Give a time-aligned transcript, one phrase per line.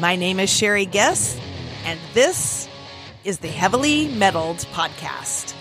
[0.00, 1.38] My name is Sherry Guess,
[1.84, 2.68] and this
[3.22, 5.54] is the Heavily Metalled Podcast.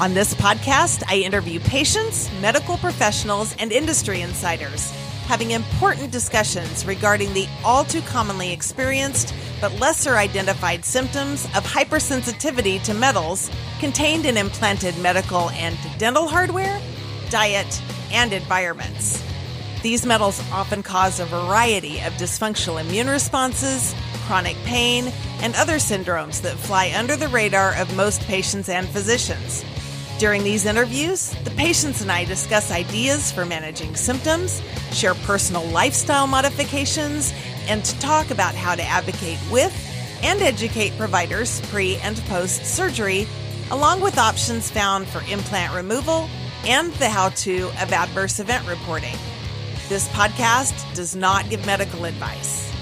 [0.00, 4.90] On this podcast, I interview patients, medical professionals, and industry insiders,
[5.26, 12.82] having important discussions regarding the all too commonly experienced but lesser identified symptoms of hypersensitivity
[12.84, 16.80] to metals contained in implanted medical and dental hardware,
[17.28, 19.22] diet, and environments.
[19.82, 23.94] These metals often cause a variety of dysfunctional immune responses,
[24.26, 29.64] chronic pain, and other syndromes that fly under the radar of most patients and physicians.
[30.18, 34.60] During these interviews, the patients and I discuss ideas for managing symptoms,
[34.92, 37.32] share personal lifestyle modifications,
[37.66, 39.74] and talk about how to advocate with
[40.22, 43.26] and educate providers pre and post surgery,
[43.70, 46.28] along with options found for implant removal
[46.66, 49.16] and the how to of adverse event reporting.
[49.90, 52.72] This podcast does not give medical advice.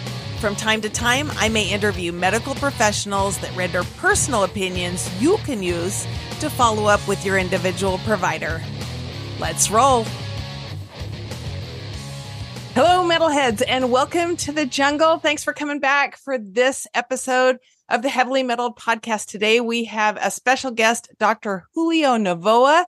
[0.41, 5.63] From time to time, I may interview medical professionals that render personal opinions you can
[5.63, 6.07] use
[6.41, 8.61] to follow up with your individual provider.
[9.41, 10.05] Let's roll.
[12.75, 15.19] Hello, metalheads, and welcome to the jungle.
[15.19, 17.57] Thanks for coming back for this episode
[17.89, 19.29] of the Heavily Metalled podcast.
[19.29, 21.65] Today, we have a special guest, Dr.
[21.75, 22.85] Julio Novoa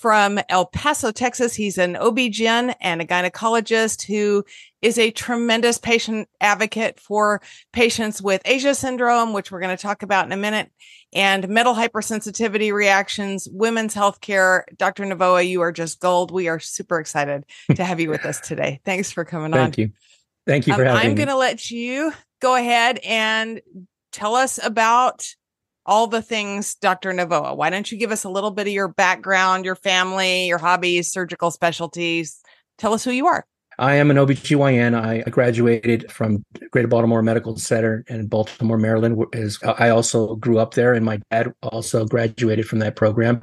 [0.00, 1.54] from El Paso, Texas.
[1.54, 4.44] He's an OB-GYN and a gynecologist who
[4.80, 10.02] is a tremendous patient advocate for patients with Asia syndrome, which we're going to talk
[10.02, 10.70] about in a minute,
[11.12, 14.62] and metal hypersensitivity reactions, women's healthcare.
[14.76, 15.04] Dr.
[15.04, 16.30] Novoa, you are just gold.
[16.30, 18.80] We are super excited to have you with us today.
[18.84, 19.66] Thanks for coming Thank on.
[19.66, 19.90] Thank you.
[20.46, 23.60] Thank you for um, having I'm going to let you go ahead and
[24.12, 25.34] tell us about
[25.88, 27.12] all the things, Dr.
[27.12, 27.56] Novoa.
[27.56, 31.10] Why don't you give us a little bit of your background, your family, your hobbies,
[31.10, 32.40] surgical specialties?
[32.76, 33.44] Tell us who you are.
[33.80, 34.94] I am an OBGYN.
[34.94, 39.24] I graduated from Greater Baltimore Medical Center in Baltimore, Maryland.
[39.32, 43.42] Is I also grew up there, and my dad also graduated from that program.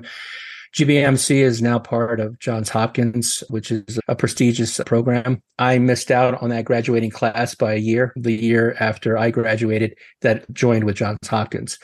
[0.75, 5.41] GBMC is now part of Johns Hopkins, which is a prestigious program.
[5.57, 9.95] I missed out on that graduating class by a year, the year after I graduated
[10.19, 11.79] that joined with Johns Hopkins.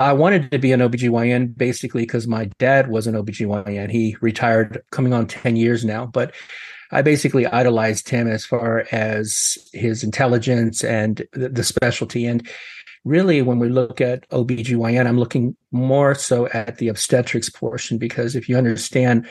[0.00, 3.90] I wanted to be an OBGYN basically because my dad was an OBGYN.
[3.90, 6.34] He retired coming on 10 years now, but
[6.90, 12.26] I basically idolized him as far as his intelligence and the, the specialty.
[12.26, 12.46] And
[13.04, 18.36] really, when we look at OBGYN, I'm looking more so at the obstetrics portion because
[18.36, 19.26] if you understand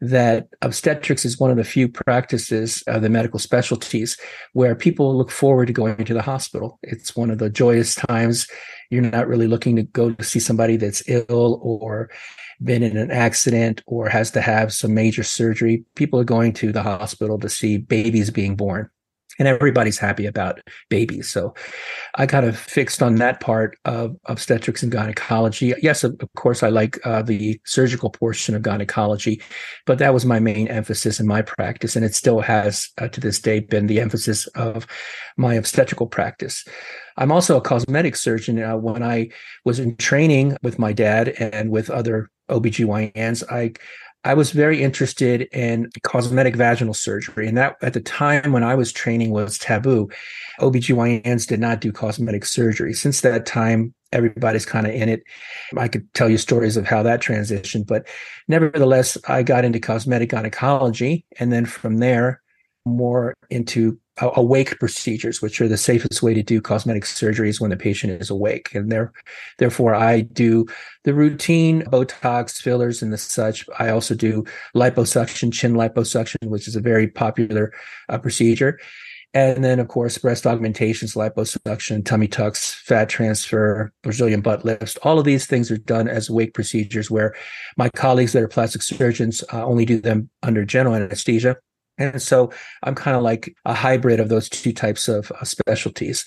[0.00, 4.16] that obstetrics is one of the few practices of the medical specialties
[4.52, 6.78] where people look forward to going to the hospital.
[6.82, 8.46] It's one of the joyous times.
[8.90, 12.10] You're not really looking to go to see somebody that's ill or
[12.62, 15.84] been in an accident or has to have some major surgery.
[15.94, 18.90] People are going to the hospital to see babies being born
[19.38, 21.30] and everybody's happy about babies.
[21.30, 21.54] So
[22.16, 25.74] I kind of fixed on that part of obstetrics and gynecology.
[25.80, 29.40] Yes, of, course, I like uh, the surgical portion of gynecology,
[29.86, 31.96] but that was my main emphasis in my practice.
[31.96, 34.86] And it still has uh, to this day been the emphasis of
[35.36, 36.64] my obstetrical practice.
[37.16, 38.62] I'm also a cosmetic surgeon.
[38.62, 39.30] Uh, when I
[39.64, 43.72] was in training with my dad and with other OBGYNs, I
[44.24, 47.46] I was very interested in cosmetic vaginal surgery.
[47.46, 50.08] And that at the time when I was training was taboo.
[50.60, 52.92] OBGYNs did not do cosmetic surgery.
[52.92, 55.22] Since that time, everybody's kind of in it.
[55.76, 58.06] I could tell you stories of how that transitioned, but
[58.48, 61.24] nevertheless, I got into cosmetic gynecology.
[61.38, 62.40] And then from there,
[62.84, 67.76] more into awake procedures, which are the safest way to do cosmetic surgeries when the
[67.76, 68.74] patient is awake.
[68.74, 69.12] And there,
[69.58, 70.66] therefore, I do
[71.04, 73.66] the routine Botox fillers and the such.
[73.78, 77.72] I also do liposuction, chin liposuction, which is a very popular
[78.08, 78.78] uh, procedure.
[79.34, 84.96] And then, of course, breast augmentations, liposuction, tummy tucks, fat transfer, Brazilian butt lifts.
[85.02, 87.34] All of these things are done as awake procedures where
[87.76, 91.56] my colleagues that are plastic surgeons uh, only do them under general anesthesia
[91.98, 96.24] and so I'm kind of like a hybrid of those two types of uh, specialties.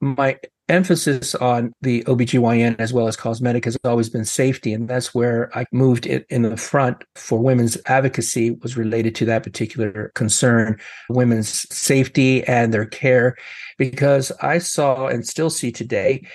[0.00, 4.72] My emphasis on the OBGYN as well as cosmetic has always been safety.
[4.72, 9.24] And that's where I moved it in the front for women's advocacy was related to
[9.26, 10.80] that particular concern,
[11.10, 13.36] women's safety and their care,
[13.76, 16.26] because I saw and still see today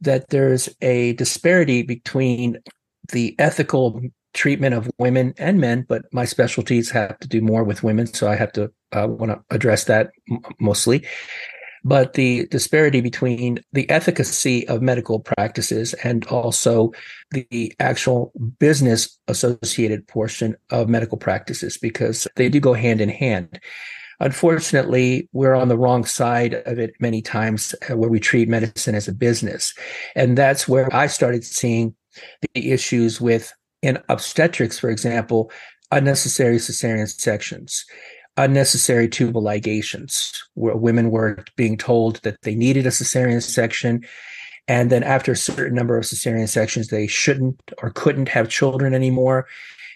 [0.00, 2.58] that there's a disparity between
[3.12, 4.00] the ethical
[4.34, 8.28] treatment of women and men, but my specialties have to do more with women, so
[8.28, 11.06] I have to uh, want to address that m- mostly.
[11.86, 16.92] But the disparity between the efficacy of medical practices and also
[17.30, 23.60] the actual business associated portion of medical practices, because they do go hand in hand.
[24.20, 28.94] Unfortunately, we're on the wrong side of it many times uh, where we treat medicine
[28.94, 29.74] as a business.
[30.14, 31.94] And that's where I started seeing
[32.54, 33.52] the issues with
[33.84, 35.50] in obstetrics, for example,
[35.92, 37.84] unnecessary cesarean sections,
[38.38, 44.02] unnecessary tubal ligations, where women were being told that they needed a cesarean section.
[44.66, 48.94] And then after a certain number of cesarean sections, they shouldn't or couldn't have children
[48.94, 49.46] anymore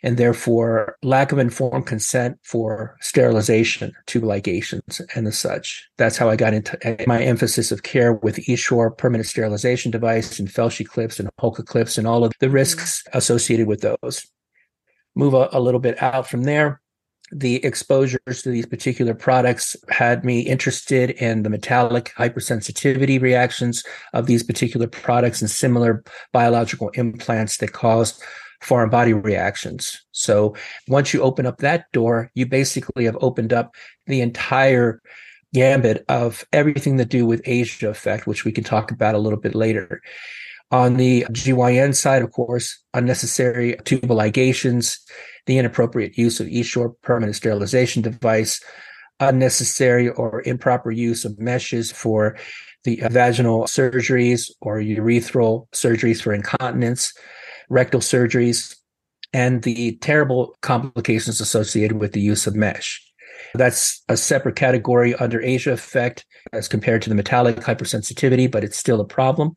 [0.03, 5.89] and therefore lack of informed consent for sterilization, tubal ligations, and the such.
[5.97, 10.39] That's how I got into eh, my emphasis of care with Essure permanent sterilization device
[10.39, 14.27] and Filshie clips and Hulka clips and all of the risks associated with those.
[15.15, 16.81] Move a, a little bit out from there
[17.31, 23.85] the exposures to these particular products had me interested in the metallic hypersensitivity reactions
[24.15, 26.03] of these particular products and similar
[26.33, 28.21] biological implants that cause
[28.61, 30.05] foreign body reactions.
[30.13, 30.55] So
[30.89, 33.75] once you open up that door, you basically have opened up
[34.07, 35.01] the entire
[35.55, 39.39] gambit of everything to do with Asia effect, which we can talk about a little
[39.39, 40.03] bit later.
[40.71, 44.99] On the GYN side, of course, unnecessary tubal ligations,
[45.47, 48.61] the inappropriate use of Essure permanent sterilization device,
[49.21, 52.37] unnecessary or improper use of meshes for
[52.85, 57.13] the vaginal surgeries or urethral surgeries for incontinence,
[57.69, 58.76] rectal surgeries,
[59.32, 63.05] and the terrible complications associated with the use of mesh.
[63.55, 68.79] That's a separate category under Asia effect as compared to the metallic hypersensitivity, but it's
[68.79, 69.55] still a problem.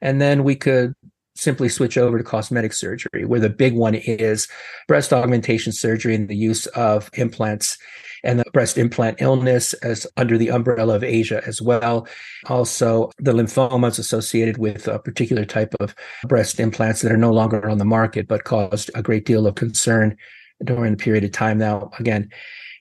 [0.00, 0.94] And then we could
[1.34, 4.48] simply switch over to cosmetic surgery, where the big one is
[4.86, 7.78] breast augmentation surgery and the use of implants
[8.24, 12.06] and the breast implant illness as under the umbrella of Asia as well.
[12.46, 15.94] Also, the lymphomas associated with a particular type of
[16.24, 19.54] breast implants that are no longer on the market, but caused a great deal of
[19.54, 20.16] concern
[20.64, 21.58] during the period of time.
[21.58, 22.30] Now, again,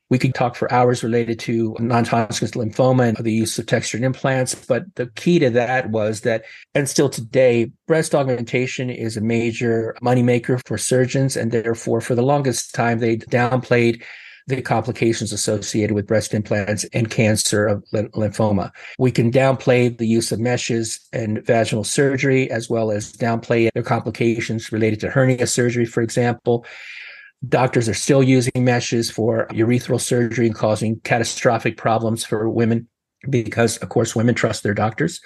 [0.09, 4.55] we could talk for hours related to non-Hodgkin's lymphoma and the use of textured implants,
[4.55, 9.95] but the key to that was that, and still today, breast augmentation is a major
[10.01, 14.01] moneymaker for surgeons, and therefore, for the longest time, they downplayed
[14.47, 18.71] the complications associated with breast implants and cancer of lymphoma.
[18.97, 23.83] We can downplay the use of meshes and vaginal surgery, as well as downplay their
[23.83, 26.65] complications related to hernia surgery, for example.
[27.47, 32.87] Doctors are still using meshes for urethral surgery and causing catastrophic problems for women
[33.29, 35.21] because of course women trust their doctors.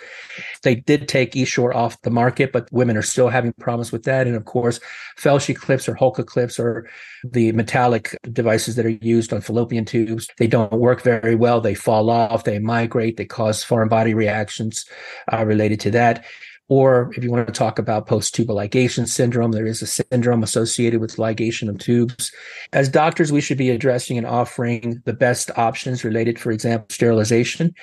[0.63, 4.27] They did take Essure off the market, but women are still having problems with that.
[4.27, 4.79] And of course,
[5.17, 6.89] Filshie clips or Hulka clips or
[7.23, 10.29] the metallic devices that are used on fallopian tubes.
[10.37, 11.61] They don't work very well.
[11.61, 12.43] They fall off.
[12.43, 13.17] They migrate.
[13.17, 14.85] They cause foreign body reactions
[15.31, 16.25] uh, related to that.
[16.71, 20.41] Or if you want to talk about post tubal ligation syndrome, there is a syndrome
[20.41, 22.31] associated with ligation of tubes.
[22.71, 27.75] As doctors, we should be addressing and offering the best options related, for example, sterilization.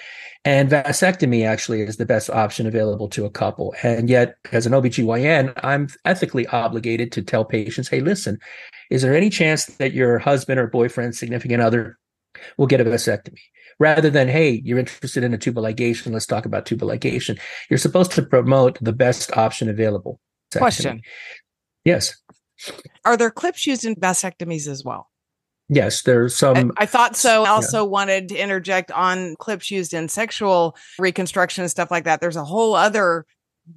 [0.47, 3.75] And vasectomy actually is the best option available to a couple.
[3.83, 8.39] And yet, as an OBGYN, I'm ethically obligated to tell patients, hey, listen,
[8.91, 11.99] is there any chance that your husband or boyfriend, significant other
[12.57, 13.43] will get a vasectomy?
[13.79, 16.13] Rather than, hey, you're interested in a tubal ligation.
[16.13, 17.39] Let's talk about tubal ligation.
[17.71, 20.21] You're supposed to promote the best option available.
[20.57, 21.03] Question.
[21.85, 22.17] Yes.
[23.05, 25.11] Are there clips used in vasectomies as well?
[25.69, 26.73] Yes, there's some.
[26.79, 27.45] I, I thought so.
[27.45, 27.91] I also yeah.
[27.91, 32.21] wanted to interject on clips used in sexual reconstruction and stuff like that.
[32.21, 33.27] There's a whole other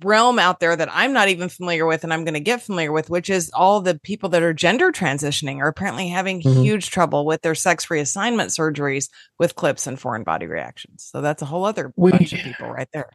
[0.03, 2.91] realm out there that I'm not even familiar with and I'm going to get familiar
[2.91, 6.62] with, which is all the people that are gender transitioning are apparently having mm-hmm.
[6.62, 11.07] huge trouble with their sex reassignment surgeries with clips and foreign body reactions.
[11.12, 13.10] So that's a whole other we, bunch of people right there.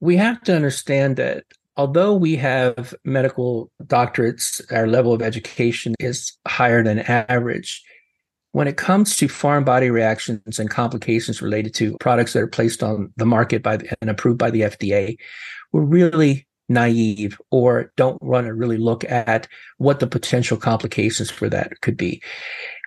[0.00, 1.44] We have to understand that
[1.76, 7.82] although we have medical doctorates, our level of education is higher than average.
[8.52, 12.82] When it comes to foreign body reactions and complications related to products that are placed
[12.82, 15.16] on the market by the, and approved by the FDA,
[15.72, 19.46] we're really naive or don't want to really look at
[19.78, 22.22] what the potential complications for that could be.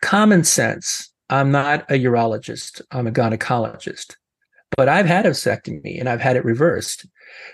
[0.02, 1.12] Common sense.
[1.30, 2.82] I'm not a urologist.
[2.92, 4.16] I'm a gynecologist,
[4.78, 7.08] but I've had a vasectomy and I've had it reversed.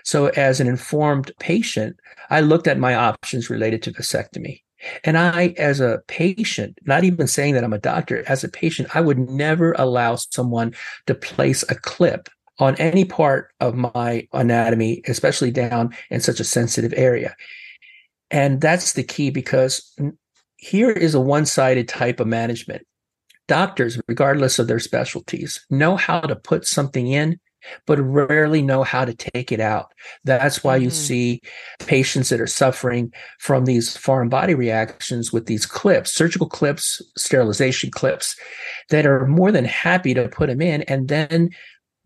[0.04, 1.96] So as an informed patient,
[2.30, 4.62] I looked at my options related to vasectomy.
[5.04, 8.94] And I, as a patient, not even saying that I'm a doctor, as a patient,
[8.96, 10.74] I would never allow someone
[11.06, 16.44] to place a clip on any part of my anatomy, especially down in such a
[16.44, 17.34] sensitive area.
[18.30, 19.94] And that's the key because
[20.56, 22.86] here is a one sided type of management.
[23.48, 27.38] Doctors, regardless of their specialties, know how to put something in
[27.86, 29.92] but rarely know how to take it out.
[30.24, 30.84] That's why mm-hmm.
[30.84, 31.40] you see
[31.80, 37.90] patients that are suffering from these foreign body reactions with these clips, surgical clips, sterilization
[37.90, 38.36] clips,
[38.90, 41.50] that are more than happy to put them in and then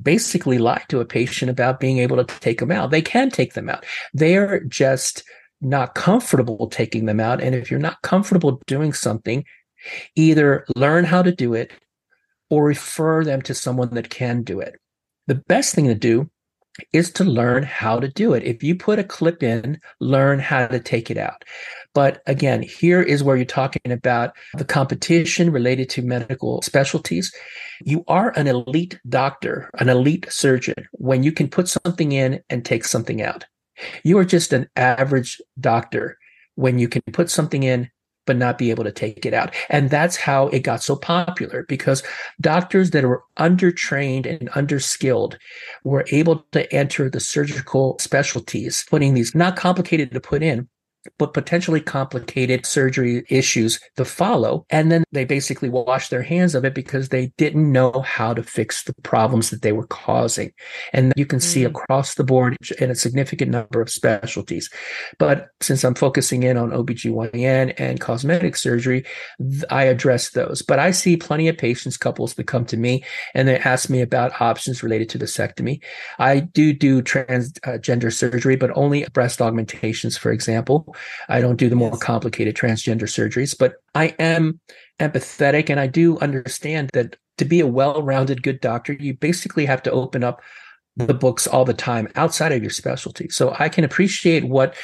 [0.02, 2.90] basically lie to a patient about being able to take them out.
[2.90, 3.84] They can take them out.
[4.12, 5.22] They're just
[5.60, 7.40] not comfortable taking them out.
[7.40, 9.44] And if you're not comfortable doing something,
[10.14, 11.72] either learn how to do it
[12.50, 14.74] or refer them to someone that can do it.
[15.26, 16.30] The best thing to do
[16.92, 18.44] is to learn how to do it.
[18.44, 21.44] If you put a clip in, learn how to take it out.
[21.96, 27.34] But again, here is where you're talking about the competition related to medical specialties.
[27.86, 32.66] You are an elite doctor, an elite surgeon when you can put something in and
[32.66, 33.46] take something out.
[34.04, 36.18] You are just an average doctor
[36.56, 37.90] when you can put something in
[38.26, 39.54] but not be able to take it out.
[39.70, 42.02] And that's how it got so popular because
[42.42, 45.36] doctors that were undertrained and underskilled
[45.84, 50.68] were able to enter the surgical specialties, putting these not complicated to put in,
[51.18, 54.66] but potentially complicated surgery issues to follow.
[54.70, 58.42] And then they basically wash their hands of it because they didn't know how to
[58.42, 60.52] fix the problems that they were causing.
[60.92, 61.42] And you can mm.
[61.42, 64.70] see across the board in a significant number of specialties.
[65.18, 69.04] But since I'm focusing in on OBGYN and cosmetic surgery,
[69.70, 70.62] I address those.
[70.62, 74.00] But I see plenty of patients, couples that come to me and they ask me
[74.00, 75.82] about options related to vasectomy.
[76.18, 80.95] I do do transgender surgery, but only breast augmentations, for example.
[81.28, 84.60] I don't do the more complicated transgender surgeries, but I am
[85.00, 89.82] empathetic and I do understand that to be a well-rounded good doctor, you basically have
[89.82, 90.40] to open up
[90.96, 93.28] the books all the time outside of your specialty.
[93.28, 94.74] So I can appreciate what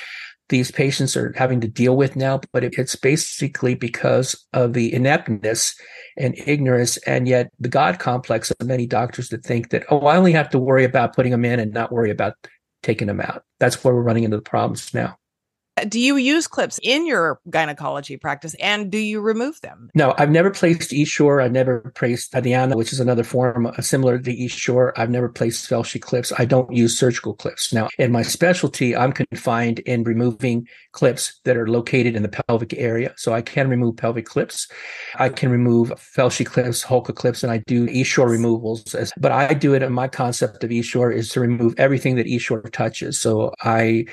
[0.49, 5.75] these patients are having to deal with now, but it's basically because of the ineptness
[6.19, 10.17] and ignorance and yet the God complex of many doctors that think that, oh, I
[10.17, 12.35] only have to worry about putting them in and not worry about
[12.83, 13.45] taking them out.
[13.61, 15.17] That's where we're running into the problems now.
[15.89, 19.89] Do you use clips in your gynecology practice and do you remove them?
[19.95, 21.41] No, I've never placed Essure.
[21.41, 24.93] I've never placed Adiana, which is another form uh, similar to Essure.
[24.97, 26.31] I've never placed Filshie clips.
[26.39, 27.73] I don't use surgical clips.
[27.73, 32.75] Now, in my specialty, I'm confined in removing clips that are located in the pelvic
[32.75, 33.15] area.
[33.17, 34.69] So I can remove pelvic clips.
[35.17, 38.95] I can remove Filshie clips, Hulka clips, and I do Essure removals.
[39.17, 42.61] But I do it, and my concept of Essure is to remove everything that Essure
[42.73, 43.19] touches.
[43.19, 44.05] So I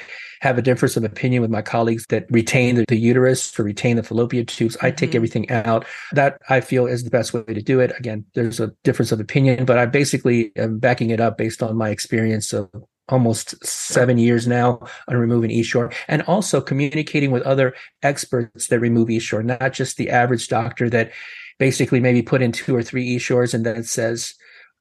[0.42, 3.96] have a difference of opinion with my colleagues that retain the, the uterus or retain
[3.96, 4.78] the fallopian tubes.
[4.82, 5.18] I take mm-hmm.
[5.18, 5.86] everything out.
[6.14, 7.92] That I feel is the best way to do it.
[7.98, 11.78] Again, there's a difference of opinion, but I basically am backing it up based on
[11.78, 12.70] my experience of
[13.10, 19.10] almost seven years now on removing Essure and also communicating with other experts that remove
[19.10, 21.12] Essure, not just the average doctor that
[21.58, 24.34] basically maybe put in two or three Essures and then says,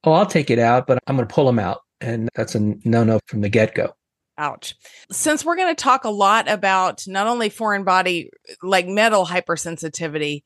[0.03, 1.81] Oh, I'll take it out, but I'm going to pull them out.
[1.99, 3.93] And that's a no no from the get go.
[4.39, 4.73] Ouch.
[5.11, 8.31] Since we're going to talk a lot about not only foreign body,
[8.63, 10.43] like metal hypersensitivity,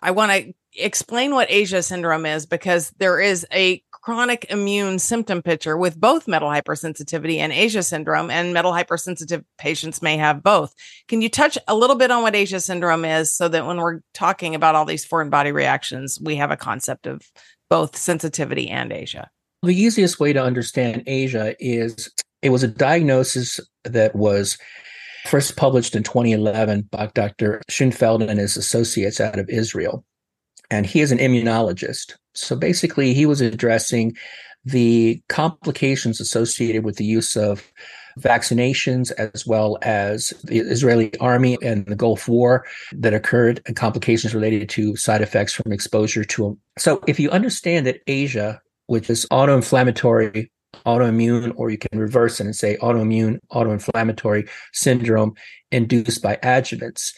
[0.00, 5.40] I want to explain what Asia syndrome is because there is a chronic immune symptom
[5.40, 10.74] picture with both metal hypersensitivity and Asia syndrome, and metal hypersensitive patients may have both.
[11.06, 14.00] Can you touch a little bit on what Asia syndrome is so that when we're
[14.14, 17.22] talking about all these foreign body reactions, we have a concept of
[17.70, 19.30] both sensitivity and Asia?
[19.62, 22.10] The easiest way to understand Asia is
[22.42, 24.58] it was a diagnosis that was
[25.26, 27.62] first published in 2011 by Dr.
[27.70, 30.04] Shoenfeld and his associates out of Israel.
[30.70, 32.14] And he is an immunologist.
[32.34, 34.16] So basically, he was addressing
[34.64, 37.70] the complications associated with the use of
[38.18, 44.34] vaccinations as well as the Israeli army and the Gulf War that occurred and complications
[44.34, 46.60] related to side effects from exposure to them.
[46.78, 50.50] So if you understand that Asia, which is autoinflammatory
[50.86, 55.34] autoimmune, or you can reverse it and say autoimmune, autoinflammatory syndrome
[55.70, 57.16] induced by adjuvants.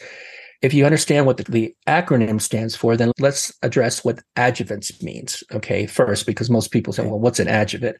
[0.61, 5.43] If you understand what the, the, acronym stands for, then let's address what adjuvants means.
[5.51, 7.97] Okay, first, because most people say, well, what's an adjuvant?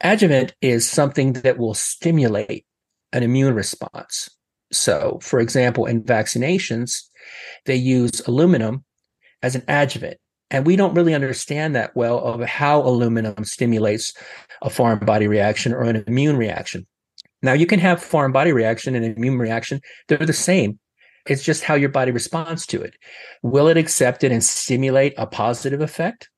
[0.00, 2.64] Adjuvant is something that will stimulate
[3.12, 4.30] an immune response.
[4.72, 7.02] So, for example, in vaccinations,
[7.66, 8.84] they use aluminum
[9.42, 10.18] as an adjuvant.
[10.50, 14.12] And we don't really understand that well of how aluminum stimulates
[14.62, 16.86] a foreign body reaction or an immune reaction.
[17.42, 20.78] Now, you can have foreign body reaction and immune reaction, they're the same.
[21.26, 22.96] It's just how your body responds to it.
[23.42, 26.28] Will it accept it and stimulate a positive effect?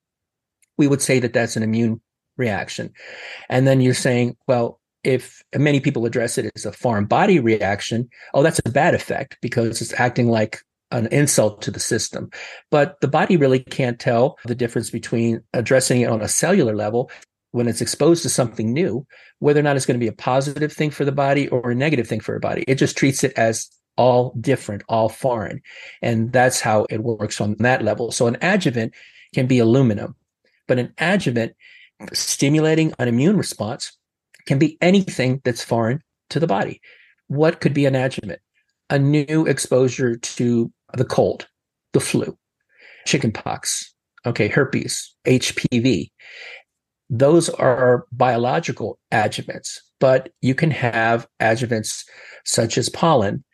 [0.78, 2.00] We would say that that's an immune
[2.36, 2.92] reaction.
[3.48, 8.08] And then you're saying, well, if many people address it as a foreign body reaction,
[8.34, 12.30] oh, that's a bad effect because it's acting like an insult to the system.
[12.70, 17.10] But the body really can't tell the difference between addressing it on a cellular level
[17.50, 19.06] when it's exposed to something new,
[19.38, 21.74] whether or not it's going to be a positive thing for the body or a
[21.74, 22.64] negative thing for the body.
[22.68, 25.62] It just treats it as all different, all foreign.
[26.02, 28.12] And that's how it works on that level.
[28.12, 28.94] So an adjuvant
[29.34, 30.14] can be aluminum,
[30.68, 31.54] but an adjuvant
[32.12, 33.96] stimulating an immune response
[34.46, 36.80] can be anything that's foreign to the body.
[37.28, 38.40] What could be an adjuvant?
[38.90, 41.46] A new exposure to the cold,
[41.92, 42.36] the flu,
[43.06, 46.10] chickenpox, okay, herpes, HPV.
[47.08, 52.04] Those are biological adjuvants, but you can have adjuvants
[52.44, 53.44] such as pollen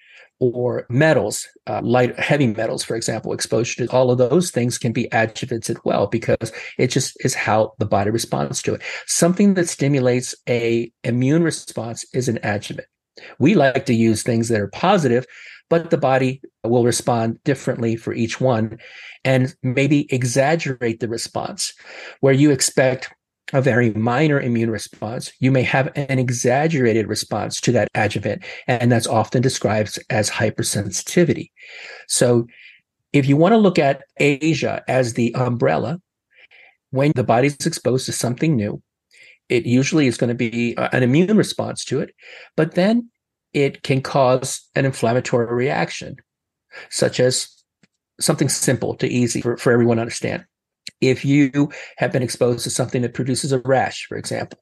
[0.42, 4.92] or metals, uh, light heavy metals, for example, exposure to all of those things can
[4.92, 8.82] be adjuvants as well because it just is how the body responds to it.
[9.06, 12.88] Something that stimulates a immune response is an adjuvant.
[13.38, 15.26] We like to use things that are positive,
[15.68, 18.78] but the body will respond differently for each one
[19.24, 21.72] and maybe exaggerate the response
[22.20, 23.12] where you expect
[23.52, 28.42] a very minor immune response, you may have an exaggerated response to that adjuvant.
[28.66, 31.50] And that's often described as hypersensitivity.
[32.08, 32.46] So
[33.12, 36.00] if you want to look at Asia as the umbrella,
[36.90, 38.82] when the body's exposed to something new,
[39.52, 42.14] it usually is going to be uh, an immune response to it,
[42.56, 43.10] but then
[43.52, 46.16] it can cause an inflammatory reaction,
[46.88, 47.48] such as
[48.18, 50.46] something simple to easy for, for everyone to understand
[51.02, 54.58] if you have been exposed to something that produces a rash, for example.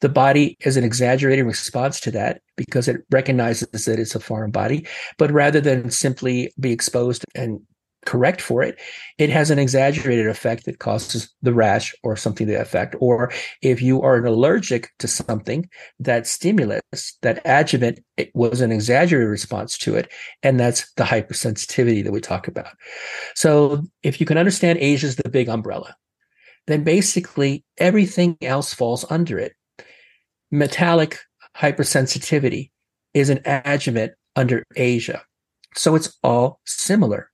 [0.00, 4.50] The body is an exaggerated response to that because it recognizes that it's a foreign
[4.50, 4.86] body.
[5.18, 7.60] But rather than simply be exposed and
[8.08, 8.80] correct for it,
[9.18, 12.96] it has an exaggerated effect that causes the rash or something to affect.
[13.00, 15.68] Or if you are allergic to something,
[16.00, 16.80] that stimulus,
[17.20, 20.10] that adjuvant, it was an exaggerated response to it.
[20.42, 22.70] And that's the hypersensitivity that we talk about.
[23.34, 25.94] So if you can understand Asia is the big umbrella,
[26.66, 29.52] then basically everything else falls under it.
[30.50, 31.18] Metallic
[31.54, 32.70] hypersensitivity
[33.12, 35.22] is an adjuvant under Asia.
[35.74, 37.30] So it's all similar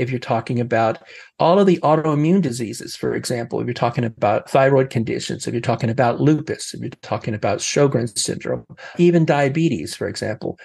[0.00, 0.98] if you're talking about
[1.38, 5.60] all of the autoimmune diseases, for example, if you're talking about thyroid conditions, if you're
[5.60, 8.64] talking about lupus, if you're talking about Sjogren's syndrome,
[8.96, 10.58] even diabetes, for example,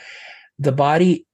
[0.58, 1.26] the body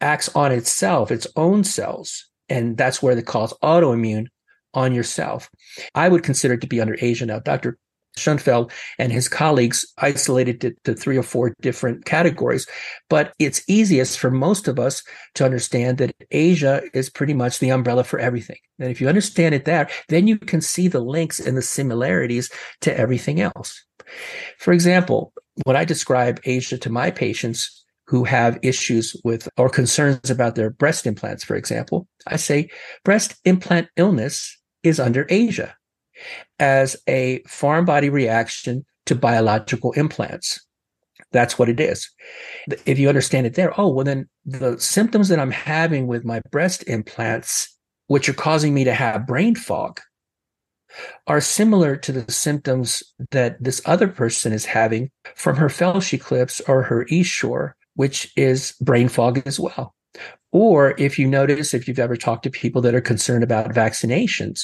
[0.00, 2.28] acts on itself, its own cells.
[2.48, 4.26] And that's where they it autoimmune
[4.74, 5.48] on yourself.
[5.94, 7.38] I would consider it to be under Asia now.
[7.38, 7.78] Dr.
[8.16, 12.66] Shoenfeld and his colleagues isolated it to three or four different categories.
[13.08, 15.02] But it's easiest for most of us
[15.34, 18.58] to understand that Asia is pretty much the umbrella for everything.
[18.78, 22.50] And if you understand it there, then you can see the links and the similarities
[22.82, 23.84] to everything else.
[24.58, 25.32] For example,
[25.64, 30.70] when I describe Asia to my patients who have issues with or concerns about their
[30.70, 32.68] breast implants, for example, I say
[33.04, 35.74] breast implant illness is under Asia
[36.58, 40.64] as a foreign body reaction to biological implants.
[41.32, 42.10] That's what it is.
[42.86, 46.40] If you understand it there, oh, well, then the symptoms that I'm having with my
[46.50, 50.00] breast implants, which are causing me to have brain fog,
[51.26, 56.60] are similar to the symptoms that this other person is having from her Filshie clips
[56.68, 59.94] or her Essure, which is brain fog as well.
[60.52, 64.62] Or if you notice, if you've ever talked to people that are concerned about vaccinations,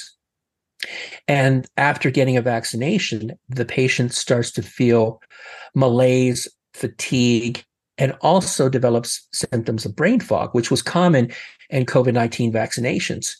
[1.28, 5.20] and after getting a vaccination, the patient starts to feel
[5.74, 7.64] malaise, fatigue,
[7.98, 11.30] and also develops symptoms of brain fog, which was common
[11.68, 13.34] in COVID 19 vaccinations.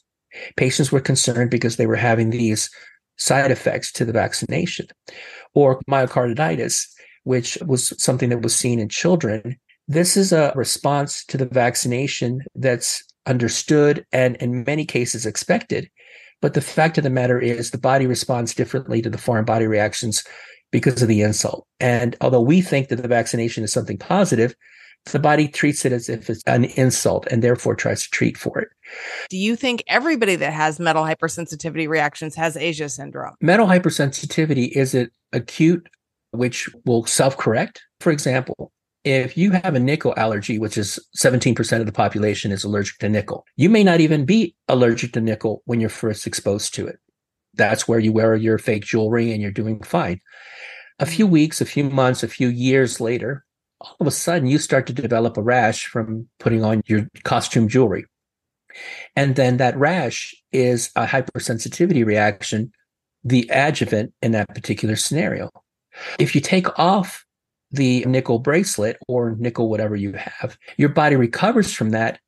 [0.57, 2.71] Patients were concerned because they were having these
[3.17, 4.87] side effects to the vaccination,
[5.55, 6.87] or myocarditis,
[7.25, 9.59] which was something that was seen in children.
[9.89, 15.91] This is a response to the vaccination that's understood and in many cases expected
[16.41, 19.67] but the fact of the matter is, the body responds differently to the foreign body
[19.67, 20.25] reactions
[20.71, 21.67] because of the insult.
[21.81, 24.55] And although we think that the vaccination is something positive,
[25.07, 28.59] the body treats it as if it's an insult and therefore tries to treat for
[28.61, 28.69] it.
[29.29, 33.35] Do you think everybody that has metal hypersensitivity reactions has Asia syndrome?
[33.41, 35.89] Metal hypersensitivity is it acute,
[36.33, 37.83] which will self correct?
[38.01, 38.73] For example,
[39.05, 43.09] if you have a nickel allergy, which is 17% of the population is allergic to
[43.09, 46.99] nickel, you may not even be allergic to nickel when you're first exposed to it.
[47.55, 50.21] That's where you wear your fake jewelry and you're doing fine.
[50.99, 51.31] A few mm.
[51.31, 53.45] weeks, a few months, a few years later,
[53.81, 57.69] all of a sudden you start to develop a rash from putting on your costume
[57.69, 58.05] jewelry.
[59.17, 62.73] And then that rash is a hypersensitivity reaction,
[63.25, 65.51] the adjuvant in that particular scenario.
[66.19, 67.25] If you take off
[67.71, 72.19] the nickel bracelet or nickel whatever you have, your body recovers from that.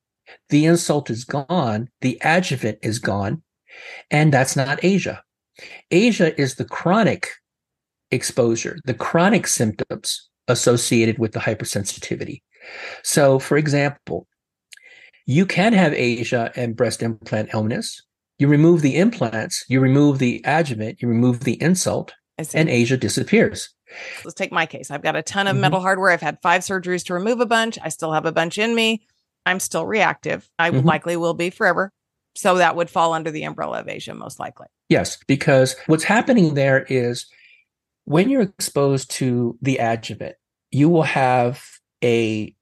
[0.49, 3.43] The insult is gone, the adjuvant is gone,
[4.11, 5.23] and that's not Asia.
[5.91, 7.29] Asia is the chronic
[8.11, 12.43] exposure, the chronic symptoms associated with the hypersensitivity.
[13.03, 14.27] So, for example,
[15.27, 18.03] you can have ASIA and breast implant illness.
[18.39, 22.13] You remove the implants, you remove the adjuvant, you remove the insult,
[22.55, 23.71] and ASIA disappears.
[24.25, 24.91] Let's take my case.
[24.91, 25.63] I've got a ton of mm-hmm.
[25.63, 26.11] metal hardware.
[26.11, 27.79] I've had five surgeries to remove a bunch.
[27.83, 29.07] I still have a bunch in me.
[29.45, 30.49] I'm still reactive.
[30.59, 30.87] I mm-hmm.
[30.87, 31.93] likely will be forever.
[32.35, 34.67] So that would fall under the umbrella of ASIA, most likely.
[34.89, 37.27] Yes, because what's happening there is
[38.05, 40.37] when you're exposed to the adjuvant,
[40.71, 41.63] you will have
[42.03, 42.55] a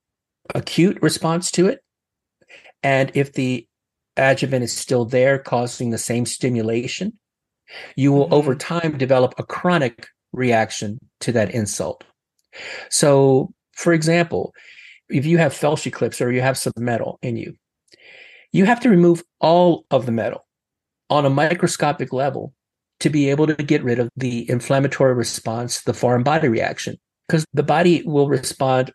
[0.54, 1.80] acute response to it.
[2.82, 3.68] And if the
[4.16, 7.18] adjuvant is still there, causing the same stimulation,
[7.96, 8.34] you will mm-hmm.
[8.34, 12.04] over time develop a chronic reaction to that insult.
[12.88, 14.52] So, for example,
[15.08, 17.56] if you have Filshie clips or you have some metal in you,
[18.52, 20.46] you have to remove all of the metal
[21.08, 22.52] on a microscopic level
[23.00, 27.44] to be able to get rid of the inflammatory response, the foreign body reaction, because
[27.54, 28.92] the body will respond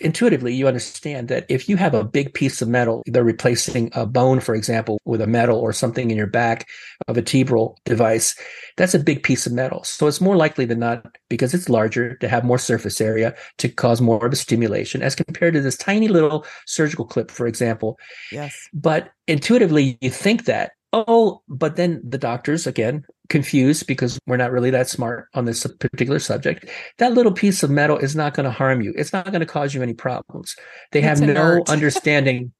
[0.00, 4.06] intuitively you understand that if you have a big piece of metal, they're replacing a
[4.06, 6.68] bone, for example, with a metal or something in your back
[7.06, 8.34] of a vertebral device,
[8.76, 9.84] that's a big piece of metal.
[9.84, 13.68] So it's more likely than not, because it's larger, to have more surface area to
[13.68, 17.98] cause more of a stimulation as compared to this tiny little surgical clip, for example.
[18.32, 18.56] Yes.
[18.72, 24.52] But intuitively, you think that, oh, but then the doctors, again, confused because we're not
[24.52, 26.68] really that smart on this particular subject.
[26.98, 28.92] That little piece of metal is not going to harm you.
[28.96, 30.54] It's not going to cause you any problems.
[30.92, 32.52] They have no understanding.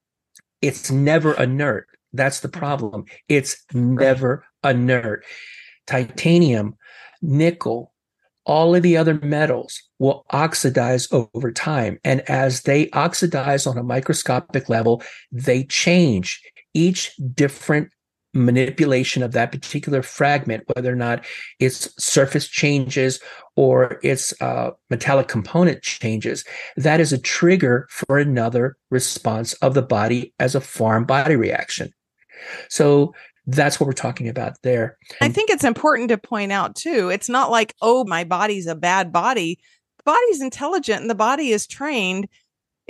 [0.62, 1.88] It's never inert.
[2.12, 3.04] That's the problem.
[3.28, 5.24] It's never inert.
[5.86, 6.76] Titanium,
[7.20, 7.92] nickel,
[8.46, 11.98] all of the other metals will oxidize over time.
[12.04, 16.42] And as they oxidize on a microscopic level, they change.
[16.72, 17.90] Each different
[18.32, 21.24] manipulation of that particular fragment, whether or not
[21.58, 23.20] its surface changes
[23.56, 26.44] or its uh, metallic component changes,
[26.76, 31.92] that is a trigger for another response of the body as a foreign body reaction.
[32.68, 33.14] So
[33.46, 34.96] that's what we're talking about there.
[35.20, 38.74] I think it's important to point out too, it's not like, oh, my body's a
[38.74, 39.58] bad body.
[39.98, 42.28] The body's intelligent and the body is trained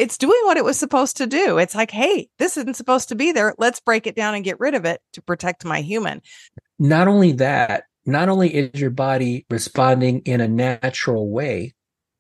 [0.01, 1.59] it's doing what it was supposed to do.
[1.59, 3.55] It's like, hey, this isn't supposed to be there.
[3.59, 6.23] Let's break it down and get rid of it to protect my human.
[6.79, 11.75] Not only that, not only is your body responding in a natural way,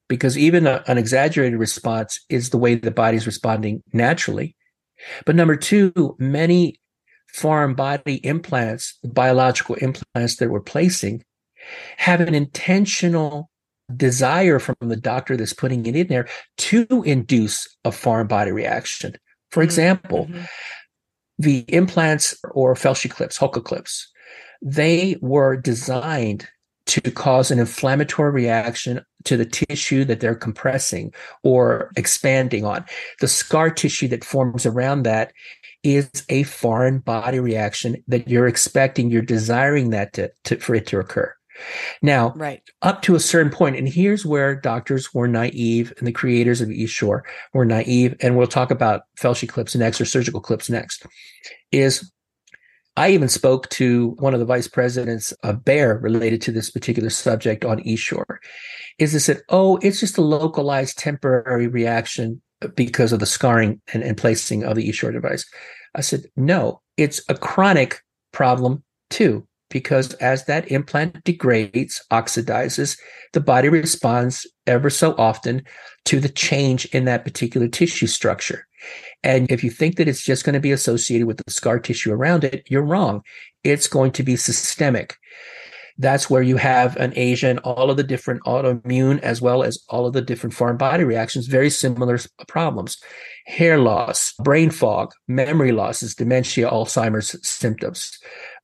[0.08, 4.56] because even a, an exaggerated response is the way the body's responding naturally.
[5.24, 6.78] But number two, many
[7.32, 11.24] foreign body implants, biological implants that we're placing,
[11.96, 13.49] have an intentional
[13.96, 19.16] desire from the doctor that's putting it in there to induce a foreign body reaction.
[19.50, 19.64] For mm-hmm.
[19.64, 20.44] example, mm-hmm.
[21.38, 24.10] the implants or Filshie clips, Hulka clips,
[24.62, 26.48] they were designed
[26.86, 31.12] to cause an inflammatory reaction to the tissue that they're compressing
[31.44, 32.84] or expanding on.
[33.20, 35.32] The scar tissue that forms around that
[35.82, 40.86] is a foreign body reaction that you're expecting, you're desiring that to, to for it
[40.88, 41.32] to occur.
[42.02, 42.62] Now, right.
[42.82, 46.70] up to a certain point, and here's where doctors were naive and the creators of
[46.70, 51.06] Essure were naive, and we'll talk about Filshie clips next or surgical clips next,
[51.72, 52.10] is
[52.96, 57.10] I even spoke to one of the vice presidents of Bayer related to this particular
[57.10, 58.40] subject on Essure.
[58.98, 62.42] Is this that, oh, it's just a localized temporary reaction
[62.74, 65.46] because of the scarring and, and placing of the Essure device?
[65.94, 72.98] I said, no, it's a chronic problem too because as that implant degrades, oxidizes,
[73.32, 75.62] the body responds ever so often
[76.04, 78.66] to the change in that particular tissue structure.
[79.22, 82.12] And if you think that it's just going to be associated with the scar tissue
[82.12, 83.22] around it, you're wrong.
[83.64, 85.16] It's going to be systemic.
[85.98, 89.84] That's where you have an ASIA and all of the different autoimmune as well as
[89.90, 92.96] all of the different foreign body reactions, very similar problems.
[93.46, 98.18] Hair loss, brain fog, memory losses, dementia, Alzheimer's symptoms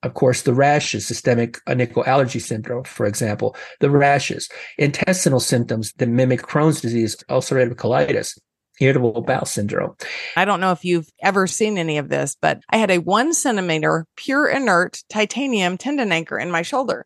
[0.07, 6.09] of course, the rashes, systemic nickel allergy syndrome, for example, the rashes, intestinal symptoms that
[6.09, 8.39] mimic Crohn's disease, ulcerative colitis,
[8.81, 9.97] irritable bowel syndrome.
[10.37, 13.35] I don't know if you've ever seen any of this, but I had a one
[13.35, 17.05] centimeter pure inert titanium tendon anchor in my shoulder.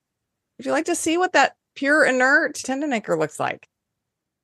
[0.59, 3.67] Would you like to see what that pure inert tendon anchor looks like?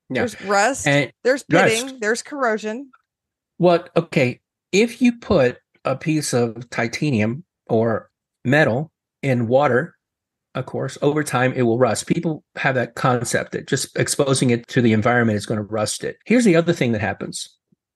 [0.09, 0.23] Yeah.
[0.23, 1.97] There's rust, and there's pitting, rust.
[2.01, 2.91] there's corrosion.
[3.59, 3.91] What?
[3.97, 4.41] Okay.
[4.73, 8.11] If you put a piece of titanium or
[8.47, 9.97] metal in water,
[10.55, 12.07] of course, over time it will rust.
[12.07, 16.03] People have that concept that just exposing it to the environment is going to rust
[16.05, 16.17] it.
[16.25, 17.49] Here's the other thing that happens.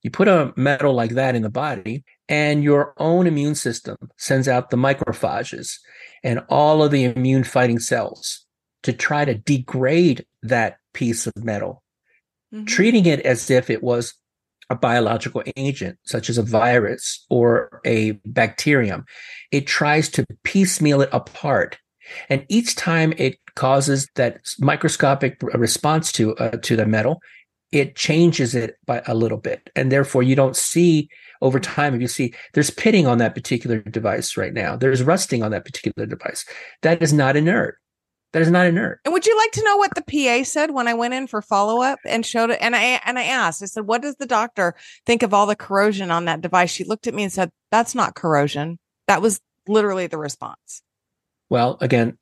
[0.03, 4.49] You put a metal like that in the body, and your own immune system sends
[4.49, 5.79] out the macrophages
[6.23, 8.47] and all of the immune fighting cells
[8.83, 11.83] to try to degrade that piece of metal,
[12.53, 12.65] mm-hmm.
[12.65, 14.15] treating it as if it was
[14.71, 19.05] a biological agent, such as a virus or a bacterium.
[19.51, 21.79] It tries to piecemeal it apart.
[22.29, 27.21] And each time it causes that microscopic response to uh, to the metal,
[27.73, 29.71] it changes it by a little bit.
[29.77, 31.09] And therefore you don't see
[31.43, 35.43] over time, if you see there's pitting on that particular device right now, there's rusting
[35.43, 36.45] on that particular device.
[36.83, 37.79] That is not inert.
[38.33, 39.01] That is not inert.
[39.05, 41.43] And would you like to know what the PA said when I went in for
[41.43, 42.59] follow up and showed it?
[42.61, 45.57] And I and I asked, I said, "What does the doctor think of all the
[45.57, 49.41] corrosion on that device?" She looked at me and said, "That's not corrosion." That was
[49.67, 50.83] literally the response.
[51.49, 52.19] Well, again,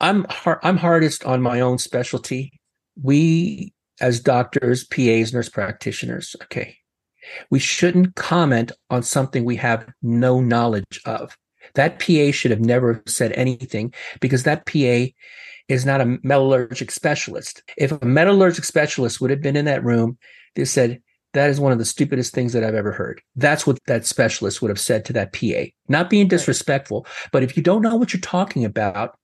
[0.00, 2.58] I'm hard, I'm hardest on my own specialty.
[3.02, 6.76] We as doctors, PAs, nurse practitioners, okay,
[7.50, 11.36] we shouldn't comment on something we have no knowledge of.
[11.76, 15.12] That PA should have never said anything because that PA
[15.68, 17.62] is not a metallurgic specialist.
[17.76, 20.18] If a metallurgic specialist would have been in that room,
[20.54, 21.00] they said,
[21.32, 23.20] that is one of the stupidest things that I've ever heard.
[23.34, 25.70] That's what that specialist would have said to that PA.
[25.86, 29.18] Not being disrespectful, but if you don't know what you're talking about,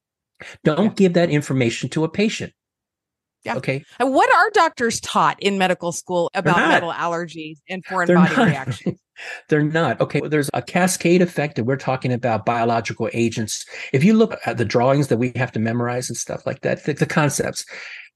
[0.62, 2.52] don't give that information to a patient.
[3.44, 3.56] Yeah.
[3.56, 3.84] Okay.
[3.98, 8.36] And what are doctors taught in medical school about metal allergies and foreign They're body
[8.36, 8.46] not.
[8.48, 9.00] reactions?
[9.48, 10.00] They're not.
[10.00, 10.20] Okay.
[10.20, 13.66] There's a cascade effect and we're talking about biological agents.
[13.92, 16.84] If you look at the drawings that we have to memorize and stuff like that,
[16.84, 17.64] the, the concepts,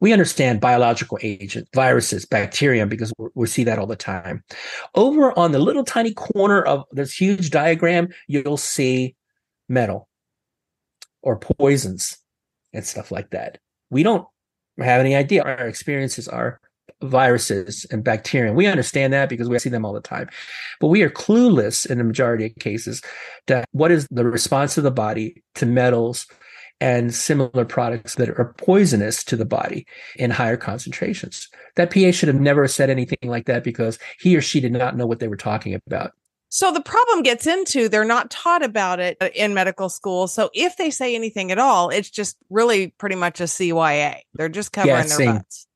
[0.01, 4.45] we understand biological agents, viruses, bacteria, because we see that all the time.
[4.95, 9.17] Over on the little tiny corner of this huge diagram, you'll see
[9.69, 10.09] metal
[11.23, 12.19] or poisons
[12.73, 13.59] and stuff like that.
[13.91, 14.27] We don't
[14.85, 15.43] have any idea.
[15.43, 16.61] Our experiences are
[17.03, 18.53] viruses and bacteria.
[18.53, 20.29] We understand that because we see them all the time.
[20.81, 23.03] But we are clueless in the majority of cases
[23.47, 26.27] to what is the response of the body to metals
[26.81, 29.87] and similar products that are poisonous to the body
[30.17, 31.49] in higher concentrations.
[31.77, 34.97] That PA should have never said anything like that because he or she did not
[34.97, 36.13] know what they were talking about.
[36.57, 40.27] So the problem gets into they're not taught about it uh, in medical school.
[40.27, 44.21] So if they say anything at all, it's just really pretty much a CYA.
[44.33, 45.35] They're just covering yeah, their same.
[45.35, 45.67] butts.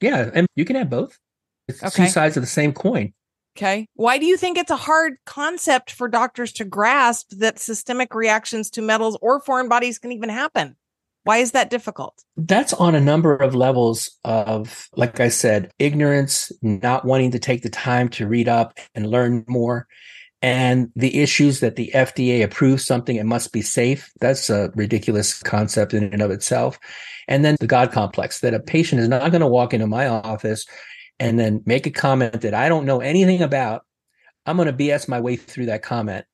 [0.00, 1.18] Yeah, and you can have both.
[1.66, 2.04] It's okay.
[2.04, 3.12] two sides of the same coin.
[3.58, 3.88] Okay.
[3.94, 8.70] Why do you think it's a hard concept for doctors to grasp that systemic reactions
[8.70, 10.76] to metals or foreign bodies can even happen?
[11.24, 12.22] Why is that difficult?
[12.36, 17.62] That's on a number of levels of, like I said, ignorance, not wanting to take
[17.62, 19.88] the time to read up and learn more,
[20.42, 24.10] and the issues that the FDA approves something, it must be safe.
[24.20, 26.78] That's a ridiculous concept in and of itself.
[27.28, 30.06] And then the God complex that a patient is not going to walk into my
[30.06, 30.64] office
[31.18, 33.84] and then make a comment that I don't know anything about.
[34.46, 36.24] I'm going to BS my way through that comment.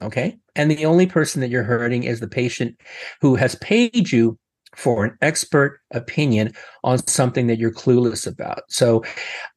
[0.00, 0.38] Okay.
[0.54, 2.80] And the only person that you're hurting is the patient
[3.20, 4.38] who has paid you
[4.78, 6.52] for an expert opinion
[6.84, 8.62] on something that you're clueless about.
[8.68, 9.04] So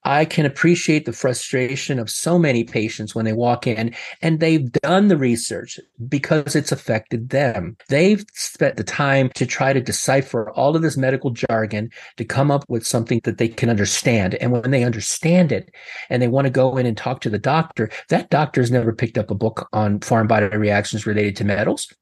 [0.03, 4.71] I can appreciate the frustration of so many patients when they walk in and they've
[4.71, 5.79] done the research
[6.09, 7.77] because it's affected them.
[7.87, 12.49] They've spent the time to try to decipher all of this medical jargon to come
[12.49, 14.33] up with something that they can understand.
[14.35, 15.69] And when they understand it
[16.09, 19.19] and they want to go in and talk to the doctor, that doctor's never picked
[19.19, 21.93] up a book on foreign body reactions related to metals.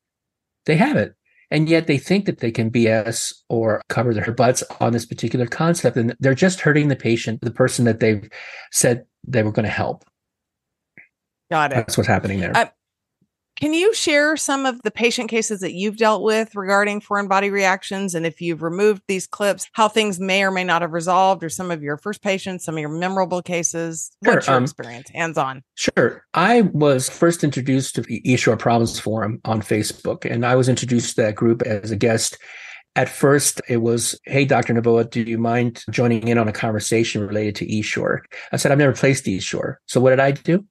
[0.66, 1.14] They haven't.
[1.52, 5.48] And yet they think that they can BS or cover their butts on this particular
[5.48, 5.98] concept.
[5.98, 8.30] And they're just hurting the patient, the person that they've
[8.72, 10.06] said they were going to help.
[11.50, 11.76] Got it.
[11.76, 12.72] That's what's happening there.
[13.60, 17.50] Can you share some of the patient cases that you've dealt with regarding foreign body
[17.50, 18.16] reactions?
[18.16, 21.50] And if you've removed these clips, how things may or may not have resolved, or
[21.50, 24.12] some of your first patients, some of your memorable cases?
[24.24, 24.36] Sure.
[24.36, 25.62] What's your um, experience, hands on?
[25.76, 26.26] Sure.
[26.34, 31.18] I was first introduced to the Essure Problems Forum on Facebook, and I was introduced
[31.18, 32.38] to that group as a guest.
[32.96, 34.74] At first, it was, Hey, Dr.
[34.74, 38.24] Novoa, do you mind joining in on a conversation related to Essure?
[38.54, 39.82] I said, I've never placed Essure.
[39.86, 40.66] So what did I do?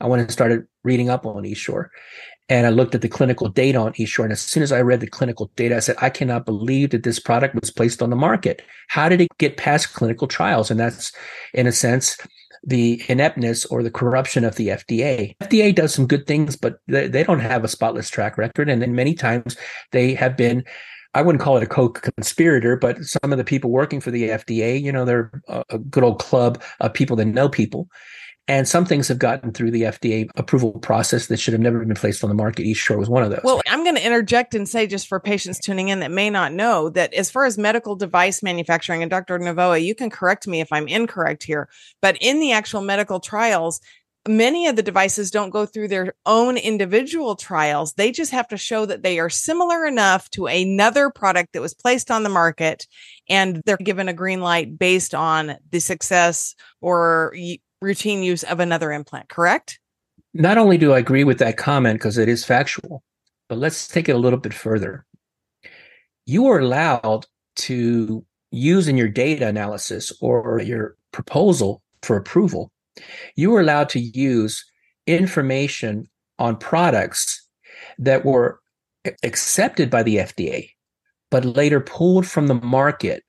[0.00, 1.90] I went and started reading up on Essure.
[2.52, 4.26] And I looked at the clinical data on Essure.
[4.26, 7.02] And as soon as I read the clinical data, I said, I cannot believe that
[7.02, 8.60] this product was placed on the market.
[8.88, 10.70] How did it get past clinical trials?
[10.70, 11.12] And that's,
[11.54, 12.18] in a sense,
[12.62, 15.34] the ineptness or the corruption of the FDA.
[15.38, 18.68] FDA does some good things, but they, they don't have a spotless track record.
[18.68, 19.56] And then many times
[19.92, 20.62] they have been
[21.14, 24.80] I wouldn't call it a co-conspirator, but some of the people working for the FDA,
[24.80, 27.88] you know, they're a, good old club of people that know people.
[28.48, 31.94] And some things have gotten through the FDA approval process that should have never been
[31.94, 32.66] placed on the market.
[32.66, 33.40] Essure was one of those.
[33.44, 36.52] Well, I'm going to interject and say, just for patients tuning in that may not
[36.52, 39.38] know, that as far as medical device manufacturing, and Dr.
[39.38, 41.68] Novoa, you can correct me if I'm incorrect here,
[42.00, 43.80] but in the actual medical trials,
[44.28, 47.94] many of the devices don't go through their own individual trials.
[47.94, 51.74] They just have to show that they are similar enough to another product that was
[51.74, 52.86] placed on the market
[53.28, 57.34] and they're given a green light based on the success or
[57.82, 59.78] routine use of another implant, correct?
[60.32, 63.02] Not only do I agree with that comment because it is factual,
[63.48, 65.04] but let's take it a little bit further.
[66.24, 72.70] You are allowed to use in your data analysis or your proposal for approval,
[73.36, 74.64] you are allowed to use
[75.06, 77.46] information on products
[77.98, 78.60] that were
[79.22, 80.70] accepted by the FDA,
[81.30, 83.24] but later pulled from the market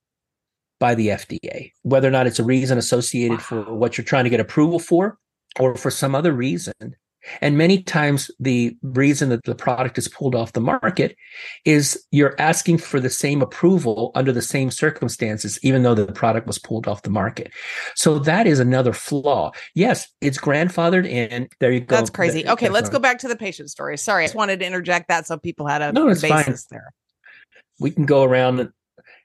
[0.80, 4.30] by the FDA, whether or not it's a reason associated for what you're trying to
[4.30, 5.18] get approval for
[5.60, 6.96] or for some other reason.
[7.42, 11.16] And many times the reason that the product is pulled off the market
[11.64, 16.48] is you're asking for the same approval under the same circumstances, even though the product
[16.48, 17.52] was pulled off the market.
[17.96, 19.52] So that is another flaw.
[19.74, 21.48] Yes, it's grandfathered in.
[21.60, 21.96] There you go.
[21.96, 22.48] That's crazy.
[22.48, 23.98] Okay, let's go back to the patient story.
[23.98, 26.78] Sorry, I just wanted to interject that so people had a no, it's basis fine.
[26.78, 26.94] there.
[27.80, 28.70] We can go around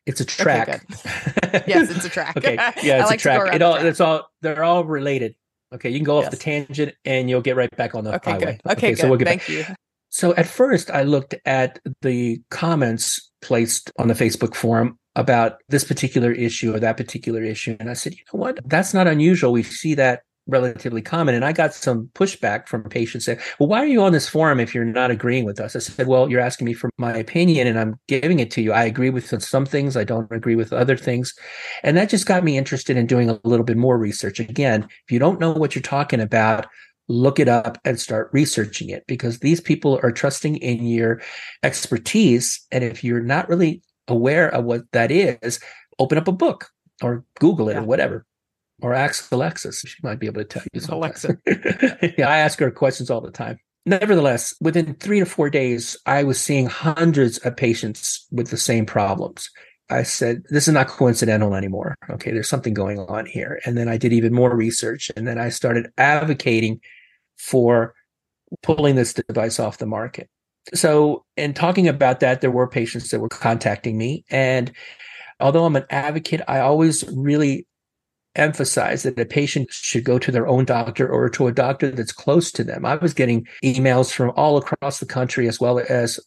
[0.08, 0.68] it's a track.
[0.68, 2.36] Okay, yes, it's a track.
[2.36, 3.54] okay, yeah, it's like a track.
[3.54, 3.84] It all, track.
[3.84, 5.34] it's all, they're all related.
[5.72, 6.26] Okay, you can go yes.
[6.26, 8.44] off the tangent and you'll get right back on the okay, highway.
[8.44, 8.72] Good.
[8.72, 8.98] Okay, okay good.
[8.98, 9.48] so we'll get Thank back.
[9.50, 9.64] you.
[10.08, 15.84] So at first, I looked at the comments placed on the Facebook forum about this
[15.84, 18.58] particular issue or that particular issue, and I said, you know what?
[18.64, 19.52] That's not unusual.
[19.52, 21.34] We see that relatively common.
[21.34, 24.58] And I got some pushback from patients saying, well, why are you on this forum
[24.58, 25.76] if you're not agreeing with us?
[25.76, 28.72] I said, well, you're asking me for my opinion and I'm giving it to you.
[28.72, 29.96] I agree with some things.
[29.96, 31.34] I don't agree with other things.
[31.82, 34.40] And that just got me interested in doing a little bit more research.
[34.40, 36.66] Again, if you don't know what you're talking about,
[37.08, 41.20] look it up and start researching it because these people are trusting in your
[41.62, 42.66] expertise.
[42.72, 45.61] And if you're not really aware of what that is,
[45.98, 46.70] open up a book
[47.02, 47.80] or Google it yeah.
[47.80, 48.26] or whatever
[48.80, 49.80] or ask Alexis.
[49.80, 50.80] She might be able to tell you.
[50.88, 51.38] Alexa.
[52.18, 53.58] yeah, I ask her questions all the time.
[53.86, 58.84] Nevertheless, within three to four days, I was seeing hundreds of patients with the same
[58.84, 59.50] problems.
[59.90, 61.96] I said, this is not coincidental anymore.
[62.10, 63.60] Okay, there's something going on here.
[63.64, 65.10] And then I did even more research.
[65.16, 66.80] And then I started advocating
[67.38, 67.94] for
[68.62, 70.28] pulling this device off the market.
[70.74, 74.24] So, in talking about that, there were patients that were contacting me.
[74.28, 74.70] And
[75.40, 77.66] although I'm an advocate, I always really
[78.38, 82.12] emphasize that a patient should go to their own doctor or to a doctor that's
[82.12, 82.85] close to them.
[82.85, 86.20] I was getting emails from all across the country as well as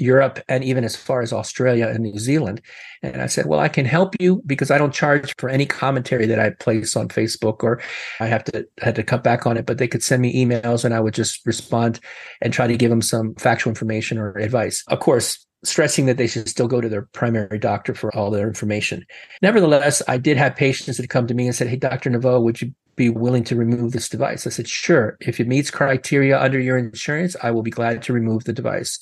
[0.00, 2.62] Europe and even as far as Australia and New Zealand.
[3.02, 6.26] And I said, well, I can help you because I don't charge for any commentary
[6.26, 7.80] that I place on Facebook or
[8.18, 10.84] I have to had to cut back on it, but they could send me emails
[10.84, 12.00] and I would just respond
[12.40, 14.82] and try to give them some factual information or advice.
[14.88, 18.48] Of course, stressing that they should still go to their primary doctor for all their
[18.48, 19.04] information.
[19.42, 22.10] Nevertheless, I did have patients that come to me and said, Hey, Dr.
[22.10, 24.46] Novoa, would you be willing to remove this device?
[24.46, 25.16] I said, Sure.
[25.20, 28.98] If it meets criteria under your insurance, I will be glad to remove the device.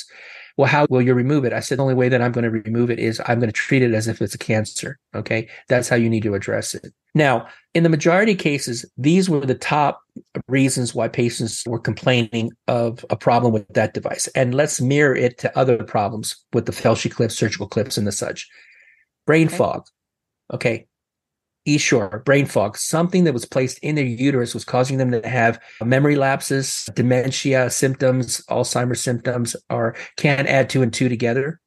[0.56, 1.52] Well, how will you remove it?
[1.52, 3.52] I said, the only way that I'm going to remove it is I'm going to
[3.52, 4.98] treat it as if it's a cancer.
[5.14, 5.48] Okay.
[5.68, 6.92] That's how you need to address it.
[7.14, 10.02] Now, in the majority of cases, these were the top
[10.48, 14.26] reasons why patients were complaining of a problem with that device.
[14.28, 18.12] And let's mirror it to other problems with the Filshie clips, surgical clips, and the
[18.12, 18.48] such.
[19.26, 19.56] Brain okay.
[19.56, 19.86] fog.
[20.52, 20.86] Okay.
[21.66, 25.60] Essure, brain fog, something that was placed in their uterus was causing them to have
[25.84, 31.60] memory lapses, dementia symptoms, Alzheimer's symptoms, or can't add two and two together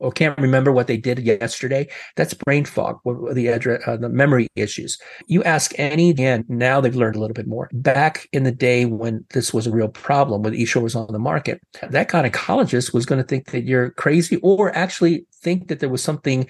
[0.00, 3.00] or can't remember what they did yesterday, that's brain fog,
[3.32, 4.98] the address, uh, the memory issues.
[5.26, 7.68] You ask any, and now they've learned a little bit more.
[7.72, 11.18] Back in the day when this was a real problem, when Essure was on the
[11.18, 15.88] market, that gynecologist was going to think that you're crazy or actually think that there
[15.88, 16.46] was something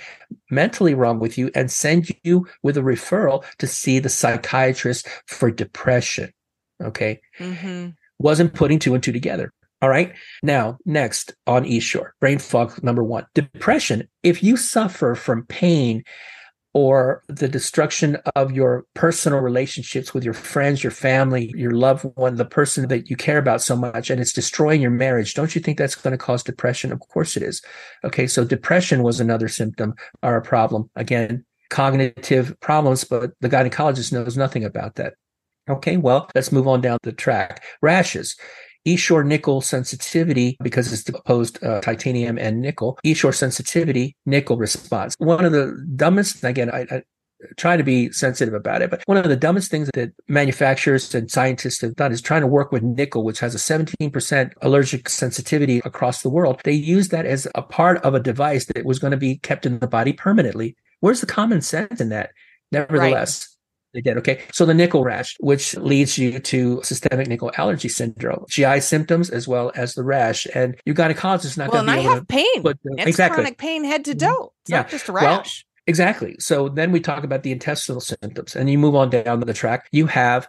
[0.50, 5.50] mentally wrong with you and send you with a referral to see the psychiatrist for
[5.50, 6.32] depression.
[6.82, 7.20] Okay.
[7.38, 7.90] Mm-hmm.
[8.18, 9.52] Wasn't putting two and two together.
[9.80, 10.12] All right.
[10.42, 14.08] Now, next on Essure, brain fog number one, depression.
[14.22, 16.02] If you suffer from pain
[16.74, 22.34] or the destruction of your personal relationships with your friends, your family, your loved one,
[22.36, 25.60] the person that you care about so much, and it's destroying your marriage, don't you
[25.60, 26.90] think that's going to cause depression?
[26.92, 27.62] Of course it is.
[28.04, 28.26] Okay.
[28.26, 30.90] So depression was another symptom or a problem.
[30.96, 35.14] Again, cognitive problems, but the gynecologist knows nothing about that.
[35.68, 37.62] Okay, well, let's move on down the track.
[37.82, 38.36] Rashes.
[38.88, 45.14] Essure nickel sensitivity, because it's opposed uh, titanium and nickel, Essure sensitivity, nickel response.
[45.18, 47.02] One of the dumbest, again, I, I
[47.56, 48.90] try to be sensitive about it.
[48.90, 52.46] But one of the dumbest things that manufacturers and scientists have done is trying to
[52.46, 56.60] work with nickel, which has a 17% allergic sensitivity across the world.
[56.64, 59.66] They use that as a part of a device that was going to be kept
[59.66, 60.76] in the body permanently.
[61.00, 62.30] Where's the common sense in that?
[62.72, 63.56] Nevertheless,
[63.94, 64.18] They did.
[64.18, 64.42] Okay.
[64.52, 69.48] So the nickel rash, which leads you to systemic nickel allergy syndrome, GI symptoms as
[69.48, 70.46] well as the rash.
[70.54, 72.62] And your gynecologist is not well, going to be able I have to pain.
[72.62, 73.36] put the, it's exactly.
[73.36, 74.28] chronic pain head to mm-hmm.
[74.28, 74.52] toe.
[74.62, 74.76] It's yeah.
[74.78, 75.24] not just a rash.
[75.24, 75.44] Well,
[75.86, 76.36] exactly.
[76.38, 79.88] So then we talk about the intestinal symptoms and you move on down the track.
[79.90, 80.48] You have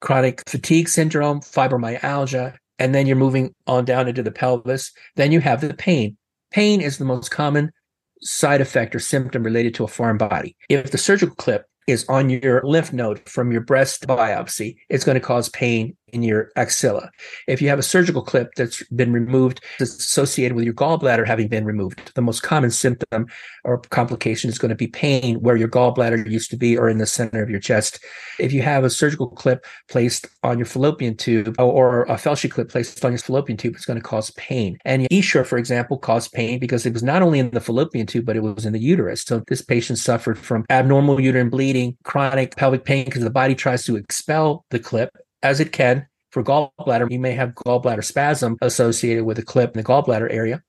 [0.00, 4.92] chronic fatigue syndrome, fibromyalgia, and then you're moving on down into the pelvis.
[5.16, 6.18] Then you have the pain.
[6.50, 7.72] Pain is the most common
[8.20, 10.56] side effect or symptom related to a foreign body.
[10.68, 15.14] If the surgical clip is on your lymph node from your breast biopsy, it's going
[15.14, 17.10] to cause pain in your axilla.
[17.48, 21.48] If you have a surgical clip that's been removed that's associated with your gallbladder having
[21.48, 23.26] been removed, the most common symptom
[23.64, 26.98] or complication is going to be pain where your gallbladder used to be or in
[26.98, 27.98] the center of your chest.
[28.38, 32.50] If you have a surgical clip placed on your fallopian tube oh, or a Filshie
[32.50, 34.78] clip placed on your fallopian tube, it's going to cause pain.
[34.84, 38.26] And Essure, for example, caused pain because it was not only in the fallopian tube,
[38.26, 39.22] but it was in the uterus.
[39.22, 43.84] So this patient suffered from abnormal uterine bleeding, chronic pelvic pain because the body tries
[43.84, 45.10] to expel the clip
[45.44, 46.08] as it can.
[46.32, 50.64] For gallbladder, you may have gallbladder spasm associated with a clip in the gallbladder area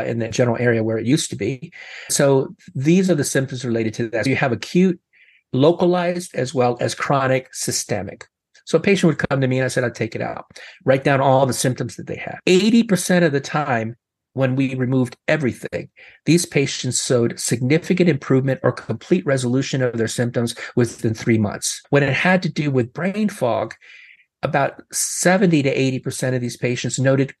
[0.00, 1.70] uh, in the general area where it used to be.
[2.08, 4.24] So these are the symptoms related to that.
[4.24, 4.98] So you have acute,
[5.52, 8.26] localized, as well as chronic, systemic.
[8.64, 10.46] So a patient would come to me and I said, I'd take it out,
[10.86, 12.38] write down all the symptoms that they have.
[12.46, 13.96] 80% of the time,
[14.34, 15.88] when we removed everything,
[16.24, 21.82] these patients showed significant improvement or complete resolution of their symptoms within three months.
[21.90, 23.74] When it had to do with brain fog,
[24.42, 27.34] about 70 to 80% of these patients noted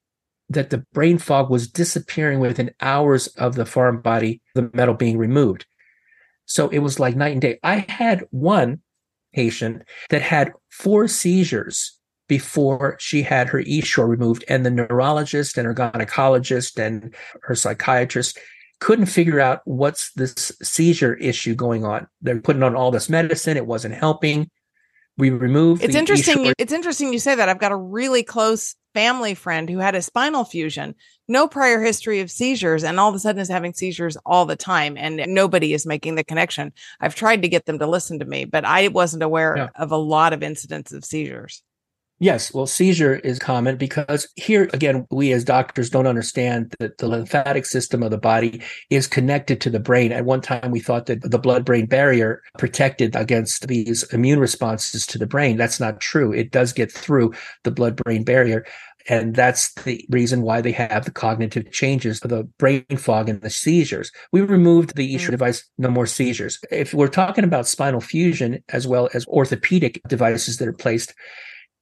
[0.48, 5.16] that the brain fog was disappearing within hours of the foreign body, the metal being
[5.16, 5.64] removed.
[6.44, 7.58] So it was like night and day.
[7.62, 8.80] I had one
[9.32, 11.96] patient that had four seizures
[12.28, 18.38] before she had her Essure removed, and the neurologist and her gynecologist and her psychiatrist
[18.80, 22.06] couldn't figure out what's this seizure issue going on.
[22.20, 24.50] They're putting on all this medicine, it wasn't helping
[25.18, 26.46] we remove It's interesting.
[26.46, 27.48] You, it's interesting you say that.
[27.48, 30.94] I've got a really close family friend who had a spinal fusion,
[31.28, 34.56] no prior history of seizures, and all of a sudden is having seizures all the
[34.56, 36.72] time, and nobody is making the connection.
[37.00, 39.68] I've tried to get them to listen to me, but I wasn't aware yeah.
[39.76, 41.62] of a lot of incidents of seizures.
[42.22, 47.08] Yes, well, seizure is common because here again, we as doctors don't understand that the
[47.08, 48.60] lymphatic system of the body
[48.90, 50.12] is connected to the brain.
[50.12, 55.06] At one time, we thought that the blood brain barrier protected against these immune responses
[55.06, 55.56] to the brain.
[55.56, 56.30] That's not true.
[56.30, 57.32] It does get through
[57.64, 58.66] the blood brain barrier.
[59.08, 63.48] And that's the reason why they have the cognitive changes, the brain fog and the
[63.48, 64.12] seizures.
[64.30, 65.38] We removed the Essure mm.
[65.38, 66.58] device, no more seizures.
[66.70, 71.14] If we're talking about spinal fusion as well as orthopedic devices that are placed,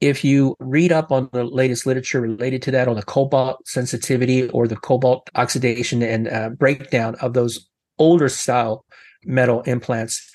[0.00, 4.48] if you read up on the latest literature related to that, on the cobalt sensitivity
[4.50, 7.68] or the cobalt oxidation and uh, breakdown of those
[7.98, 8.84] older style
[9.24, 10.30] metal implants,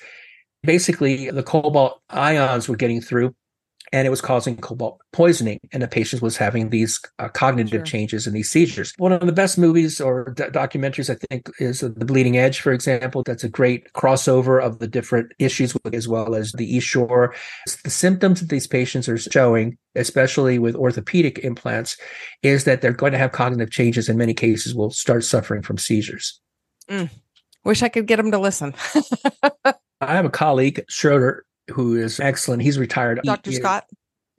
[0.62, 3.34] basically the cobalt ions were getting through
[3.94, 7.82] and it was causing cobalt poisoning and the patient was having these uh, cognitive sure.
[7.82, 8.92] changes and these seizures.
[8.96, 12.72] One of the best movies or d- documentaries i think is the bleeding edge for
[12.72, 13.22] example.
[13.24, 17.34] That's a great crossover of the different issues as well as the Essure
[17.84, 21.96] the symptoms that these patients are showing especially with orthopedic implants
[22.42, 25.78] is that they're going to have cognitive changes in many cases will start suffering from
[25.78, 26.40] seizures.
[26.88, 27.10] Mm.
[27.62, 28.74] wish i could get them to listen.
[30.00, 32.62] I have a colleague, Schroeder, who is excellent.
[32.62, 33.20] He's retired.
[33.24, 33.50] Dr.
[33.50, 33.86] He, Scott.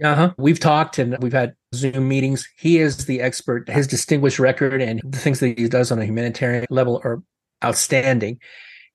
[0.03, 0.33] Uh huh.
[0.37, 2.47] We've talked and we've had Zoom meetings.
[2.57, 3.69] He is the expert.
[3.69, 7.21] His distinguished record and the things that he does on a humanitarian level are
[7.63, 8.39] outstanding.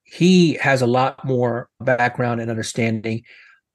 [0.05, 3.23] He has a lot more background and understanding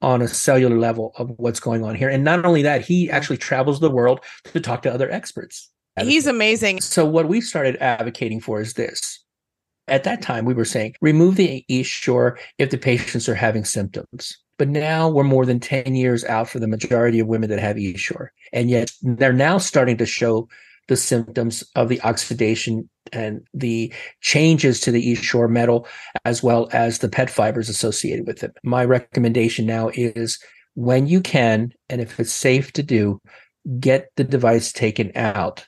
[0.02, 2.08] on a cellular level of what's going on here.
[2.08, 5.70] And not only that, he actually travels the world to talk to other experts.
[5.98, 6.82] He's amazing.
[6.82, 9.24] So, what we started advocating for is this
[9.88, 14.36] at that time, we were saying remove the Essure if the patients are having symptoms.
[14.58, 17.78] But now we're more than 10 years out for the majority of women that have
[17.78, 18.32] Essure.
[18.52, 20.48] And yet they're now starting to show
[20.88, 25.86] the symptoms of the oxidation and the changes to the Essure metal,
[26.24, 28.56] as well as the PET fibers associated with it.
[28.62, 30.38] My recommendation now is
[30.74, 33.20] when you can, and if it's safe to do,
[33.80, 35.66] get the device taken out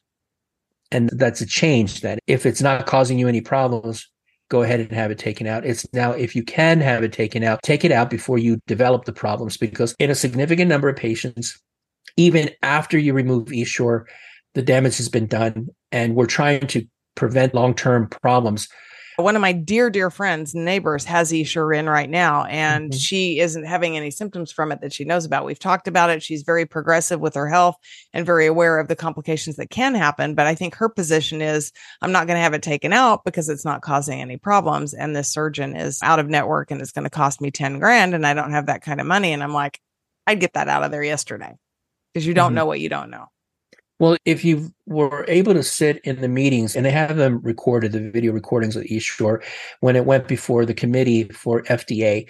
[0.91, 4.09] and that's a change that If it's not causing you any problems,
[4.49, 5.65] go ahead and have it taken out.
[5.65, 9.05] It's now, if you can have it taken out, take it out before you develop
[9.05, 11.61] the problems because in a significant number of patients,
[12.17, 14.07] even after you remove Essure,
[14.55, 15.69] the damage has been done.
[15.93, 18.69] And we're trying to prevent long term problems
[19.19, 22.99] One of my dear, dear friends, neighbors, has in right now, and mm-hmm.
[22.99, 25.45] she isn't having any symptoms from it that she knows about.
[25.45, 26.23] We've talked about it.
[26.23, 27.75] She's very progressive with her health
[28.13, 30.37] and very aware of the complications that can happen.
[30.37, 33.49] But I think her position is I'm not going to have it taken out because
[33.49, 34.95] it's not causing any problems.
[34.95, 38.15] And this surgeon is out of network and it's going to cost me 10 grand,
[38.15, 39.33] and I don't have that kind of money.
[39.33, 39.81] And I'm like,
[40.29, 41.57] I'd get that out of there yesterday
[42.15, 42.55] because you don't mm-hmm.
[42.55, 43.27] know what you don't know.
[43.99, 47.93] Well, if you were able to sit in the meetings, and they have them recorded,
[47.93, 49.43] the video recordings of Essure,
[49.81, 52.29] when it went before the committee for FDA,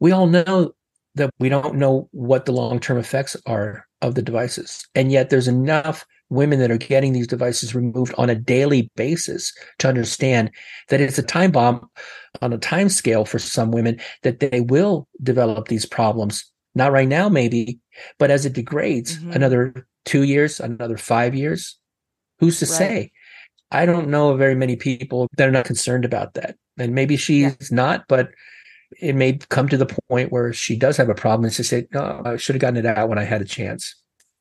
[0.00, 0.74] we all know
[1.14, 4.86] that we don't know what the long term effects are of the devices.
[4.94, 9.52] And yet there's enough women that are getting these devices removed on a daily basis
[9.78, 10.50] to understand
[10.88, 11.88] that it's a time bomb
[12.42, 16.50] on a time scale for some women that they will develop these problems.
[16.74, 17.78] Not right now, maybe,
[18.18, 19.32] but as it degrades, mm-hmm.
[19.32, 21.78] another two years, another five years.
[22.38, 22.78] Who's to right.
[22.78, 23.12] say?
[23.70, 26.56] I don't know very many people that are not concerned about that.
[26.78, 27.54] And maybe she's yeah.
[27.70, 28.30] not, but
[29.00, 31.86] it may come to the point where she does have a problem and she say,
[31.92, 33.94] no, I should have gotten it out when I had a chance.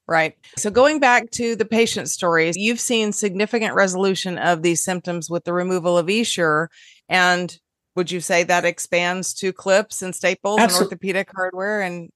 [0.07, 0.35] Right.
[0.55, 5.45] So going back to the patient stories, you've seen significant resolution of these symptoms with
[5.45, 6.69] the removal of Essure.
[7.09, 7.57] And
[7.95, 12.09] would you say that expands to clips and staples Absol- and orthopedic hardware and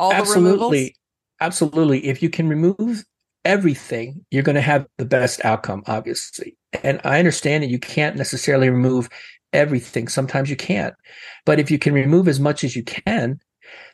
[0.00, 0.42] all Absolutely.
[0.42, 0.90] the removals?
[1.40, 2.06] Absolutely.
[2.06, 3.04] If you can remove
[3.44, 6.56] everything, you're going to have the best outcome, obviously.
[6.82, 9.08] And I understand that you can't necessarily remove
[9.52, 10.08] everything.
[10.08, 10.94] Sometimes you can't.
[11.44, 13.40] But if you can remove as much as you can,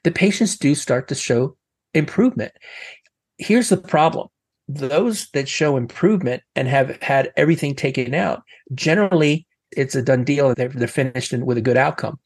[0.05, 1.57] the patients do start to show
[1.95, 2.53] improvement.
[3.39, 4.29] Here's the problem
[4.69, 8.43] those that show improvement and have had everything taken out,
[8.75, 10.55] generally, it's a done deal.
[10.55, 12.19] They're, they're finished with a good outcome.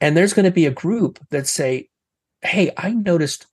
[0.00, 1.88] And there's going to be a group that say,
[2.42, 3.46] Hey, I noticed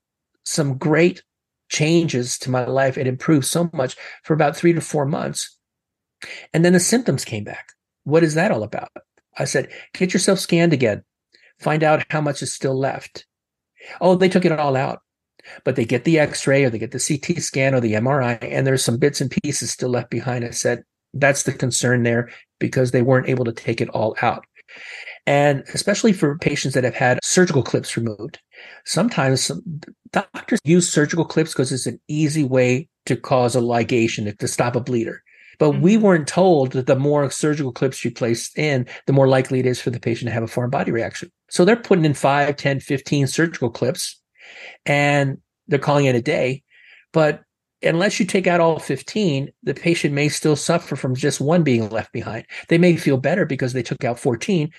[0.45, 1.23] some great
[1.69, 2.97] changes to my life.
[2.97, 5.57] It improved so much for about three to four months.
[6.53, 7.69] And then the symptoms came back.
[8.03, 8.89] What is that all about?
[9.37, 11.03] I said, get yourself scanned again.
[11.59, 13.25] Find out how much is still left.
[13.99, 15.01] Oh, they took it all out.
[15.63, 18.39] But they get the x ray or they get the CT scan or the MRI,
[18.41, 20.43] and there's some bits and pieces still left behind.
[20.43, 20.83] I said,
[21.13, 22.29] that's the concern there
[22.59, 24.45] because they weren't able to take it all out.
[25.27, 28.39] And especially for patients that have had surgical clips removed,
[28.85, 29.51] sometimes
[30.11, 34.75] doctors use surgical clips because it's an easy way to cause a ligation to stop
[34.75, 35.23] a bleeder.
[35.57, 35.81] But mm-hmm.
[35.81, 39.65] we weren't told that the more surgical clips you place in, the more likely it
[39.65, 41.31] is for the patient to have a foreign body reaction.
[41.49, 44.21] So they're putting in 5, 10, 15 surgical clips
[44.85, 46.63] and they're calling it a day.
[47.13, 47.41] But
[47.81, 51.89] unless you take out all 15, the patient may still suffer from just one being
[51.89, 52.45] left behind.
[52.67, 54.71] They may feel better because they took out 14,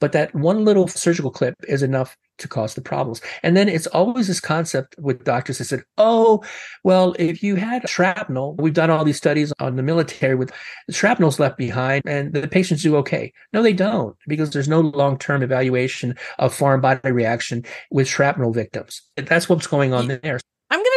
[0.00, 3.20] but that one little surgical clip is enough to cause the problems.
[3.42, 6.44] And then it's always this concept with doctors that said, oh,
[6.84, 10.52] well, if you had shrapnel, we've done all these studies on the military with
[10.90, 13.32] shrapnel's left behind and the patients do okay.
[13.52, 19.02] No, they don't because there's no long-term evaluation of foreign body reaction with shrapnel victims.
[19.16, 20.38] That's what's going on there.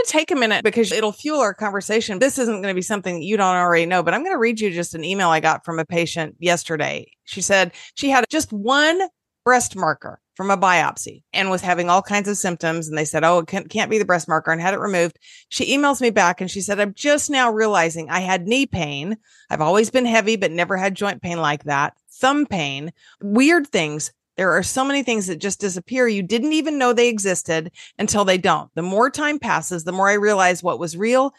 [0.03, 2.19] To take a minute because it'll fuel our conversation.
[2.19, 4.59] This isn't going to be something you don't already know, but I'm going to read
[4.59, 7.11] you just an email I got from a patient yesterday.
[7.25, 8.99] She said she had just one
[9.43, 12.87] breast marker from a biopsy and was having all kinds of symptoms.
[12.87, 15.19] And they said, Oh, it can't be the breast marker and had it removed.
[15.49, 19.17] She emails me back and she said, I'm just now realizing I had knee pain.
[19.49, 21.93] I've always been heavy, but never had joint pain like that.
[22.13, 22.91] Thumb pain,
[23.21, 24.11] weird things.
[24.37, 26.07] There are so many things that just disappear.
[26.07, 28.69] You didn't even know they existed until they don't.
[28.75, 31.33] The more time passes, the more I realize what was real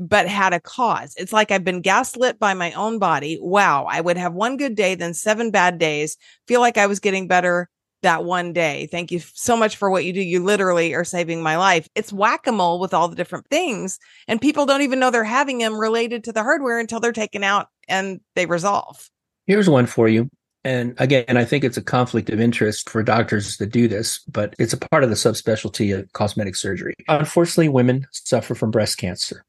[0.00, 1.14] but had a cause.
[1.18, 3.38] It's like I've been gaslit by my own body.
[3.38, 3.84] Wow.
[3.84, 6.16] I would have one good day, then seven bad days,
[6.48, 7.68] feel like I was getting better
[8.02, 8.88] that one day.
[8.90, 10.22] Thank you so much for what you do.
[10.22, 11.86] You literally are saving my life.
[11.94, 13.98] It's whack a mole with all the different things.
[14.26, 17.44] And people don't even know they're having them related to the hardware until they're taken
[17.44, 19.10] out and they resolve.
[19.46, 20.30] Here's one for you.
[20.62, 24.54] And again, I think it's a conflict of interest for doctors to do this, but
[24.58, 26.94] it's a part of the subspecialty of cosmetic surgery.
[27.08, 29.44] Unfortunately, women suffer from breast cancer.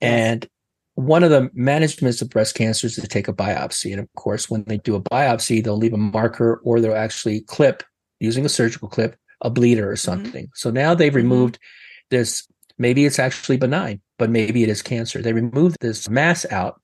[0.00, 0.46] And
[0.94, 3.90] one of the managements of breast cancer is to take a biopsy.
[3.90, 7.40] And of course, when they do a biopsy, they'll leave a marker or they'll actually
[7.40, 7.82] clip
[8.20, 9.96] using a surgical clip a bleeder or mm-hmm.
[9.96, 10.44] something.
[10.44, 10.54] Mm-hmm.
[10.54, 11.16] So now they've mm-hmm.
[11.16, 11.58] removed
[12.10, 12.46] this.
[12.78, 15.22] Maybe it's actually benign, but maybe it is cancer.
[15.22, 16.80] They remove this mass out.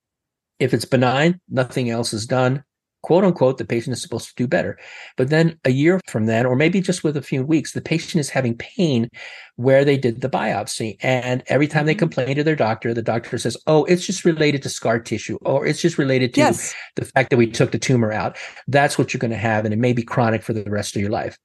[0.59, 2.65] If it's benign, nothing else is done
[3.03, 4.79] quote unquote, the patient is supposed to do better.
[5.17, 8.21] But then a year from then, or maybe just with a few weeks, the patient
[8.21, 9.09] is having pain
[9.57, 10.97] where they did the biopsy.
[11.01, 11.99] And every time they mm-hmm.
[11.99, 15.67] complain to their doctor, the doctor says, Oh, it's just related to scar tissue, or
[15.67, 16.75] it's just related to yes.
[16.97, 18.37] the fact that we took the tumor out.
[18.69, 19.65] That's what you're going to have.
[19.65, 21.39] And it may be chronic for the rest of your life.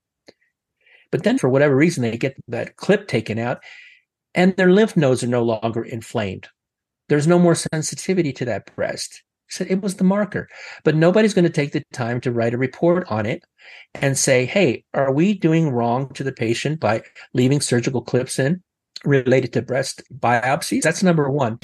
[1.11, 3.63] But then for whatever reason, they get that clip taken out
[4.33, 6.49] and their lymph nodes are no longer inflamed.
[7.07, 10.47] There's no more sensitivity to that breast said it was the marker.
[10.83, 13.43] But nobody's going to take the time to write a report on it
[13.93, 18.61] and say, hey, are we doing wrong to the patient by leaving surgical clips in
[19.03, 20.81] related to breast biopsies?
[20.81, 21.59] That's number one.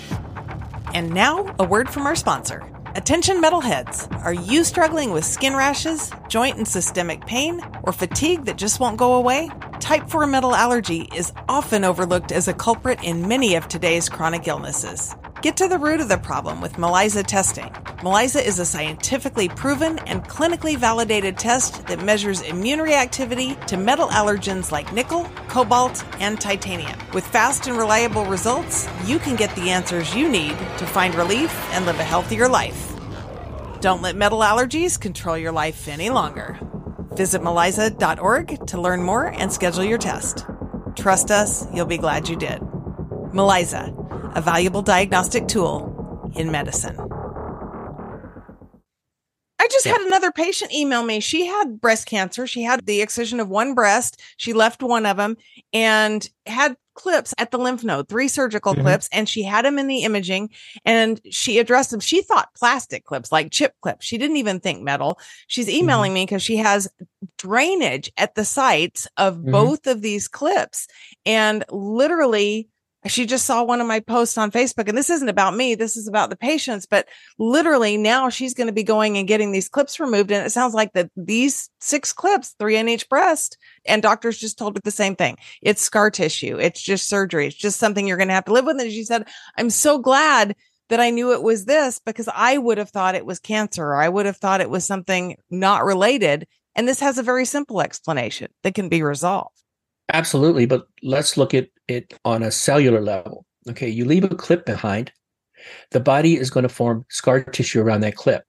[0.93, 2.63] And now, a word from our sponsor.
[2.95, 4.11] Attention metalheads.
[4.25, 8.97] Are you struggling with skin rashes, joint and systemic pain, or fatigue that just won't
[8.97, 9.49] go away?
[9.79, 14.47] Type 4 metal allergy is often overlooked as a culprit in many of today's chronic
[14.47, 15.15] illnesses.
[15.41, 17.73] Get to the root of the problem with MELISA testing.
[18.03, 24.07] MELISA is a scientifically proven and clinically validated test that measures immune reactivity to metal
[24.09, 26.93] allergens like nickel, cobalt, and titanium.
[27.11, 31.51] With fast and reliable results, you can get the answers you need to find relief
[31.71, 32.93] and live a healthier life.
[33.79, 36.59] Don't let metal allergies control your life any longer.
[37.15, 40.45] Visit melisa.org to learn more and schedule your test.
[40.95, 42.61] Trust us, you'll be glad you did.
[43.33, 44.00] MELISA
[44.35, 46.97] a valuable diagnostic tool in medicine.
[49.59, 49.91] I just yeah.
[49.91, 51.19] had another patient email me.
[51.19, 52.47] She had breast cancer.
[52.47, 54.19] She had the excision of one breast.
[54.37, 55.37] She left one of them
[55.71, 58.81] and had clips at the lymph node, three surgical mm-hmm.
[58.81, 60.49] clips, and she had them in the imaging
[60.83, 61.99] and she addressed them.
[61.99, 64.03] She thought plastic clips, like chip clips.
[64.03, 65.19] She didn't even think metal.
[65.45, 66.15] She's emailing mm-hmm.
[66.15, 66.87] me because she has
[67.37, 69.51] drainage at the sites of mm-hmm.
[69.51, 70.87] both of these clips.
[71.23, 72.67] And literally,
[73.07, 75.73] she just saw one of my posts on Facebook and this isn't about me.
[75.73, 77.07] This is about the patients, but
[77.39, 80.31] literally now she's going to be going and getting these clips removed.
[80.31, 84.57] And it sounds like that these six clips, three in each breast and doctors just
[84.57, 85.37] told her the same thing.
[85.61, 86.57] It's scar tissue.
[86.59, 87.47] It's just surgery.
[87.47, 88.79] It's just something you're going to have to live with.
[88.79, 89.27] And she said,
[89.57, 90.55] I'm so glad
[90.89, 93.95] that I knew it was this because I would have thought it was cancer or
[93.95, 96.47] I would have thought it was something not related.
[96.75, 99.60] And this has a very simple explanation that can be resolved.
[100.13, 100.65] Absolutely.
[100.65, 103.45] But let's look at it on a cellular level.
[103.69, 105.11] Okay, you leave a clip behind,
[105.91, 108.43] the body is going to form scar tissue around that clip.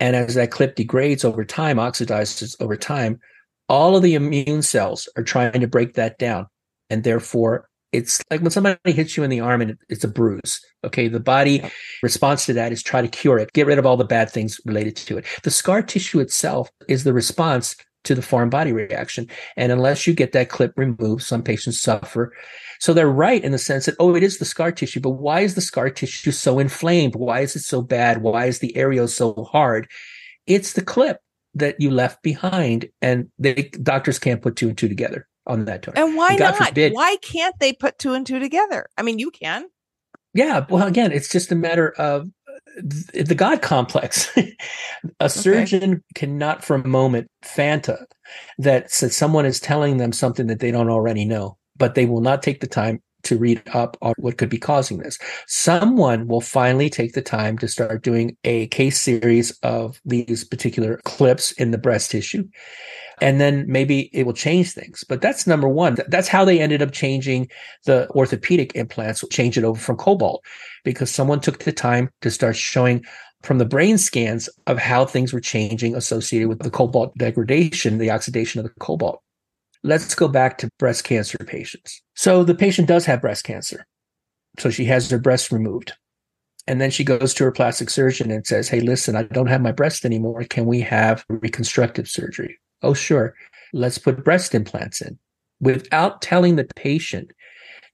[0.00, 3.20] And as that clip degrades over time, oxidizes over time,
[3.68, 6.46] all of the immune cells are trying to break that down.
[6.90, 10.60] And therefore, it's like when somebody hits you in the arm and it's a bruise.
[10.82, 11.06] Okay.
[11.06, 11.62] The body
[12.02, 14.60] response to that is try to cure it, get rid of all the bad things
[14.66, 15.26] related to it.
[15.44, 19.28] The scar tissue itself is the response to the foreign body reaction.
[19.56, 22.32] And unless you get that clip removed, some patients suffer.
[22.78, 25.40] So they're right in the sense that, oh, it is the scar tissue, but why
[25.40, 27.14] is the scar tissue so inflamed?
[27.14, 28.22] Why is it so bad?
[28.22, 29.88] Why is the area so hard?
[30.46, 31.18] It's the clip
[31.54, 35.82] that you left behind and they doctors can't put two and two together on that
[35.82, 35.94] tour.
[35.96, 36.56] And why and not?
[36.56, 38.88] Forbid, why can't they put two and two together?
[38.98, 39.66] I mean, you can.
[40.34, 40.66] Yeah.
[40.68, 42.28] Well, again, it's just a matter of
[42.76, 44.30] the God complex.
[45.20, 46.02] a surgeon okay.
[46.14, 48.04] cannot for a moment fanta
[48.58, 52.42] that someone is telling them something that they don't already know, but they will not
[52.42, 55.18] take the time to read up on what could be causing this.
[55.46, 61.00] Someone will finally take the time to start doing a case series of these particular
[61.04, 62.46] clips in the breast tissue.
[63.20, 65.04] And then maybe it will change things.
[65.08, 65.96] But that's number one.
[66.08, 67.48] That's how they ended up changing
[67.84, 70.44] the orthopedic implants, change it over from cobalt,
[70.84, 73.04] because someone took the time to start showing
[73.42, 78.10] from the brain scans of how things were changing associated with the cobalt degradation, the
[78.10, 79.20] oxidation of the cobalt.
[79.82, 82.02] Let's go back to breast cancer patients.
[82.14, 83.86] So the patient does have breast cancer.
[84.58, 85.92] So she has her breast removed.
[86.66, 89.60] And then she goes to her plastic surgeon and says, Hey, listen, I don't have
[89.60, 90.44] my breast anymore.
[90.44, 92.58] Can we have reconstructive surgery?
[92.82, 93.34] Oh, sure.
[93.72, 95.18] Let's put breast implants in
[95.60, 97.30] without telling the patient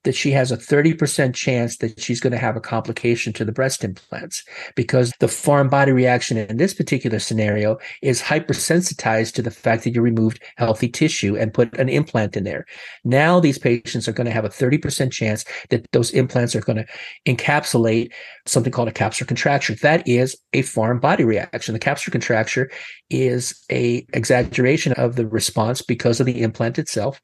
[0.05, 3.53] that she has a 30% chance that she's going to have a complication to the
[3.53, 4.43] breast implants
[4.75, 9.95] because the foreign body reaction in this particular scenario is hypersensitized to the fact that
[9.95, 12.65] you removed healthy tissue and put an implant in there.
[13.05, 16.79] Now these patients are going to have a 30% chance that those implants are going
[16.79, 16.87] to
[17.27, 18.13] encapsulate
[18.47, 19.75] something called a capsular contracture.
[19.75, 21.75] That is a foreign body reaction.
[21.75, 22.71] The capsular contracture
[23.11, 27.21] is a exaggeration of the response because of the implant itself.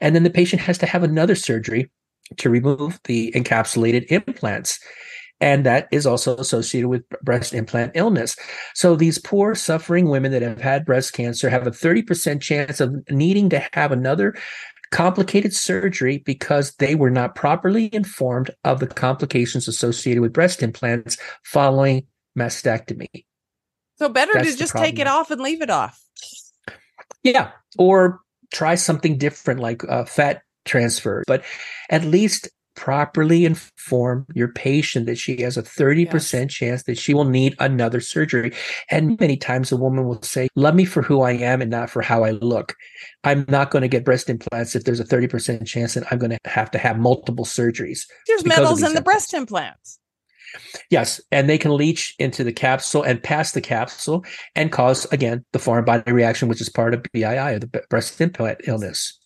[0.00, 1.90] And then the patient has to have another surgery
[2.38, 4.78] to remove the encapsulated implants.
[5.40, 8.36] And that is also associated with breast implant illness.
[8.74, 12.94] So these poor suffering women that have had breast cancer have a 30% chance of
[13.08, 14.34] needing to have another
[14.90, 21.16] complicated surgery because they were not properly informed of the complications associated with breast implants
[21.44, 22.06] following
[22.38, 23.24] mastectomy.
[23.96, 26.02] So better That's to just take it off and leave it off.
[27.22, 27.50] Yeah.
[27.78, 28.20] Or
[28.52, 31.44] try something different like uh, fat transfer, but
[31.88, 36.52] at least properly inform your patient that she has a 30% yes.
[36.54, 38.52] chance that she will need another surgery.
[38.90, 41.90] And many times a woman will say, love me for who I am and not
[41.90, 42.74] for how I look.
[43.22, 46.30] I'm not going to get breast implants if there's a 30% chance that I'm going
[46.30, 48.06] to have to have multiple surgeries.
[48.26, 49.98] There's metals in the breast implants.
[50.90, 54.24] Yes, and they can leach into the capsule and pass the capsule
[54.56, 58.20] and cause again the foreign body reaction, which is part of BII, or the breast
[58.20, 59.19] implant illness.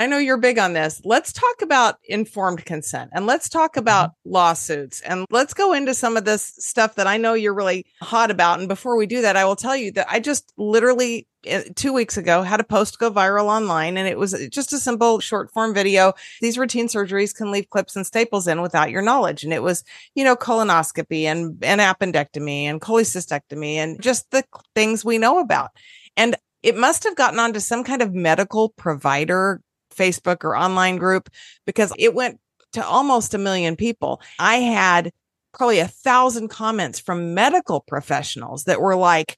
[0.00, 1.02] I know you're big on this.
[1.04, 3.80] Let's talk about informed consent and let's talk mm-hmm.
[3.80, 7.84] about lawsuits and let's go into some of this stuff that I know you're really
[8.00, 8.60] hot about.
[8.60, 11.92] And before we do that, I will tell you that I just literally eh, two
[11.92, 15.52] weeks ago had a post go viral online and it was just a simple short
[15.52, 16.14] form video.
[16.40, 19.44] These routine surgeries can leave clips and staples in without your knowledge.
[19.44, 19.84] And it was,
[20.14, 24.44] you know, colonoscopy and, and appendectomy and cholecystectomy and just the
[24.74, 25.72] things we know about.
[26.16, 29.60] And it must have gotten onto some kind of medical provider
[30.00, 31.28] Facebook or online group
[31.66, 32.40] because it went
[32.72, 34.20] to almost a million people.
[34.38, 35.12] I had
[35.52, 39.36] probably a thousand comments from medical professionals that were like,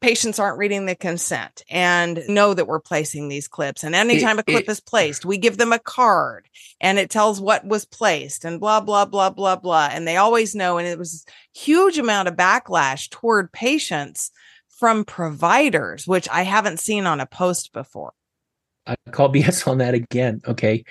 [0.00, 3.84] patients aren't reading the consent and know that we're placing these clips.
[3.84, 6.48] And anytime a clip is placed, we give them a card
[6.80, 9.90] and it tells what was placed and blah, blah, blah, blah, blah.
[9.92, 10.78] And they always know.
[10.78, 14.30] And it was huge amount of backlash toward patients
[14.78, 18.14] from providers, which I haven't seen on a post before.
[18.90, 20.40] I call BS on that again.
[20.46, 20.84] Okay.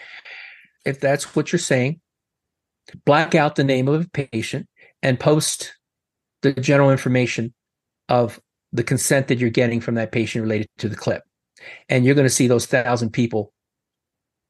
[0.85, 1.99] If that's what you're saying,
[3.05, 4.67] black out the name of a patient
[5.03, 5.75] and post
[6.41, 7.53] the general information
[8.07, 8.39] of
[8.71, 11.23] the consent that you're getting from that patient related to the clip.
[11.89, 13.51] And you're going to see those thousand people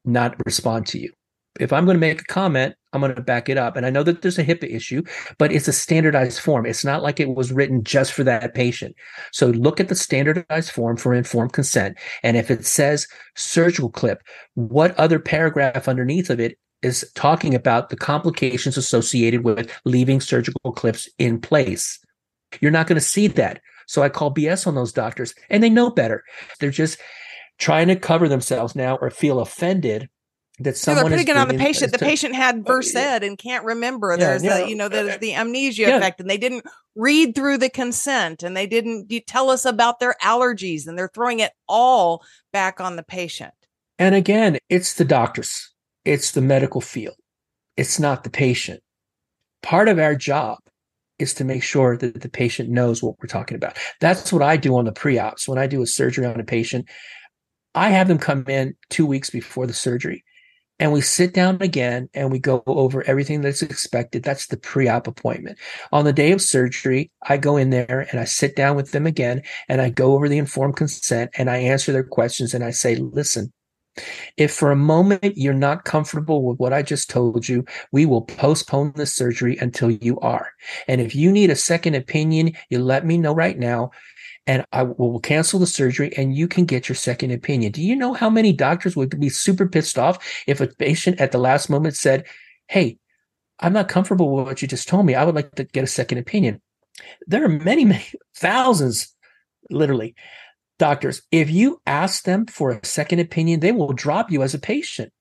[0.04, 1.12] not respond to you
[1.58, 3.76] if I'm going to make a comment, I'm going to back it up.
[3.76, 5.02] And I know that there's a HIPAA issue,
[5.38, 6.66] but it's a standardized form.
[6.66, 8.94] It's not like it was written just for that patient.
[9.32, 11.96] So look at the standardized form for informed consent.
[12.22, 14.22] And if it says surgical clip,
[14.54, 20.72] what other paragraph underneath of it is talking about the complications associated with leaving surgical
[20.72, 21.98] clips in place?
[22.60, 23.60] You're not going to see that.
[23.86, 26.22] So I call BS on those doctors and they know better.
[26.60, 26.98] They're just
[27.58, 30.08] trying to cover themselves now or feel offended
[30.60, 31.90] that someone they're putting it on the patient.
[31.90, 34.10] The to, patient had Versed oh, and can't remember.
[34.12, 35.96] Yeah, there's yeah, the, you know, there's the amnesia yeah.
[35.96, 40.14] effect, and they didn't read through the consent, and they didn't tell us about their
[40.22, 43.54] allergies, and they're throwing it all back on the patient.
[43.98, 45.72] And again, it's the doctors,
[46.04, 47.16] it's the medical field,
[47.76, 48.82] it's not the patient.
[49.62, 50.58] Part of our job
[51.18, 53.76] is to make sure that the patient knows what we're talking about.
[54.00, 55.46] That's what I do on the pre-ops.
[55.46, 56.88] When I do a surgery on a patient,
[57.74, 60.24] I have them come in two weeks before the surgery
[60.80, 64.22] and we sit down again and we go over everything that's expected.
[64.22, 65.58] That's the pre-op appointment.
[65.92, 69.06] On the day of surgery, I go in there and I sit down with them
[69.06, 72.70] again and I go over the informed consent and I answer their questions and I
[72.70, 73.52] say, listen,
[74.38, 78.22] if for a moment you're not comfortable with what I just told you, we will
[78.22, 80.50] postpone the surgery until you are.
[80.88, 83.90] And if you need a second opinion, you let me know right now
[84.46, 87.72] and I will cancel the surgery and you can get your second opinion.
[87.72, 91.32] Do you know how many doctors would be super pissed off if a patient at
[91.32, 92.26] the last moment said,
[92.66, 92.98] Hey,
[93.58, 95.14] I'm not comfortable with what you just told me.
[95.14, 96.60] I would like to get a second opinion.
[97.26, 99.14] There are many, many thousands,
[99.70, 100.14] literally,
[100.78, 101.22] doctors.
[101.30, 105.12] If you ask them for a second opinion, they will drop you as a patient.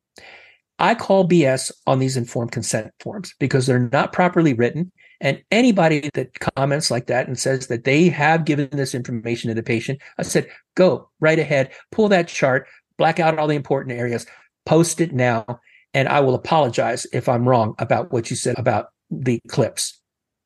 [0.80, 4.94] I call BS on these informed consent forms because they're not properly written.
[5.22, 9.54] And anybody that comments like that and says that they have given this information to
[9.54, 12.68] the patient, I said, go right ahead, pull that chart,
[12.98, 14.26] black out all the important areas,
[14.66, 15.46] post it now,
[15.94, 20.00] and I will apologize if I'm wrong about what you said about the clips.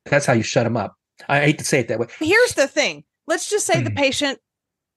[0.06, 0.96] That's how you shut them up.
[1.28, 2.08] I hate to say it that way.
[2.18, 3.04] Here's the thing.
[3.26, 3.96] Let's just say the mm-hmm.
[3.96, 4.38] patient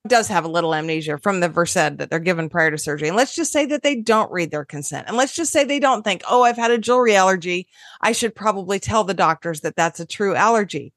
[0.10, 3.08] does have a little amnesia from the Versed that they're given prior to surgery.
[3.08, 5.08] And let's just say that they don't read their consent.
[5.08, 7.68] And let's just say they don't think, oh, I've had a jewelry allergy.
[8.01, 10.93] I should probably tell the doctors that that's a true allergy.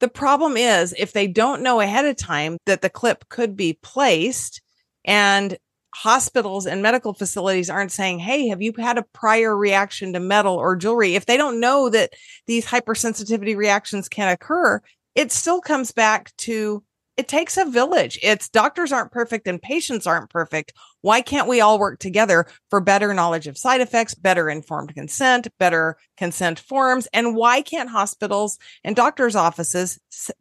[0.00, 3.78] The problem is if they don't know ahead of time that the clip could be
[3.82, 4.60] placed
[5.04, 5.56] and
[5.94, 10.56] hospitals and medical facilities aren't saying, Hey, have you had a prior reaction to metal
[10.56, 11.14] or jewelry?
[11.14, 12.12] If they don't know that
[12.46, 14.82] these hypersensitivity reactions can occur,
[15.14, 16.82] it still comes back to
[17.16, 18.18] it takes a village.
[18.22, 20.72] It's doctors aren't perfect and patients aren't perfect.
[21.02, 25.46] Why can't we all work together for better knowledge of side effects, better informed consent,
[25.58, 27.06] better consent forms?
[27.12, 30.00] And why can't hospitals and doctors' offices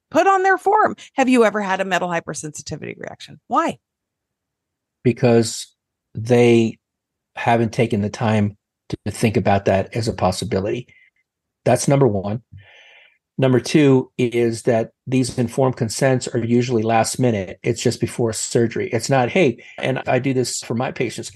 [0.09, 0.95] put on their form?
[1.13, 3.39] Have you ever had a metal hypersensitivity reaction?
[3.47, 3.78] Why?
[5.03, 5.67] Because
[6.15, 6.80] they
[7.36, 8.57] haven't taken the time
[8.89, 10.88] to think about that as a possibility.
[11.65, 12.43] That's number one.
[13.38, 17.59] Number two is that these informed consents are usually last minute.
[17.63, 18.89] It's just before surgery.
[18.89, 21.31] It's not, hey, and I do this for my patients.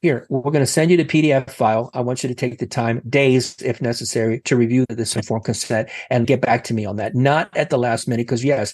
[0.00, 1.90] Here, we're going to send you the PDF file.
[1.92, 5.90] I want you to take the time, days if necessary, to review this informed consent
[6.08, 7.16] and get back to me on that.
[7.16, 8.72] Not at the last minute, because yes,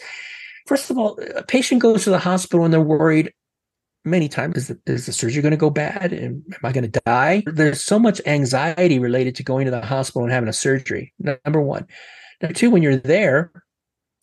[0.66, 3.32] first of all, a patient goes to the hospital and they're worried
[4.05, 6.84] many times is the, is the surgery going to go bad and am i going
[6.84, 10.53] to die there's so much anxiety related to going to the hospital and having a
[10.53, 11.86] surgery number one
[12.41, 13.53] number two when you're there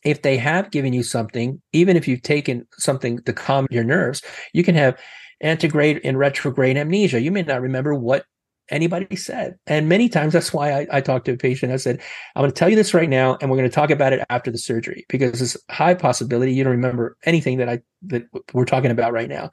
[0.03, 4.21] if they have given you something even if you've taken something to calm your nerves
[4.53, 4.97] you can have
[5.43, 8.25] antegrade and retrograde amnesia you may not remember what
[8.71, 9.57] anybody said.
[9.67, 11.71] And many times that's why I, I talked to a patient.
[11.71, 12.01] I said,
[12.35, 14.25] I'm going to tell you this right now, and we're going to talk about it
[14.29, 18.65] after the surgery because a high possibility you don't remember anything that I that we're
[18.65, 19.51] talking about right now.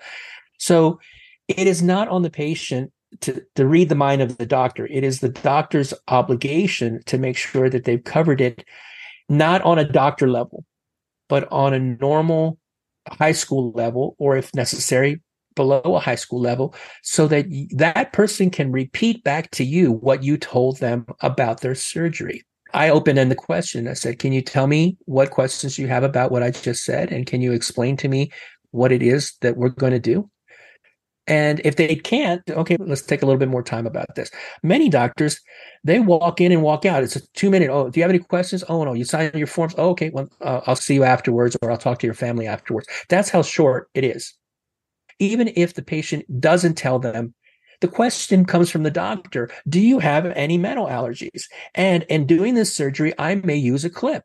[0.59, 1.01] So
[1.49, 4.87] it is not on the patient to, to read the mind of the doctor.
[4.87, 8.65] It is the doctor's obligation to make sure that they've covered it,
[9.29, 10.65] not on a doctor level,
[11.29, 12.59] but on a normal
[13.09, 15.21] high school level, or if necessary,
[15.55, 20.23] below a high school level so that that person can repeat back to you what
[20.23, 22.45] you told them about their surgery.
[22.75, 23.89] I opened in the question.
[23.89, 27.11] I said, Can you tell me what questions you have about what I just said?
[27.11, 28.31] And can you explain to me
[28.71, 30.31] what it is that we're going to do?
[31.29, 34.31] And if they can't, okay, let's take a little bit more time about this.
[34.63, 35.41] Many doctors,
[35.85, 37.05] they walk in and walk out.
[37.05, 37.71] It's a two minute.
[37.71, 38.65] Oh, do you have any questions?
[38.69, 39.75] Oh, no, you sign your forms.
[39.79, 42.89] Oh, okay, well, uh, I'll see you afterwards or I'll talk to your family afterwards.
[43.09, 44.35] That's how short it is
[45.19, 47.35] even if the patient doesn't tell them
[47.81, 52.55] the question comes from the doctor do you have any metal allergies and in doing
[52.55, 54.25] this surgery i may use a clip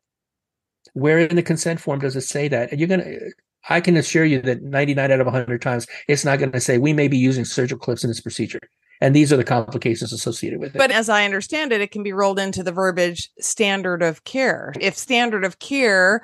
[0.93, 3.31] where in the consent form does it say that and you're going to
[3.70, 6.78] i can assure you that 99 out of 100 times it's not going to say
[6.78, 8.59] we may be using surgical clips in this procedure
[9.03, 10.78] and these are the complications associated with it.
[10.78, 14.72] But as I understand it, it can be rolled into the verbiage standard of care.
[14.80, 16.24] If standard of care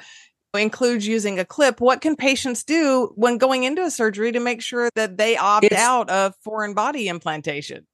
[0.54, 4.62] includes using a clip, what can patients do when going into a surgery to make
[4.62, 7.86] sure that they opt it's, out of foreign body implantation?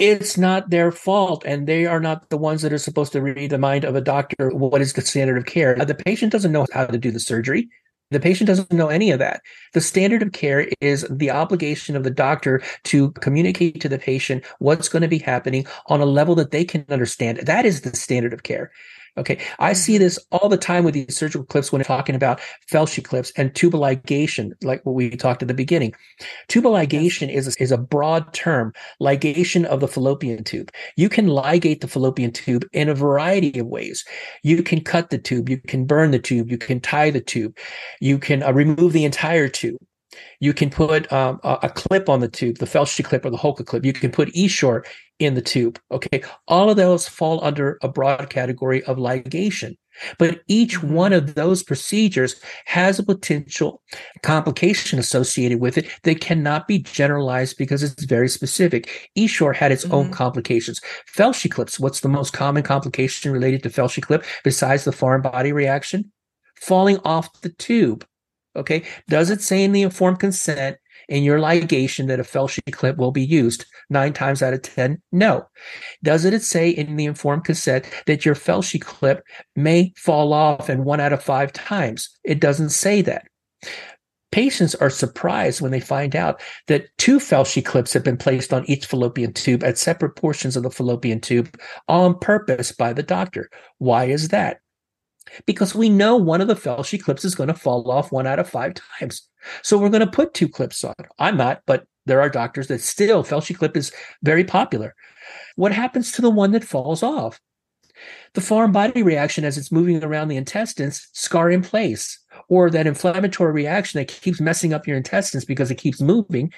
[0.00, 3.50] It's not their fault, and they are not the ones that are supposed to read
[3.50, 4.50] the mind of a doctor.
[4.50, 5.76] What is the standard of care?
[5.76, 7.68] The patient doesn't know how to do the surgery.
[8.12, 9.42] The patient doesn't know any of that.
[9.72, 14.44] The standard of care is the obligation of the doctor to communicate to the patient
[14.58, 17.38] what's going to be happening on a level that they can understand.
[17.38, 18.70] That is the standard of care.
[19.18, 19.38] Okay.
[19.58, 20.04] I see mm-hmm.
[20.04, 22.40] this all the time with these surgical clips when talking about
[22.70, 25.92] Filshie clips and tubal ligation, like what we talked at the beginning.
[26.48, 30.70] Tubal ligation is, a, is a broad term, ligation of the fallopian tube.
[30.96, 34.02] You can ligate the fallopian tube in a variety of ways.
[34.42, 37.56] You can cut the tube, you can burn the tube, you can tie the tube,
[38.00, 39.78] you can uh, remove the entire tube.
[40.40, 43.38] You can put um, a, a, clip on the tube, the Filshie clip or the
[43.38, 43.84] Hulka clip.
[43.84, 44.84] You can put Essure
[45.18, 45.78] in the tube.
[45.90, 46.22] Okay.
[46.48, 49.76] All of those fall under a broad category of ligation.
[50.18, 50.94] But each mm-hmm.
[50.94, 53.82] one of those procedures has a potential
[54.22, 59.10] complication associated with it that cannot be generalized because it's very specific.
[59.16, 59.94] Essure had its mm-hmm.
[59.94, 60.80] own complications.
[61.14, 65.52] Filshie clips, what's the most common complication related to Filshie clip besides the foreign body
[65.52, 66.10] reaction?
[66.56, 68.06] Falling off the tube.
[68.54, 68.82] Okay.
[69.08, 70.76] Does it say in the informed consent
[71.08, 73.66] in your ligation that a Filshie clip will be used?
[73.90, 75.46] Nine times out of 10, no.
[76.02, 79.22] Doesn't it say in the informed consent that your Filshie clip
[79.54, 82.08] may fall off in one out of five times?
[82.24, 83.26] It doesn't say that.
[84.32, 88.64] Patients are surprised when they find out that two Filshie clips have been placed on
[88.64, 91.54] each fallopian tube at separate portions of the fallopian tube
[91.86, 93.50] on purpose by the doctor.
[93.76, 94.61] Why is that?
[95.46, 98.38] Because we know one of the Filshie clips is going to fall off one out
[98.38, 99.28] of five times.
[99.62, 100.94] So we're going to put two clips on.
[101.18, 103.92] I'm not, but there are doctors that still Filshie clip is
[104.22, 104.94] very popular.
[105.56, 107.40] What happens to the one that falls off?
[108.34, 112.18] The foreign body reaction as it's moving around the intestines, scar in place,
[112.48, 116.52] or that inflammatory reaction that keeps messing up your intestines because it keeps moving,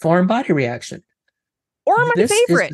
[0.00, 1.02] foreign body reaction.
[1.84, 2.72] Or my this favorite,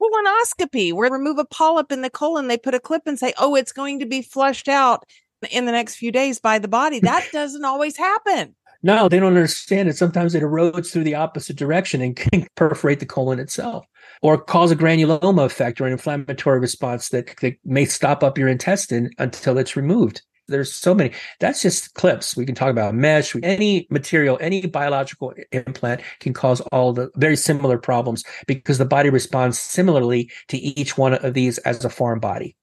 [0.00, 3.32] colonoscopy where they remove a polyp in the colon, they put a clip and say,
[3.38, 5.04] oh, it's going to be flushed out
[5.50, 6.98] in the next few days by the body.
[6.98, 7.06] Hmm.
[7.06, 8.54] That doesn't always happen.
[8.82, 9.96] No, they don't understand it.
[9.96, 13.86] Sometimes it erodes through the opposite direction and can perforate the colon itself
[14.22, 18.48] or cause a granuloma effect or an inflammatory response that, that may stop up your
[18.48, 21.12] intestine until it's removed there's so many.
[21.38, 22.36] That's just clips.
[22.36, 27.36] We can talk about mesh, any material, any biological implant can cause all the very
[27.36, 32.20] similar problems because the body responds similarly to each one of these as a foreign
[32.20, 32.56] body.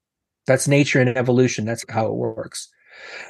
[0.45, 1.65] That's nature and evolution.
[1.65, 2.69] That's how it works.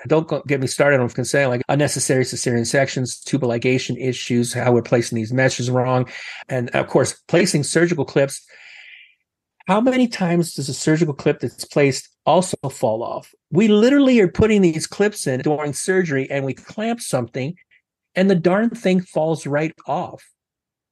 [0.08, 4.82] Don't get me started on consent, like unnecessary cesarean sections, tubal ligation issues, how we're
[4.82, 6.08] placing these meshes wrong.
[6.48, 8.46] And of course, placing surgical clips
[9.68, 13.34] how many times does a surgical clip that's placed also fall off?
[13.52, 17.56] We literally are putting these clips in during surgery and we clamp something
[18.16, 20.24] and the darn thing falls right off.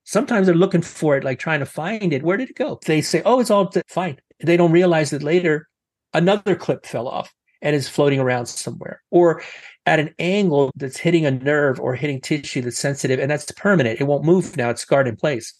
[0.03, 2.21] Sometimes they're looking for it, like trying to find it.
[2.21, 2.79] Where did it go?
[2.85, 4.19] They say, oh, it's all fine.
[4.43, 5.67] They don't realize that later
[6.13, 9.41] another clip fell off and is floating around somewhere, or
[9.85, 13.99] at an angle that's hitting a nerve or hitting tissue that's sensitive and that's permanent.
[13.99, 15.53] It won't move now, it's scarred in place.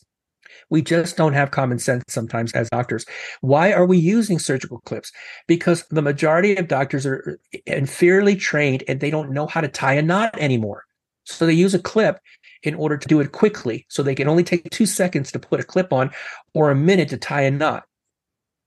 [0.70, 3.06] We just don't have common sense sometimes as doctors.
[3.42, 5.12] Why are we using surgical clips?
[5.48, 9.68] Because the majority of doctors are eh, inferiorly trained and they don't know how to
[9.68, 10.86] tie a knot anymore.
[11.26, 12.20] So they use a clip
[12.64, 13.86] in order to do it quickly.
[13.90, 16.12] So they can only take two seconds to put a clip on
[16.54, 17.86] or a minute to tie a knot.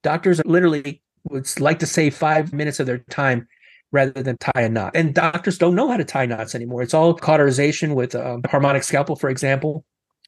[0.03, 3.49] Doctors literally would like to save five minutes of their time
[3.91, 4.93] rather than tie a knot.
[4.95, 6.83] And doctors don't know how to tie knots anymore.
[6.83, 9.85] It's all cauterization with a harmonic scalpel, for example,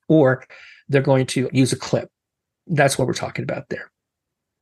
[0.09, 0.45] or
[0.91, 2.11] they're going to use a clip.
[2.67, 3.91] That's what we're talking about there.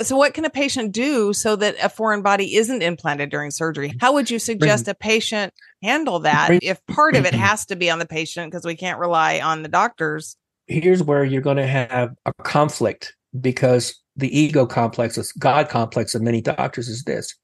[0.01, 3.95] So, what can a patient do so that a foreign body isn't implanted during surgery?
[4.01, 5.53] How would you suggest a patient
[5.83, 7.43] handle that if part of it mm-hmm.
[7.43, 10.37] has to be on the patient because we can't rely on the doctors?
[10.69, 16.15] Here's where you're going to have a conflict because the ego complex, this God complex
[16.15, 17.35] of many doctors is this.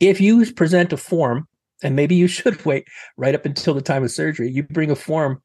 [0.00, 1.46] If you present a form,
[1.82, 2.86] and maybe you should wait
[3.16, 5.40] right up until the time of surgery, you bring a form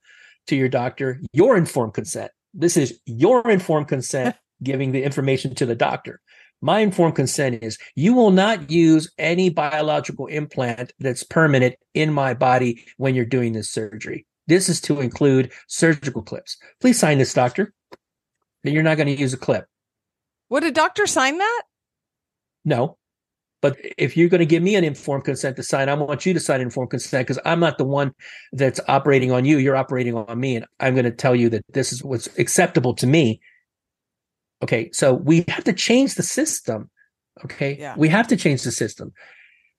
[0.47, 2.31] to your doctor, your informed consent.
[2.57, 6.21] This is your informed consent giving the information to the doctor.
[6.61, 12.33] My informed consent is you will not use any biological implant that's permanent in my
[12.33, 14.25] body when you're doing this surgery.
[14.47, 16.57] This is to include surgical clips.
[16.79, 17.73] Please sign this, doctor.
[18.63, 19.65] That you're not going to use a clip.
[20.49, 21.63] Would a doctor sign that?
[22.63, 22.97] No.
[23.61, 26.33] But if you're going to give me an informed consent to sign, I want you
[26.33, 28.13] to sign informed consent because I'm not the one
[28.51, 29.57] that's operating on you.
[29.57, 30.55] You're operating on me.
[30.57, 33.39] And I'm going to tell you that this is what's acceptable to me.
[34.63, 34.89] Okay.
[34.91, 36.89] So we have to change the system.
[37.43, 37.77] Okay.
[37.79, 37.95] Yeah.
[37.97, 39.13] We have to change the system.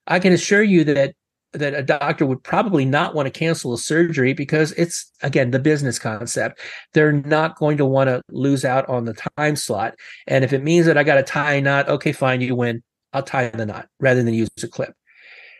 [0.05, 1.13] I can assure you that
[1.53, 5.59] that a doctor would probably not want to cancel a surgery because it's again the
[5.59, 6.59] business concept.
[6.93, 9.95] They're not going to want to lose out on the time slot.
[10.27, 12.83] And if it means that I got to tie a knot, okay, fine, you win.
[13.17, 14.93] I'll tie the knot rather than use a clip.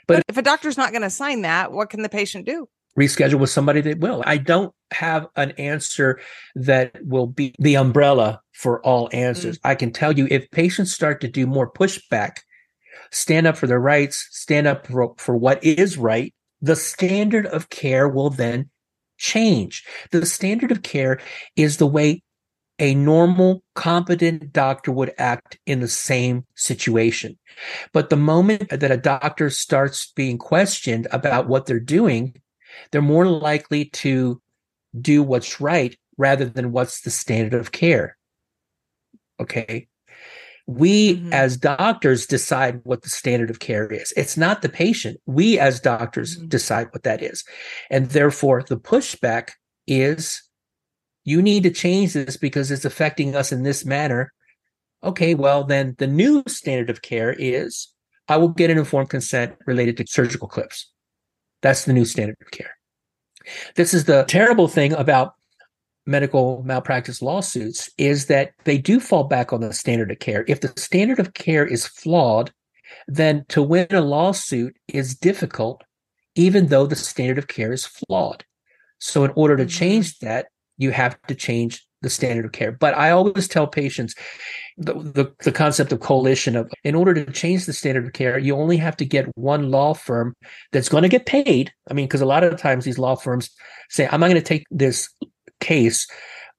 [0.07, 2.67] But, but if a doctor's not going to sign that, what can the patient do?
[2.97, 4.23] Reschedule with somebody that will.
[4.25, 6.19] I don't have an answer
[6.55, 9.57] that will be the umbrella for all answers.
[9.57, 9.61] Mm.
[9.65, 12.37] I can tell you if patients start to do more pushback
[13.11, 17.69] stand up for their rights, stand up for, for what is right, the standard of
[17.69, 18.69] care will then
[19.17, 19.85] change.
[20.11, 21.19] The standard of care
[21.55, 22.23] is the way
[22.79, 27.37] a normal, competent doctor would act in the same situation.
[27.91, 32.39] But the moment that a doctor starts being questioned about what they're doing,
[32.91, 34.41] they're more likely to
[34.99, 38.17] do what's right rather than what's the standard of care.
[39.39, 39.87] Okay.
[40.67, 41.33] We mm-hmm.
[41.33, 44.13] as doctors decide what the standard of care is.
[44.17, 45.19] It's not the patient.
[45.25, 46.47] We as doctors mm-hmm.
[46.47, 47.43] decide what that is.
[47.89, 49.51] And therefore, the pushback
[49.87, 50.43] is
[51.27, 54.31] you need to change this because it's affecting us in this manner.
[55.03, 57.89] Okay, well, then the new standard of care is
[58.29, 60.89] I will get an informed consent related to surgical clips.
[61.61, 62.71] That's the new standard of care.
[63.75, 65.33] This is the terrible thing about
[66.05, 70.45] medical malpractice lawsuits is that they do fall back on the standard of care.
[70.47, 72.53] If the standard of care is flawed,
[73.09, 75.83] then to win a lawsuit is difficult,
[76.35, 78.45] even though the standard of care is flawed.
[78.99, 79.77] So, in order to mm-hmm.
[79.77, 80.47] change that,
[80.77, 82.71] you have to change the standard of care.
[82.71, 84.13] But I always tell patients
[84.77, 88.37] the, the, the, concept of coalition of in order to change the standard of care,
[88.37, 90.35] you only have to get one law firm
[90.71, 91.71] that's going to get paid.
[91.89, 93.49] I mean, because a lot of times these law firms
[93.89, 95.09] say, I'm not going to take this
[95.59, 96.07] case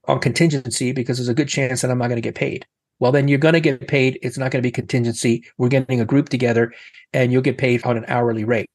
[0.06, 2.66] on contingency because there's a good chance that I'm not going to get paid.
[2.98, 4.18] Well, then you're going to get paid.
[4.22, 5.44] It's not going to be contingency.
[5.56, 6.72] We're getting a group together
[7.12, 8.70] and you'll get paid on an hourly rate.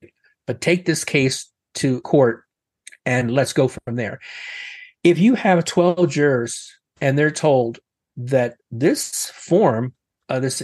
[0.48, 2.46] But take this case to court
[3.06, 4.20] and let's go from there.
[5.04, 7.80] If you have 12 jurors and they're told
[8.16, 9.94] that this form,
[10.30, 10.64] uh, this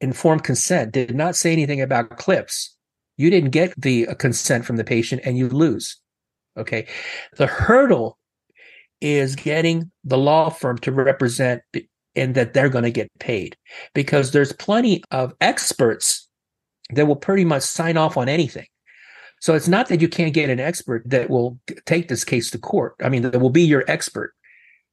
[0.00, 2.76] informed consent did not say anything about clips,
[3.16, 6.00] you didn't get the consent from the patient and you lose.
[6.56, 6.86] Okay.
[7.36, 8.18] The hurdle
[9.00, 11.62] is getting the law firm to represent
[12.14, 13.56] and that they're going to get paid
[13.94, 16.28] because there's plenty of experts
[16.90, 18.66] that will pretty much sign off on anything.
[19.42, 22.58] So it's not that you can't get an expert that will take this case to
[22.58, 22.94] court.
[23.02, 24.34] I mean, that will be your expert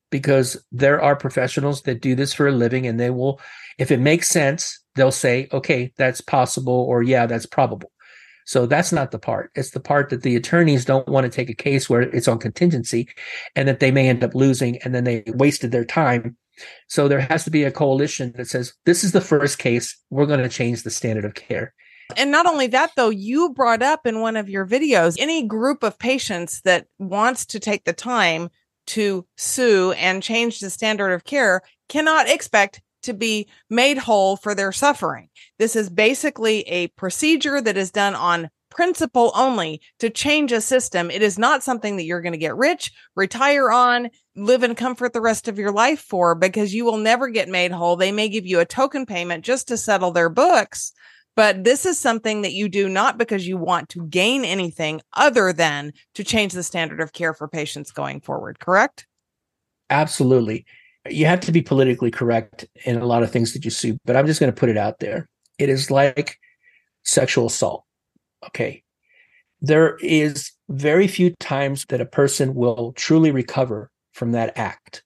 [0.10, 3.39] because there are professionals that do this for a living and they will,
[3.78, 7.91] if it makes sense, they'll say, okay, that's possible or yeah, that's probable.
[8.47, 9.52] So that's not the part.
[9.54, 12.39] It's the part that the attorneys don't want to take a case where it's on
[12.39, 13.08] contingency
[13.56, 16.36] and that they may end up losing and then they wasted their time.
[16.88, 19.95] So there has to be a coalition that says, this is the first case.
[20.10, 21.76] We're going to change the standard of care.
[22.16, 25.84] And not only that, though, you brought up in one of your videos any group
[25.84, 28.49] of patients that wants to take the time
[28.88, 34.55] to sue and change the standard of care cannot expect to be made whole for
[34.55, 35.30] their suffering.
[35.57, 41.10] This is basically a procedure that is done on principle only to change a system.
[41.10, 45.14] It is not something that you're going to get rich, retire on, live in comfort
[45.14, 47.95] the rest of your life for because you will never get made whole.
[47.95, 50.93] They may give you a token payment just to settle their books.
[51.40, 55.54] But this is something that you do not because you want to gain anything other
[55.54, 59.08] than to change the standard of care for patients going forward, correct?
[59.90, 60.66] Absolutely.
[61.10, 64.18] You have to be politically correct in a lot of things that you see, but
[64.18, 65.30] I'm just going to put it out there.
[65.58, 66.38] It is like
[67.06, 67.86] sexual assault.
[68.48, 68.84] Okay.
[69.62, 75.06] There is very few times that a person will truly recover from that act.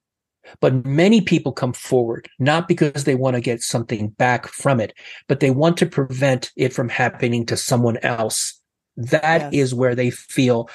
[0.60, 4.94] But many people come forward not because they want to get something back from it,
[5.28, 8.60] but they want to prevent it from happening to someone else.
[8.98, 9.54] That yes.
[9.54, 10.70] is where they feel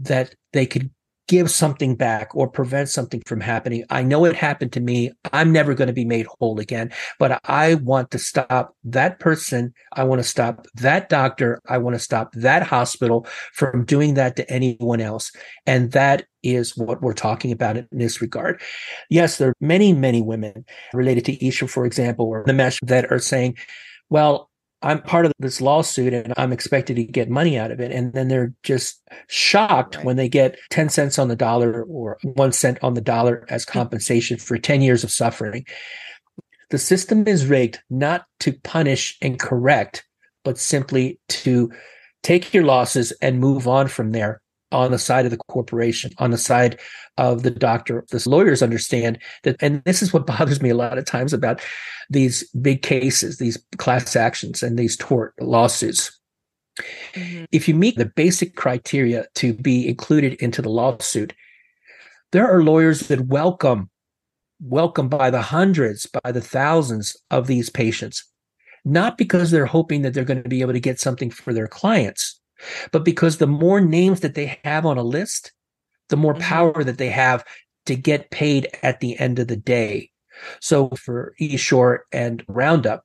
[0.00, 0.90] that they could
[1.30, 3.84] give something back or prevent something from happening.
[3.88, 5.12] I know it happened to me.
[5.32, 9.72] I'm never going to be made whole again, but I want to stop that person.
[9.92, 11.60] I want to stop that doctor.
[11.68, 15.30] I want to stop that hospital from doing that to anyone else.
[15.66, 18.60] And that is what we're talking about in this regard.
[19.08, 23.12] Yes, there are many, many women related to Essure, for example, or the mesh that
[23.12, 23.56] are saying,
[24.08, 24.49] well,
[24.82, 27.92] I'm part of this lawsuit and I'm expected to get money out of it.
[27.92, 30.04] And then they're just shocked right.
[30.04, 33.64] when they get 10 cents on the dollar or one cent on the dollar as
[33.64, 33.72] hmm.
[33.72, 35.66] compensation for 10 years of suffering.
[36.70, 40.06] The system is rigged not to punish and correct,
[40.44, 41.70] but simply to
[42.22, 44.40] take your losses and move on from there
[44.72, 46.78] on the side of the corporation, on the side
[47.16, 48.04] of the doctor.
[48.10, 51.60] The lawyers understand that, and this is what bothers me a lot of times about
[52.08, 56.18] these big cases, these class actions, and these tort lawsuits.
[57.14, 57.44] Mm-hmm.
[57.52, 61.34] If you meet the basic criteria to be included into the lawsuit,
[62.32, 63.90] there are lawyers that welcome,
[64.62, 68.24] welcome by the hundreds, by the thousands of these patients,
[68.84, 71.66] not because they're hoping that they're going to be able to get something for their
[71.66, 72.39] clients
[72.92, 75.52] but because the more names that they have on a list,
[76.08, 76.42] the more mm-hmm.
[76.42, 77.44] power that they have
[77.86, 80.10] to get paid at the end of the day.
[80.60, 83.04] So for Essure and Roundup,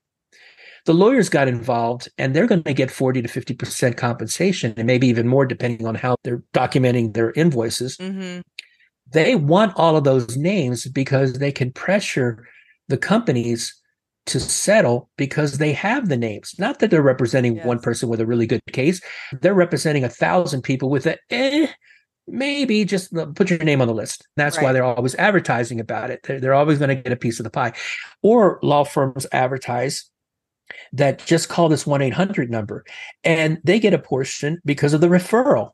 [0.85, 5.07] the lawyers got involved and they're going to get 40 to 50% compensation and maybe
[5.07, 7.97] even more depending on how they're documenting their invoices.
[7.97, 8.41] Mm-hmm.
[9.11, 12.45] They want all of those names because they can pressure
[12.87, 13.73] the companies
[14.27, 16.55] to settle because they have the names.
[16.57, 17.65] Not that they're representing yes.
[17.65, 19.01] one person with a really good case.
[19.41, 21.67] They're representing a thousand people with a eh,
[22.27, 24.27] maybe just put your name on the list.
[24.35, 24.63] That's right.
[24.63, 26.21] why they're always advertising about it.
[26.23, 27.73] They're, they're always going to get a piece of the pie.
[28.23, 30.09] Or law firms advertise
[30.93, 32.83] that just call this 1-800 number
[33.23, 35.71] and they get a portion because of the referral.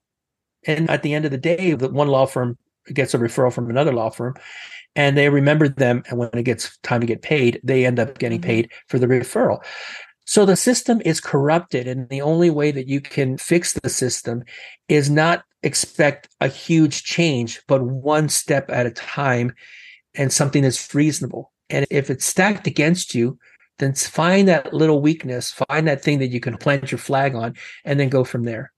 [0.65, 2.57] And at the end of the day, the one law firm
[2.93, 4.35] gets a referral from another law firm
[4.95, 6.03] and they remember them.
[6.09, 8.47] And when it gets time to get paid, they end up getting mm-hmm.
[8.47, 9.63] paid for the referral.
[10.25, 11.87] So the system is corrupted.
[11.87, 14.43] And the only way that you can fix the system
[14.87, 19.53] is not expect a huge change, but one step at a time
[20.15, 21.51] and something that's reasonable.
[21.69, 23.37] And if it's stacked against you,
[23.79, 27.55] then find that little weakness, find that thing that you can plant your flag on,
[27.83, 28.70] and then go from there.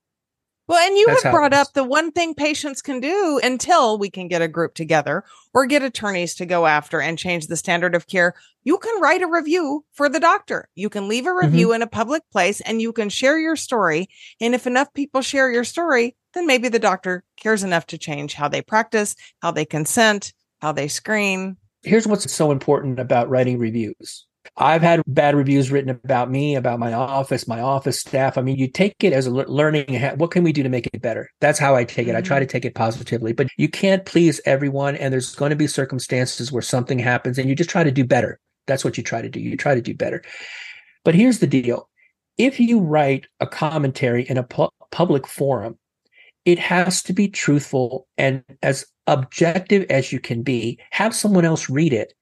[0.73, 4.09] Well, and you That's have brought up the one thing patients can do until we
[4.09, 7.93] can get a group together or get attorneys to go after and change the standard
[7.93, 8.33] of care.
[8.63, 10.67] You can write a review for the doctor.
[10.73, 11.75] You can leave a review mm-hmm.
[11.75, 14.07] in a public place and you can share your story.
[14.41, 18.33] And if enough people share your story, then maybe the doctor cares enough to change
[18.33, 21.55] how they practice, how they consent, how they screen.
[21.83, 24.25] Here's what's so important about writing reviews
[24.55, 28.37] I've had bad reviews written about me, about my office, my office staff.
[28.37, 29.99] I mean, you take it as a learning.
[30.17, 31.31] What can we do to make it better?
[31.41, 32.11] That's how I take it.
[32.11, 32.17] Mm-hmm.
[32.17, 34.95] I try to take it positively, but you can't please everyone.
[34.95, 38.05] And there's going to be circumstances where something happens and you just try to do
[38.05, 38.39] better.
[38.67, 39.39] That's what you try to do.
[39.39, 40.23] You try to do better.
[41.03, 41.89] But here's the deal.
[42.37, 45.79] If you write a commentary in a pu- public forum,
[46.45, 50.79] it has to be truthful and as objective as you can be.
[50.91, 52.13] Have someone else read it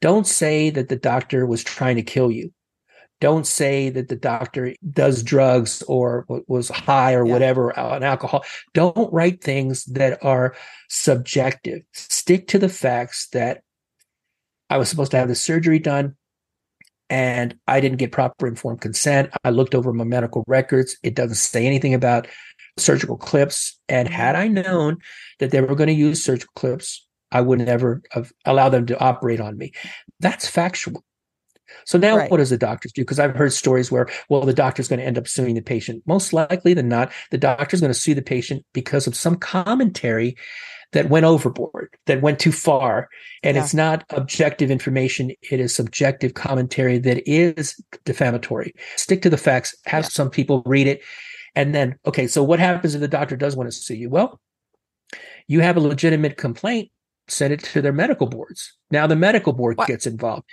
[0.00, 2.52] don't say that the doctor was trying to kill you.
[3.20, 7.32] Don't say that the doctor does drugs or was high or yeah.
[7.32, 8.44] whatever uh, on alcohol.
[8.74, 10.54] Don't write things that are
[10.88, 11.82] subjective.
[11.94, 13.62] Stick to the facts that
[14.70, 16.16] I was supposed to have the surgery done
[17.10, 19.30] and I didn't get proper informed consent.
[19.42, 20.96] I looked over my medical records.
[21.02, 22.26] It doesn't say anything about
[22.76, 23.78] surgical clips.
[23.88, 24.16] And mm-hmm.
[24.16, 24.98] had I known
[25.38, 28.98] that they were going to use surgical clips, I would never have allowed them to
[28.98, 29.72] operate on me.
[30.20, 31.04] That's factual.
[31.84, 32.30] So now Right.
[32.30, 33.02] what does the doctors do?
[33.02, 36.02] Because I've heard stories where, well, the doctor's going to end up suing the patient.
[36.06, 40.36] Most likely than not, the doctor's going to sue the patient because of some commentary
[40.92, 43.08] that went overboard, that went too far.
[43.42, 43.62] And Yeah.
[43.62, 45.32] it's not objective information.
[45.50, 48.74] It is subjective commentary that is defamatory.
[48.96, 50.08] Stick to the facts, have Yeah.
[50.08, 51.02] some people read it.
[51.54, 54.08] And then, okay, so what happens if the doctor does want to sue you?
[54.08, 54.40] Well,
[55.46, 56.90] you have a legitimate complaint,
[57.28, 58.76] send it to their medical boards.
[58.90, 59.88] Now the medical board What?
[59.88, 60.44] gets involved.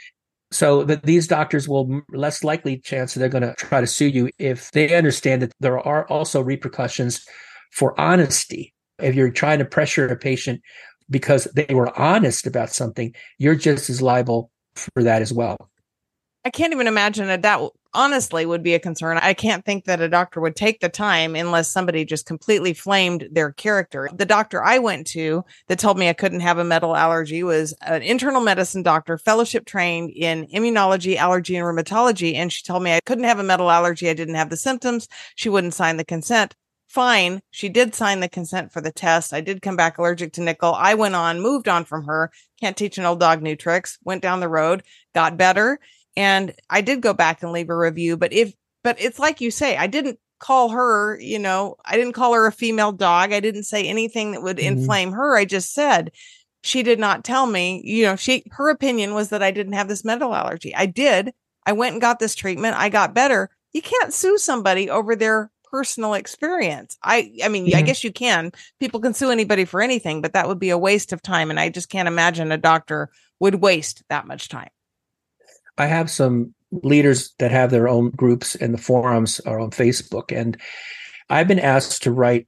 [0.51, 4.07] So that these doctors will less likely chance that they're going to try to sue
[4.07, 7.25] you if they understand that there are also repercussions
[7.71, 8.73] for honesty.
[8.99, 10.61] If you're trying to pressure a patient
[11.09, 15.57] because they were honest about something, you're just as liable for that as well.
[16.45, 17.59] I can't even imagine that that
[17.95, 19.17] honestly would be a concern.
[19.17, 23.27] I can't think that a doctor would take the time unless somebody just completely flamed
[23.31, 24.09] their character.
[24.13, 27.73] The doctor I went to that told me I couldn't have a metal allergy was
[27.81, 32.35] an internal medicine doctor, fellowship trained in immunology, allergy, and rheumatology.
[32.35, 34.09] And she told me I couldn't have a metal allergy.
[34.09, 35.07] I didn't have the symptoms.
[35.35, 36.55] She wouldn't sign the consent.
[36.87, 37.41] Fine.
[37.51, 39.33] She did sign the consent for the test.
[39.33, 40.73] I did come back allergic to nickel.
[40.73, 42.31] I went on, moved on from her.
[42.61, 43.97] Can't teach an old dog new tricks.
[44.03, 45.79] Went down the road, got better.
[46.17, 49.51] And I did go back and leave a review, but if, but it's like you
[49.51, 53.31] say, I didn't call her, you know, I didn't call her a female dog.
[53.33, 54.65] I didn't say anything that would Mhm.
[54.67, 55.35] inflame her.
[55.37, 56.11] I just said
[56.63, 59.87] she did not tell me, you know, she, her opinion was that I didn't have
[59.87, 60.73] this metal allergy.
[60.75, 61.33] I did.
[61.65, 62.75] I went and got this treatment.
[62.77, 63.49] I got better.
[63.73, 66.97] You can't sue somebody over their personal experience.
[67.03, 68.51] I, I mean, I guess you can.
[68.79, 71.49] People can sue anybody for anything, but that would be a waste of time.
[71.49, 73.09] And I just can't imagine a doctor
[73.39, 74.69] would waste that much time.
[75.77, 80.35] I have some leaders that have their own groups and the forums are on Facebook.
[80.35, 80.59] And
[81.29, 82.47] I've been asked to write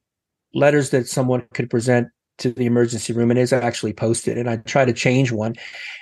[0.54, 2.08] letters that someone could present
[2.38, 4.38] to the emergency room and it's actually posted.
[4.38, 5.56] And I try to change one.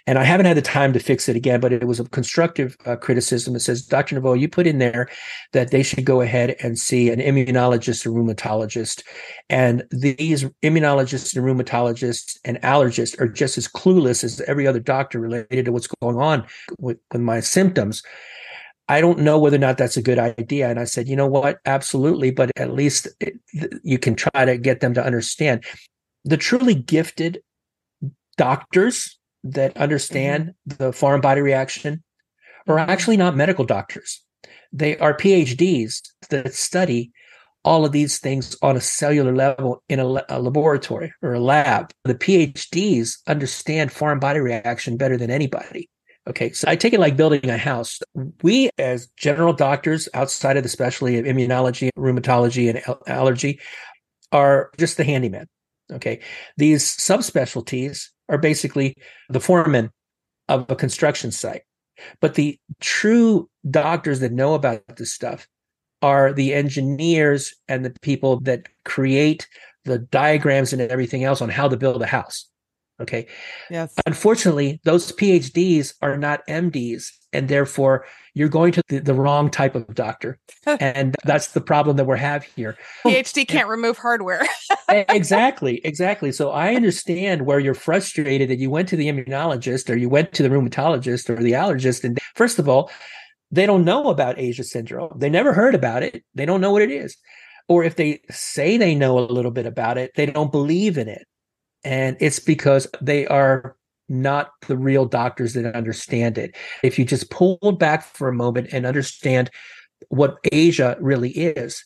[0.08, 2.78] And I haven't had the time to fix it again, but it was a constructive
[2.86, 3.56] uh, criticism.
[3.56, 4.20] It says, Dr.
[4.20, 5.10] Novoa, you put in there
[5.54, 9.04] that they should go ahead and see an immunologist or rheumatologist.
[9.50, 15.20] And these immunologists and rheumatologists and allergists are just as clueless as every other doctor
[15.20, 16.46] related to what's going on
[16.80, 18.04] with, with my symptoms.
[18.88, 20.70] I don't know whether or not that's a good idea.
[20.70, 21.58] And I said, you know what?
[21.66, 22.30] Absolutely.
[22.32, 23.34] But at least it,
[23.84, 25.64] you can try to get them to understand.
[26.26, 27.42] The truly gifted
[28.36, 32.04] doctors that understand the foreign body reaction
[32.68, 32.88] are Mhm.
[32.88, 34.24] actually not medical doctors.
[34.74, 37.12] They are PhDs that study
[37.64, 41.92] all of these things on a cellular level in a, a laboratory or a lab.
[42.04, 45.90] The PhDs understand foreign body reaction better than anybody.
[46.28, 48.00] Okay, so I take it like building a house.
[48.42, 53.60] We, as general doctors outside of the specialty of immunology, rheumatology, and allergy,
[54.32, 55.48] are just the handyman.
[55.92, 56.22] Okay,
[56.58, 58.96] these subspecialties are basically
[59.30, 59.92] the foreman
[60.48, 61.62] of a construction site.
[62.22, 65.48] But the true doctors that know about this stuff
[66.02, 69.48] are the engineers and the people that create
[69.86, 72.50] the diagrams and everything else on how to build a house.
[73.02, 73.28] Okay.
[73.70, 73.94] Yes.
[74.06, 79.76] Unfortunately, those PhDs are not MDs, and therefore you're going to the, the wrong type
[79.76, 80.40] of doctor.
[80.66, 82.78] and that's the problem that we have here.
[83.04, 84.46] PhD oh, can't remove hardware.
[84.88, 86.32] Exactly, exactly.
[86.32, 90.32] So I understand where you're frustrated that you went to the immunologist or you went
[90.34, 92.04] to the rheumatologist or the allergist.
[92.04, 92.92] And first of all,
[93.52, 95.12] they don't know about Asia syndrome.
[95.18, 96.24] They never heard about it.
[96.36, 97.18] They don't know what it is.
[97.68, 101.10] Or if they say they know a little bit about it, they don't believe in
[101.10, 101.26] it.
[101.86, 103.78] And it's because they are
[104.10, 106.56] not the real doctors that understand it.
[106.84, 109.50] If you just pull back for a moment and understand
[110.10, 111.86] what Asia really is,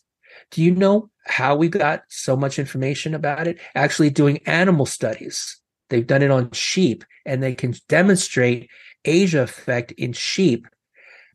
[0.51, 3.59] do you know how we got so much information about it?
[3.75, 5.59] Actually, doing animal studies.
[5.89, 8.69] They've done it on sheep and they can demonstrate
[9.05, 10.67] Asia effect in sheep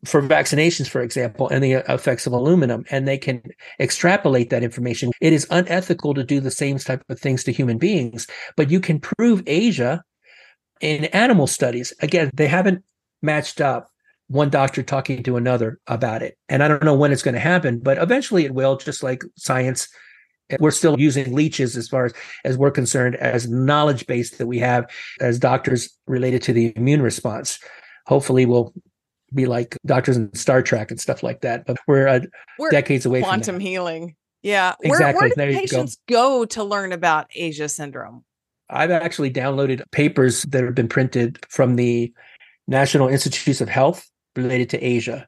[0.05, 3.41] for vaccinations, for example, and the uh, effects of aluminum, and they can
[3.79, 5.11] extrapolate that information.
[5.21, 8.79] It is unethical to do the same type of things to human beings, but you
[8.79, 10.03] can prove Asia
[10.81, 11.93] in animal studies.
[12.01, 12.83] Again, they haven't
[13.21, 13.89] matched up
[14.27, 16.37] one doctor talking to another about it.
[16.49, 19.23] And I don't know when it's going to happen, but eventually it will, just like
[19.37, 19.87] science.
[20.59, 22.13] We're still using leeches as far as,
[22.43, 24.85] as we're concerned, as knowledge base that we have
[25.19, 27.59] as doctors related to the immune response.
[28.05, 28.73] Hopefully, we'll
[29.33, 31.65] be like doctors in Star Trek and stuff like that.
[31.65, 32.19] But we're, uh,
[32.59, 33.61] We're decades away quantum from that.
[33.61, 34.15] healing.
[34.43, 34.75] Yeah.
[34.83, 35.19] Exactly.
[35.21, 35.77] Where, where do There you go.
[35.77, 36.45] patients go.
[36.45, 38.23] to learn about Asia syndrome?
[38.69, 42.13] I've actually downloaded papers that have been printed from the
[42.67, 45.27] National Institutes of Health related to Asia.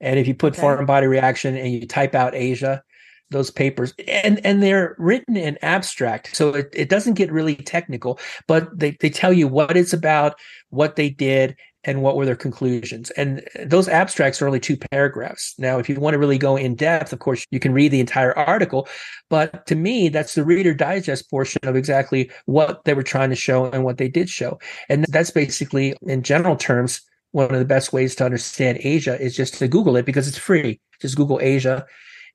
[0.00, 0.60] And if you put Okay.
[0.62, 2.82] foreign body reaction and you type out Asia,
[3.30, 8.18] those papers and and they're written in abstract so it, it doesn't get really technical
[8.46, 10.34] but they, they tell you what it's about
[10.68, 13.10] what they did and what were their conclusions.
[13.12, 15.54] And those abstracts are only two paragraphs.
[15.58, 18.00] Now, if you want to really go in depth, of course, you can read the
[18.00, 18.88] entire article.
[19.28, 23.36] But to me, that's the Reader Digest portion of exactly what they were trying to
[23.36, 24.58] show and what they did show.
[24.88, 27.00] And that's basically, in general terms,
[27.32, 30.38] one of the best ways to understand Asia is just to Google it because it's
[30.38, 30.80] free.
[31.00, 31.84] Just Google Asia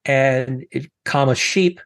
[0.05, 1.79] and it, comma sheep,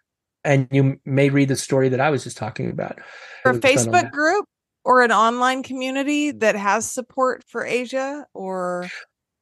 [0.44, 3.00] and you may read the story that I was just talking about.
[3.44, 4.46] For Facebook group,
[4.84, 8.90] or an online community that has support for Asia or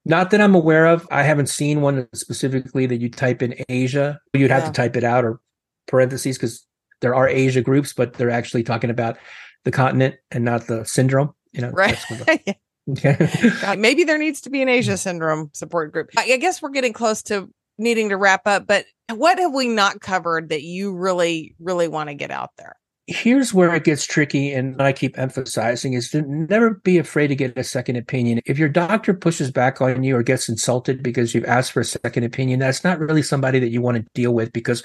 [0.05, 1.07] not that I'm aware of.
[1.11, 4.19] I haven't seen one specifically that you type in Asia.
[4.33, 4.67] You'd have yeah.
[4.67, 5.39] to type it out or
[5.87, 6.65] parentheses because
[7.01, 9.17] there are Asia groups, but they're actually talking about
[9.65, 11.33] the continent and not the syndrome.
[11.51, 11.97] You know, right?
[12.89, 13.75] Okay.
[13.77, 14.97] maybe there needs to be an Asia mm.
[14.97, 16.09] syndrome support group.
[16.17, 17.47] I guess we're getting close to
[17.77, 22.09] needing to wrap up, but what have we not covered that you really, really want
[22.09, 22.75] to get out there?
[23.09, 27.35] Here's where it gets tricky and i keep emphasizing is to never be afraid to
[27.35, 31.33] get a second opinion if your doctor pushes back on you or gets insulted because
[31.33, 34.31] you've asked for a second opinion that's not really somebody that you want to deal
[34.31, 34.83] with because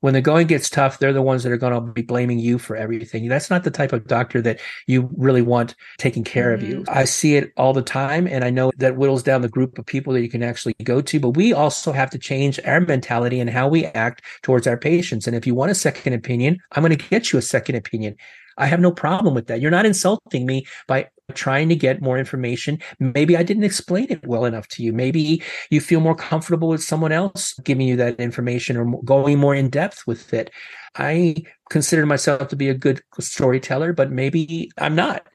[0.00, 2.58] when the going gets tough they're the ones that are going to be blaming you
[2.58, 6.64] for everything that's not the type of doctor that you really want taking care mm-hmm.
[6.64, 6.98] of you mm-hmm.
[6.98, 9.84] i see it all the time and i know that whittles down the group of
[9.84, 13.38] people that you can actually go to but we also have to change our mentality
[13.38, 16.82] and how we act towards our patients and if you want a second opinion i'm
[16.82, 18.16] going to get you a second second opinion.
[18.58, 19.60] I have no problem with that.
[19.60, 22.78] You're not insulting me by trying to get more information.
[23.00, 24.92] Maybe I didn't explain it well enough to you.
[24.92, 29.54] Maybe you feel more comfortable with someone else giving you that information or going more
[29.54, 30.50] in depth with it.
[30.94, 31.36] I
[31.68, 35.26] consider myself to be a good storyteller, but maybe I'm not.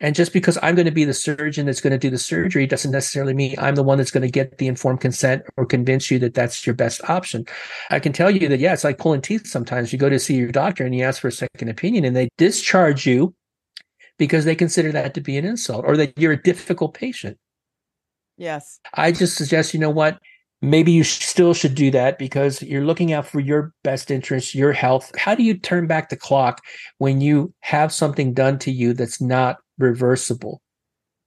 [0.00, 2.66] And just because I'm going to be the surgeon that's going to do the surgery
[2.66, 6.10] doesn't necessarily mean I'm the one that's going to get the informed consent or convince
[6.10, 7.46] you that that's your best option.
[7.90, 9.92] I can tell you that, yeah, it's like pulling teeth sometimes.
[9.92, 12.28] You go to see your doctor and you ask for a second opinion and they
[12.38, 13.34] discharge you
[14.18, 17.36] because they consider that to be an insult or that you're a difficult patient.
[18.36, 18.78] Yes.
[18.94, 20.20] I just suggest, you know what?
[20.62, 24.72] Maybe you still should do that because you're looking out for your best interest, your
[24.72, 25.12] health.
[25.16, 26.62] How do you turn back the clock
[26.98, 30.60] when you have something done to you that's not reversible.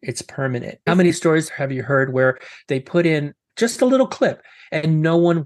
[0.01, 0.79] It's permanent.
[0.87, 4.41] How many stories have you heard where they put in just a little clip
[4.71, 5.45] and no one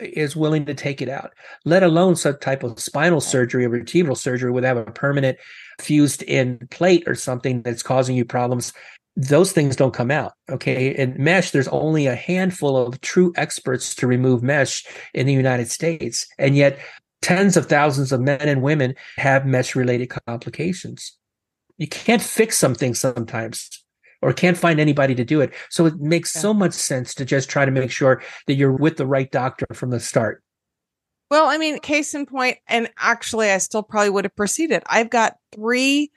[0.00, 1.32] is willing to take it out,
[1.64, 5.38] let alone some type of spinal surgery or vertebral surgery would have a permanent
[5.80, 8.72] fused in plate or something that's causing you problems.
[9.16, 10.32] Those things don't come out.
[10.50, 10.94] Okay.
[10.94, 15.70] And mesh, there's only a handful of true experts to remove mesh in the United
[15.70, 16.26] States.
[16.38, 16.78] And yet
[17.20, 21.18] tens of thousands of men and women have mesh related complications
[21.80, 23.82] you can't fix something sometimes
[24.22, 25.52] or can't find anybody to do it.
[25.70, 26.42] So it makes yeah.
[26.42, 29.66] so much sense to just try to make sure that you're with the right doctor
[29.72, 30.44] from the start.
[31.30, 34.82] Well, I mean, case in point, and actually, I still probably would have proceeded.
[34.86, 36.10] I've got three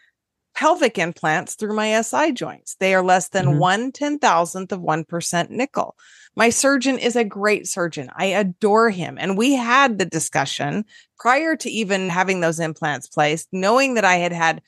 [0.54, 2.76] pelvic implants through my SI joints.
[2.80, 3.60] They are less than mm-hmm.
[3.60, 5.96] one ten thousandth of 1% nickel.
[6.36, 8.10] My surgeon is a great surgeon.
[8.16, 9.18] I adore him.
[9.20, 10.84] And we had the discussion
[11.20, 14.62] prior to even having those implants placed, knowing that I had had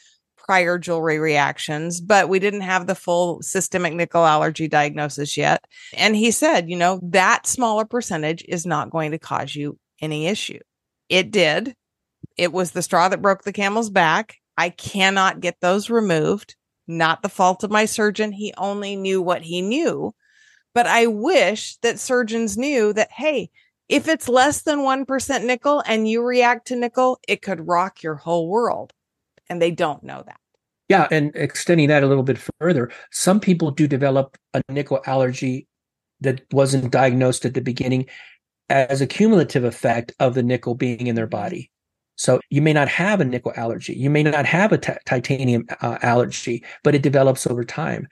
[0.45, 5.65] prior jewelry reactions, but we didn't have the full systemic nickel allergy diagnosis yet.
[5.97, 10.27] And he said, you know, that smaller percentage is not going to cause you any
[10.27, 10.59] issue.
[11.09, 11.76] It did.
[12.38, 14.35] It was the straw that broke the camel's back.
[14.57, 16.55] I cannot get those removed.
[16.88, 18.31] Not the fault of my surgeon.
[18.31, 20.13] He only knew what he knew.
[20.76, 23.49] But I wish that surgeons knew that, hey,
[23.89, 28.15] if it's less than 1% nickel and you react to nickel, it could rock your
[28.15, 28.93] whole world
[29.49, 30.39] and they don't know that.
[30.88, 35.67] Yeah, and extending that a little bit further, some people do develop a nickel allergy
[36.22, 38.05] that wasn't diagnosed at the beginning
[38.69, 41.72] as a cumulative effect of the nickel being in their body.
[42.17, 45.65] So you may not have a nickel allergy, you may not have a t- titanium
[45.81, 48.07] uh, allergy, but it develops over time.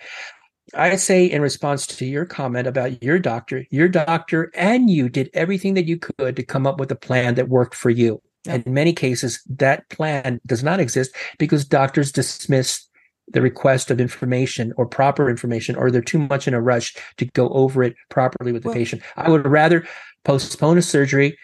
[0.73, 5.30] I say in response to your comment about your doctor, your doctor and you did
[5.34, 8.22] everything that you could to come up with a plan that worked for you.
[8.48, 12.86] And in many cases, that plan does not exist because doctors dismiss
[13.30, 17.26] the request of information or proper information, or they're too much in a rush to
[17.26, 19.02] go over it properly with the well, patient.
[19.15, 19.88] I would rather
[20.26, 21.38] postpone a surgery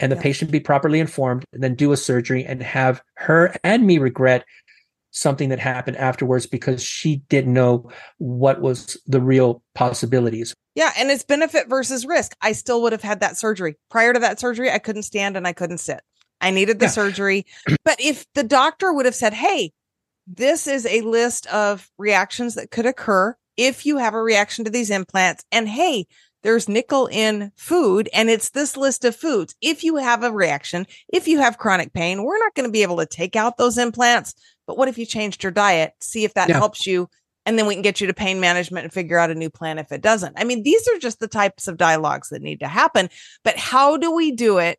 [0.00, 0.22] and the yeah.
[0.22, 4.44] patient be properly informed than do a surgery and have her and me regret
[5.12, 10.54] something that happened afterwards because she didn't know what was the real possibilities.
[10.74, 12.34] Yeah, and it's benefit versus risk.
[12.40, 13.76] I still would have had that surgery.
[13.90, 16.00] Prior to that surgery, I couldn't stand and I couldn't sit.
[16.42, 16.90] I needed the yeah.
[16.90, 17.46] surgery.
[17.84, 19.72] But if the doctor would have said, Hey,
[20.26, 24.70] this is a list of reactions that could occur if you have a reaction to
[24.70, 25.44] these implants.
[25.50, 26.06] And hey,
[26.42, 29.54] there's nickel in food and it's this list of foods.
[29.60, 32.82] If you have a reaction, if you have chronic pain, we're not going to be
[32.82, 34.34] able to take out those implants.
[34.66, 35.92] But what if you changed your diet?
[36.00, 36.58] See if that yeah.
[36.58, 37.08] helps you
[37.44, 39.78] and then we can get you to pain management and figure out a new plan
[39.78, 40.38] if it doesn't.
[40.38, 43.10] I mean, these are just the types of dialogues that need to happen.
[43.42, 44.78] But how do we do it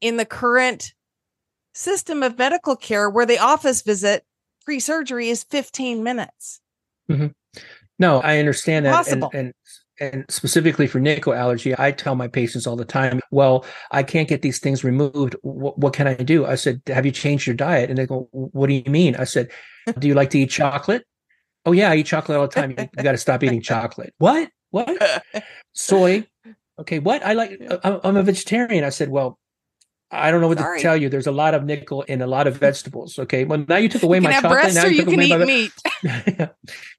[0.00, 0.94] in the current
[1.78, 4.24] system of medical care where the office visit
[4.64, 6.60] pre surgery is 15 minutes?
[7.10, 7.28] Mm-hmm.
[7.98, 8.92] No, I understand that.
[8.92, 9.30] Possible.
[9.32, 9.54] And, and
[10.00, 14.28] and specifically for nickel allergy, I tell my patients all the time, well, I can't
[14.28, 15.34] get these things removed.
[15.42, 16.46] What, what, can I do?
[16.46, 17.90] I said, have you changed your diet?
[17.90, 19.16] And they go, what do you mean?
[19.16, 19.50] I said,
[19.98, 21.04] do you like to eat chocolate?
[21.66, 22.70] Oh yeah, I eat chocolate all the time.
[22.70, 24.14] You, you got to stop eating chocolate.
[24.18, 24.50] What?
[24.70, 24.88] What?
[25.72, 26.26] Soy?
[26.78, 26.98] Okay.
[26.98, 27.24] What?
[27.24, 27.60] I like.
[27.82, 28.84] I'm a vegetarian.
[28.84, 29.38] I said, well,
[30.10, 30.78] I don't know what Sorry.
[30.78, 31.10] to tell you.
[31.10, 33.18] There's a lot of nickel in a lot of vegetables.
[33.18, 33.44] Okay.
[33.44, 34.74] Well, now you took away my chocolate.
[34.74, 35.72] Now you, took away my meat.
[36.02, 36.48] you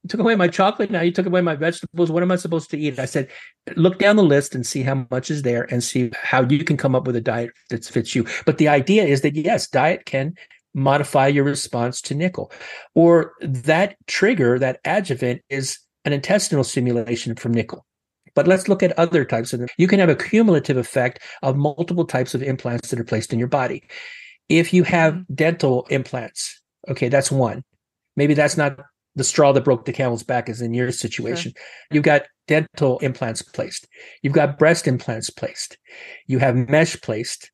[0.08, 0.92] took away my chocolate.
[0.92, 2.12] Now you took away my vegetables.
[2.12, 3.00] What am I supposed to eat?
[3.00, 3.30] I said,
[3.76, 6.78] look down the list and see how much is there and see how you can
[6.78, 8.28] come up with a diet that fits you.
[8.46, 10.36] But the idea is that yes, diet can
[10.76, 12.52] modify your response to nickel.
[12.94, 17.86] Or that trigger, that adjuvant is an intestinal stimulation from nickel.
[18.36, 19.70] But let's look at other types of them.
[19.78, 23.40] You can have a cumulative effect of multiple types of implants that are placed in
[23.40, 23.84] your body.
[24.48, 25.34] If you have mm-hmm.
[25.34, 27.64] dental implants, okay, that's one.
[28.16, 28.80] Maybe that's not
[29.16, 31.52] the straw that broke the camel's back is in your situation.
[31.52, 31.64] Sure.
[31.92, 33.88] You've got dental implants placed.
[34.22, 35.78] You've got breast implants placed.
[36.28, 37.52] You have mesh placed.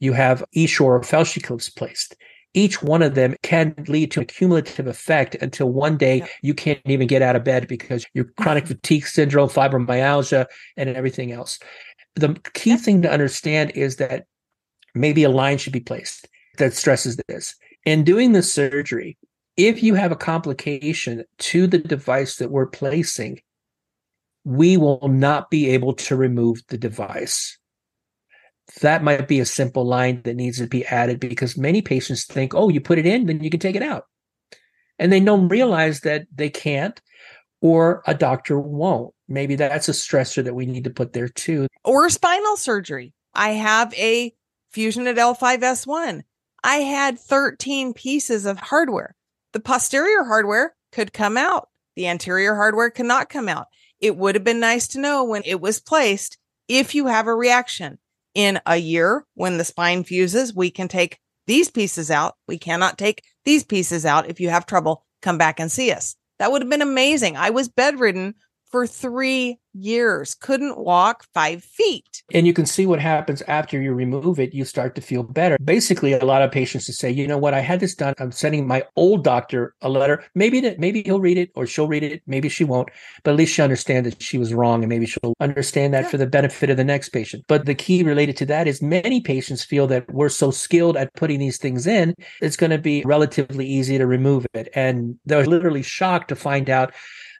[0.00, 2.14] You have Filshie clips placed
[2.54, 6.80] each one of them can lead to a cumulative effect until one day you can't
[6.86, 10.46] even get out of bed because your chronic fatigue syndrome, fibromyalgia,
[10.76, 11.58] and everything else.
[12.16, 14.24] The key thing to understand is that
[14.94, 17.54] maybe a line should be placed that stresses this.
[17.84, 19.16] In doing the surgery,
[19.56, 23.40] if you have a complication to the device that we're placing,
[24.44, 27.58] we will not be able to remove the device
[28.80, 32.54] that might be a simple line that needs to be added because many patients think,
[32.54, 34.04] oh, you put it in, then you can take it out.
[34.98, 37.00] And they don't realize that they can't
[37.60, 39.14] or a doctor won't.
[39.28, 41.66] Maybe that's a stressor that we need to put there too.
[41.84, 43.12] Or spinal surgery.
[43.34, 44.34] I have a
[44.70, 46.22] Fusion at L5S1.
[46.62, 49.14] I had 13 pieces of hardware.
[49.52, 51.68] The posterior hardware could come out.
[51.96, 53.66] The anterior hardware cannot come out.
[54.00, 56.38] It would have been nice to know when it was placed
[56.68, 57.98] if you have a reaction
[58.38, 62.36] in a year when the spine fuses, we can take these pieces out.
[62.46, 64.30] We cannot take these pieces out.
[64.30, 66.14] If you have trouble, come back and see us.
[66.38, 67.36] That would have been amazing.
[67.36, 68.36] I was bedridden
[68.70, 72.22] for three years, couldn't walk five feet.
[72.34, 74.52] And you can see what happens after you remove it.
[74.52, 75.56] You start to feel better.
[75.62, 78.14] Basically, a lot of patients to say, you know what, I had this done.
[78.18, 80.24] I'm sending my old doctor a letter.
[80.34, 82.22] Maybe that maybe he'll read it or she'll read it.
[82.26, 82.88] Maybe she won't,
[83.22, 86.10] but at least she understands that she was wrong and maybe she'll understand that yeah.
[86.10, 87.44] for the benefit of the next patient.
[87.48, 91.12] But the key related to that is many patients feel that we're so skilled at
[91.14, 94.68] putting these things in, it's going to be relatively easy to remove it.
[94.74, 96.92] And they're literally shocked to find out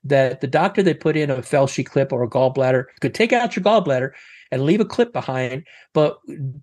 [0.05, 3.57] that the doctor that put in a Filshie clip or a gallbladder could take out
[3.57, 4.11] your gallbladder
[4.51, 6.19] and leave a clip behind, but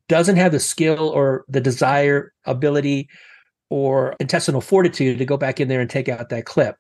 [0.08, 3.10] doesn't have the skill or the desire, ability,
[3.70, 6.76] or intestinal fortitude to go back in there and take out that clip.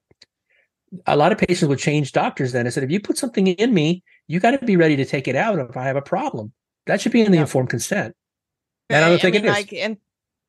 [1.07, 2.68] A lot of patients would change doctors then.
[2.68, 5.27] I said, if you put something in me, you got to be ready to take
[5.27, 6.53] it out if I have a problem.
[6.86, 7.41] That should be in the yeah.
[7.41, 8.15] informed consent.
[8.90, 9.56] And I don't think I mean, it is.
[9.56, 9.98] Like, and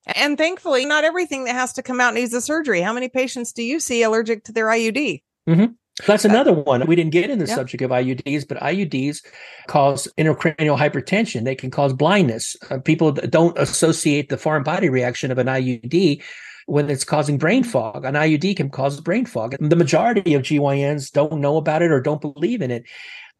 [0.07, 2.81] and thankfully, not everything that has to come out needs a surgery.
[2.81, 5.23] How many patients do you see allergic to their IUD?
[5.49, 5.73] Mm-hmm.
[6.05, 6.87] That's another one.
[6.87, 7.55] We didn't get in the yeah.
[7.55, 9.25] subject of IUDs, but IUDs
[9.67, 11.45] cause intracranial hypertension.
[11.45, 12.55] They can cause blindness.
[12.71, 16.23] Uh, people don't associate the foreign body reaction of an IUD
[16.67, 18.05] when it's causing brain fog.
[18.05, 19.57] An IUD can cause brain fog.
[19.59, 22.85] The majority of GYNs don't know about it or don't believe in it.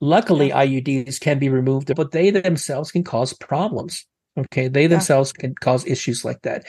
[0.01, 0.51] Luckily.
[0.51, 4.07] IUDs can be removed, but they themselves can cause problems.
[4.39, 4.69] Okay.
[4.69, 5.43] They themselves yeah.
[5.43, 6.67] can cause issues like that.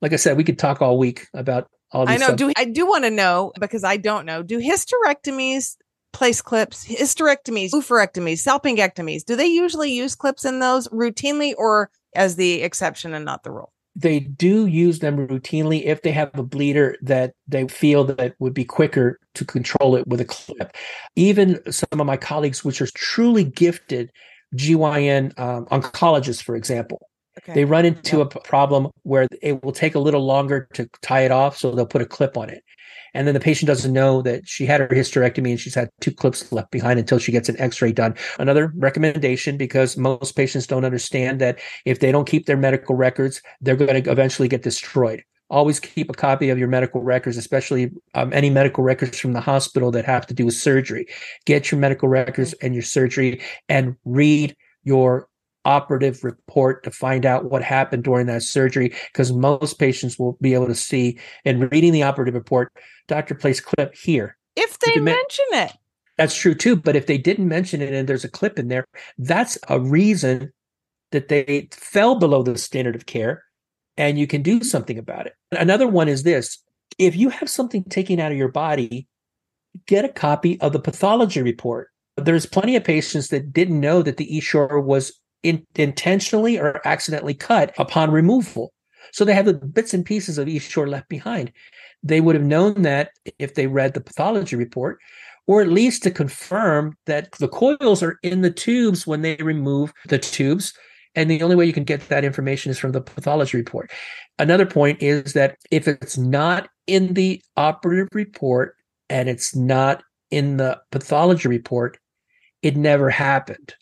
[0.00, 2.26] Like I said, we could talk all week about I know.
[2.26, 2.36] Stuff.
[2.36, 4.42] Do I do want to know because I don't know.
[4.42, 5.76] Do hysterectomies
[6.12, 9.24] place clips, hysterectomies, oophorectomies, salpingectomies?
[9.24, 13.50] Do they usually use clips in those routinely, or as the exception and not the
[13.50, 13.72] rule?
[13.96, 18.54] They do use them routinely if they have a bleeder that they feel that would
[18.54, 20.76] be quicker to control it with a clip.
[21.16, 24.12] Even some of my colleagues, which are truly gifted
[24.54, 27.09] GYN um, oncologists, for example,
[27.42, 27.54] Okay.
[27.54, 28.34] They run into yep.
[28.34, 31.86] a problem where it will take a little longer to tie it off, so they'll
[31.86, 32.62] put a clip on it.
[33.12, 36.12] And then the patient doesn't know that she had her hysterectomy and she's had two
[36.12, 38.14] clips left behind until she gets an x-ray done.
[38.38, 43.42] Another recommendation, because most patients don't understand that if they don't keep their medical records,
[43.60, 45.24] they're going to eventually get destroyed.
[45.48, 49.40] Always keep a copy of your medical records, especially um, any medical records from the
[49.40, 51.08] hospital that have to do with surgery.
[51.46, 54.54] Get your medical records and your surgery and read
[54.84, 55.28] your
[55.64, 60.54] operative report to find out what happened during that surgery because most patients will be
[60.54, 62.72] able to see in reading the operative report
[63.08, 65.72] doctor placed clip here If they mention it.
[66.16, 66.76] That's true too.
[66.76, 68.84] But if they didn't mention it and there's a clip in there,
[69.18, 70.52] that's a reason
[71.12, 73.44] that they fell below the standard of care
[73.96, 75.34] and you can do something about it.
[75.52, 76.62] Another one is this
[76.98, 79.08] if you have something taken out of your body,
[79.86, 81.88] get a copy of the pathology report.
[82.16, 87.34] There's plenty of patients that didn't know that the Essure was in, intentionally or accidentally
[87.34, 88.72] cut upon removal.
[89.12, 91.52] So they have the bits and pieces of Essure left behind.
[92.02, 94.98] They would have known that if they read the pathology report,
[95.46, 99.92] or at least to confirm that the coils are in the tubes when they remove
[100.06, 100.72] the tubes.
[101.16, 103.90] And the only way you can get that information is from the pathology report.
[104.38, 108.76] Another point is that if it's not in the operative report
[109.08, 111.98] and it's not in the pathology report,
[112.62, 113.74] it never happened.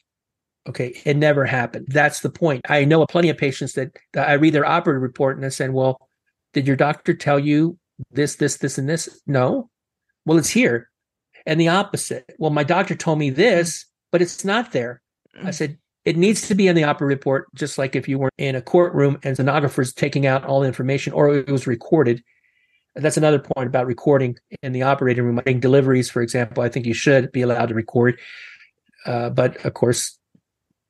[0.68, 1.86] Okay, it never happened.
[1.88, 2.62] That's the point.
[2.68, 5.72] I know plenty of patients that, that I read their operative report and I said,
[5.72, 6.08] "Well,
[6.52, 7.78] did your doctor tell you
[8.10, 9.70] this, this, this, and this?" No.
[10.26, 10.90] Well, it's here.
[11.46, 12.34] And the opposite.
[12.38, 15.00] Well, my doctor told me this, but it's not there.
[15.42, 18.30] I said, it needs to be in the operative report, just like if you were
[18.38, 22.22] in a courtroom and stenographers taking out all the information or it was recorded.
[22.94, 25.38] That's another point about recording in the operating room.
[25.38, 28.18] I think deliveries, for example, I think you should be allowed to record.
[29.06, 30.17] Uh, but of course,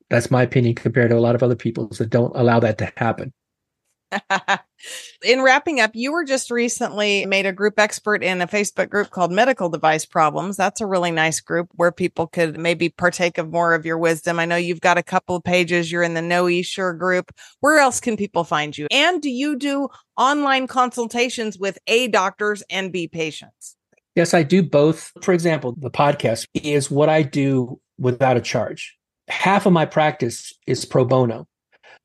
[0.09, 2.91] that's my opinion compared to a lot of other people that don't allow that to
[2.97, 3.33] happen.
[5.23, 9.09] in wrapping up, you were just recently made a group expert in a Facebook group
[9.11, 10.57] called Medical Device Problems.
[10.57, 14.39] That's a really nice group where people could maybe partake of more of your wisdom.
[14.39, 15.91] I know you've got a couple of pages.
[15.91, 17.31] You're in the No Sure group.
[17.59, 18.87] Where else can people find you?
[18.89, 23.75] And do you do online consultations with A doctors and B patients?
[24.15, 25.11] Yes, I do both.
[25.21, 28.98] For example, the podcast is what I do without a charge
[29.29, 31.47] half of my practice is pro bono.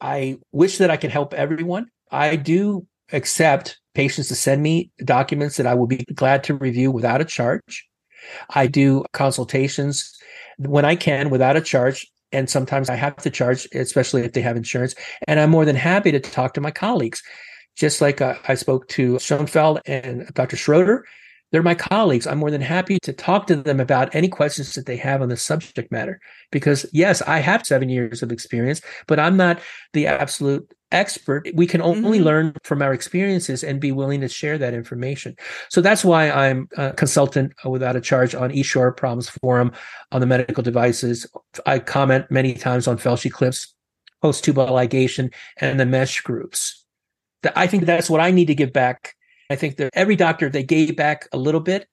[0.00, 1.86] I wish that I could help everyone.
[2.10, 6.90] I do accept patients to send me documents that I will be glad to review
[6.90, 7.86] without a charge.
[8.50, 10.12] I do consultations
[10.58, 12.06] when I can without a charge.
[12.32, 14.94] And sometimes I have to charge, especially if they have insurance.
[15.28, 17.22] And I'm more than happy to talk to my colleagues.
[17.76, 20.56] Just like uh, I spoke to Shoenfeld and Dr.
[20.56, 21.04] Schroeder,
[21.54, 22.26] they're my colleagues.
[22.26, 25.28] I'm more than happy to talk to them about any questions that they have on
[25.28, 26.20] the subject matter.
[26.50, 29.60] Because yes, I have seven years of experience, but I'm not
[29.92, 31.48] the absolute expert.
[31.54, 32.26] We can only mm-hmm.
[32.26, 35.36] learn from our experiences and be willing to share that information.
[35.68, 39.70] So that's why I'm a consultant without a charge on Essure Problems Forum
[40.10, 41.24] on the medical devices.
[41.66, 43.72] I comment many times on Filshie clips,
[44.20, 46.84] post tubal ligation, and the mesh groups.
[47.54, 49.14] I think that's what I need to give back
[49.50, 51.88] I think that every doctor, if they gave back a little bit,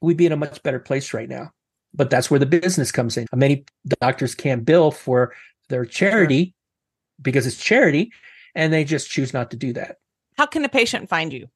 [0.00, 1.52] we'd be in a much better place right now.
[1.92, 3.26] But that's where the business comes in.
[3.34, 3.64] Many
[4.00, 5.34] doctors can't bill for
[5.68, 6.54] their charity
[7.20, 8.12] because it's charity,
[8.54, 9.96] and they just choose not to do that.
[10.38, 11.48] How can a patient find you?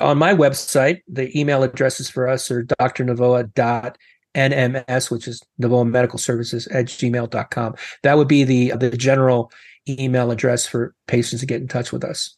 [0.00, 3.96] On my website, the email addresses for us are drnovoa.nms,
[5.10, 7.74] which is Novoa Medical Services at gmail.com.
[8.02, 9.52] That would be the, the general
[9.88, 12.36] email address for patients to get in touch with us.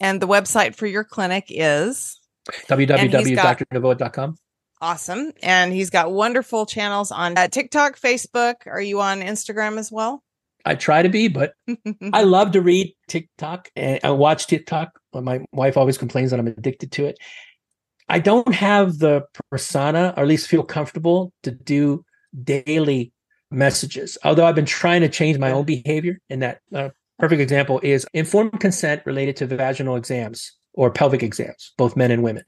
[0.00, 2.20] And the website for your clinic is
[2.68, 4.36] www.drnovoa.com.
[4.80, 5.32] Awesome.
[5.42, 8.66] And he's got wonderful channels on uh, TikTok, Facebook.
[8.66, 10.22] Are you on Instagram as well?
[10.66, 11.54] I try to be, but
[12.12, 14.98] I love to read TikTok and I watch TikTok.
[15.12, 17.18] My wife always complains that I'm addicted to it.
[18.08, 22.04] I don't have the persona, or at least feel comfortable to do
[22.42, 23.12] daily
[23.50, 24.18] messages.
[24.24, 28.06] Although I've been trying to change my own behavior in that uh, perfect example is
[28.12, 32.44] informed consent related to vaginal exams or pelvic exams, both men and women.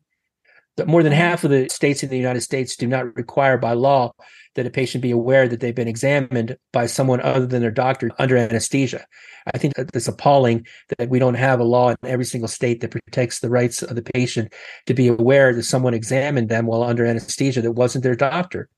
[0.87, 4.13] More than half of the states in the United States do not require by law
[4.57, 8.11] that a patient be aware that they've been examined by someone other than their doctor
[8.19, 9.07] under anesthesia.
[9.55, 10.67] I think that it's appalling
[10.99, 13.95] that we don't have a law in every single state that protects the rights of
[13.95, 14.53] the patient
[14.87, 18.69] to be aware that someone examined them while under anesthesia that wasn't their doctor.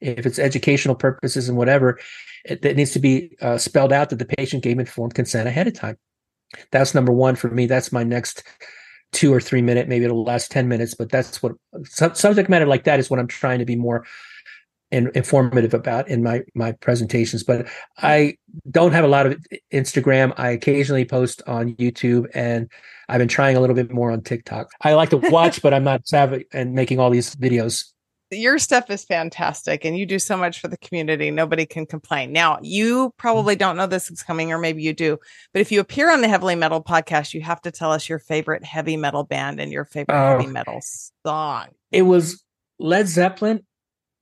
[0.00, 1.98] If it's educational purposes and whatever,
[2.48, 5.74] it needs to be uh, spelled out that the patient gave informed consent ahead of
[5.74, 5.98] time.
[6.70, 7.66] That's number one for me.
[7.66, 8.44] That's my next
[9.12, 11.52] two or three minute, maybe it'll last 10 minutes, but that's what
[11.84, 14.04] subject matter like that is what I'm trying to be more
[14.90, 17.42] in, informative about in my, my presentations.
[17.42, 17.68] But
[17.98, 18.36] I
[18.70, 19.38] don't have a lot of
[19.72, 20.34] Instagram.
[20.36, 22.70] I occasionally post on YouTube and
[23.08, 24.70] I've been trying a little bit more on TikTok.
[24.82, 27.92] I like to watch, but I'm not savvy and making all these videos
[28.30, 31.30] your stuff is fantastic and you do so much for the community.
[31.30, 32.32] Nobody can complain.
[32.32, 33.60] Now, you probably mm-hmm.
[33.60, 35.18] don't know this is coming, or maybe you do,
[35.52, 38.18] but if you appear on the Heavily Metal podcast, you have to tell us your
[38.18, 40.80] favorite heavy metal band and your favorite uh, heavy metal
[41.24, 41.68] song.
[41.92, 42.42] It was
[42.78, 43.64] Led Zeppelin.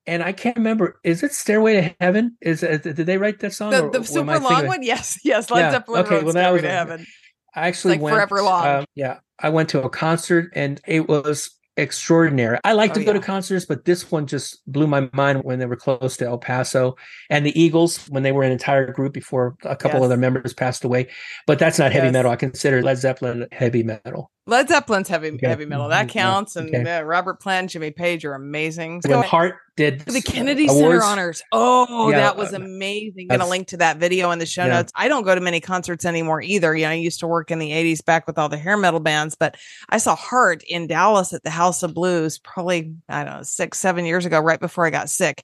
[0.06, 1.00] And I can't remember.
[1.02, 2.36] Is it "Stairway to Heaven"?
[2.42, 3.70] Is it, did they write that song?
[3.70, 4.82] The, the super long one?
[4.82, 5.50] Yes, yes.
[5.50, 5.70] Led yeah.
[5.70, 7.06] Zeppelin okay, well, that was, to Heaven.
[7.54, 8.66] I actually like went forever long.
[8.66, 12.58] Uh, yeah, I went to a concert, and it was extraordinary.
[12.64, 13.18] I like Oh, to go yeah.
[13.20, 16.38] to concerts, but this one just blew my mind when they were close to El
[16.38, 16.96] Paso
[17.30, 20.04] and the Eagles when they were an entire group before a couple Yes.
[20.06, 21.08] other members passed away.
[21.46, 22.12] But that's not heavy Yes.
[22.12, 22.30] metal.
[22.32, 24.30] I consider Led Zeppelin heavy metal.
[24.46, 25.46] Led Zeppelin's heavy Okay.
[25.48, 25.88] heavy metal.
[25.88, 26.10] That Mhm.
[26.10, 26.56] counts.
[26.56, 26.98] And Okay.
[26.98, 29.00] uh, Robert Plant, Jimmy Page are amazing.
[29.06, 31.42] When So- Heart did the uh, Kennedy Center honors.
[31.50, 33.28] Oh, Yeah, that was uh, amazing.
[33.28, 34.74] Gonna link to that video in the show Yeah.
[34.74, 34.92] notes.
[34.94, 36.76] I don't go to many concerts anymore either.
[36.76, 39.00] You know, I used to work in the 80s back with all the hair metal
[39.00, 39.56] bands, but
[39.88, 43.78] I saw Heart in Dallas at the House of Blues probably, I don't know, six,
[43.78, 45.42] seven years ago, right before I got sick.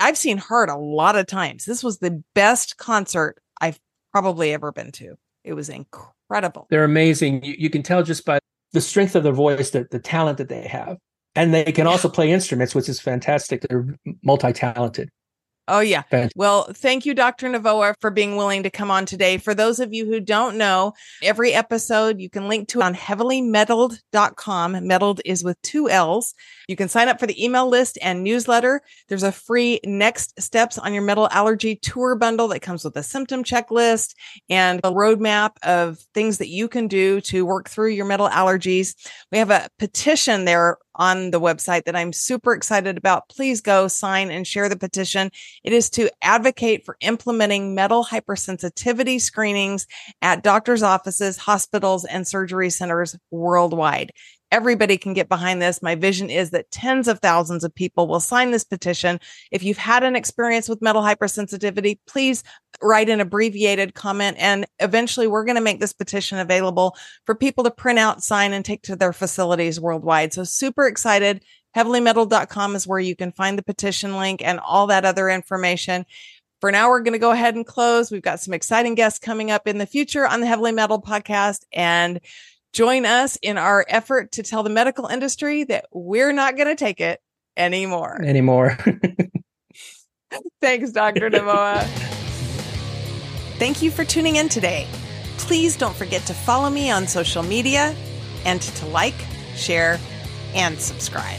[0.00, 1.66] I've seen Heart a lot of times.
[1.66, 3.78] This was the best concert I've
[4.12, 5.16] probably ever been to.
[5.44, 6.14] It was incredible.
[6.70, 7.44] They're amazing.
[7.44, 8.38] You, you can tell just by
[8.72, 10.96] the strength of their voice, the, the talent that they have.
[11.34, 13.62] And they can also play instruments, which is fantastic.
[13.62, 13.86] They're
[14.24, 15.10] multi talented.
[15.70, 16.02] Oh, yeah.
[16.34, 17.48] Well, thank you, Dr.
[17.48, 19.38] Novoa, for being willing to come on today.
[19.38, 24.86] For those of you who don't know, every episode you can link to on heavilymeddled.com.
[24.86, 26.34] Meddled is with two L's.
[26.66, 28.82] You can sign up for the email list and newsletter.
[29.08, 33.02] There's a free next steps on your metal allergy tour bundle that comes with a
[33.04, 34.14] symptom checklist
[34.48, 38.96] and a roadmap of things that you can do to work through your metal allergies.
[39.30, 43.30] We have a petition there on the website that I'm super excited about.
[43.30, 45.30] Please go sign and share the petition.
[45.64, 49.86] It is to advocate for implementing metal hypersensitivity screenings
[50.20, 54.12] at doctors' offices, hospitals, and surgery centers worldwide.
[54.52, 55.80] Everybody can get behind this.
[55.80, 59.20] My vision is that tens of thousands of people will sign this petition.
[59.52, 62.42] If you've had an experience with metal hypersensitivity, please
[62.82, 64.36] write an abbreviated comment.
[64.38, 66.96] And eventually, we're going to make this petition available
[67.26, 70.32] for people to print out, sign, and take to their facilities worldwide.
[70.32, 71.44] So, super excited.
[71.76, 76.04] Heavilymetal.com is where you can find the petition link and all that other information.
[76.60, 78.10] For now, we're going to go ahead and close.
[78.10, 81.60] We've got some exciting guests coming up in the future on the Heavily Metal podcast.
[81.72, 82.20] And
[82.72, 86.76] join us in our effort to tell the medical industry that we're not going to
[86.76, 87.20] take it
[87.56, 88.20] anymore.
[88.22, 88.78] Anymore.
[90.60, 91.30] Thanks, Dr.
[91.30, 92.26] Novoa.
[93.60, 94.88] Thank you for tuning in today.
[95.36, 97.94] Please don't forget to follow me on social media
[98.46, 99.12] and to like,
[99.54, 100.00] share,
[100.54, 101.38] and subscribe.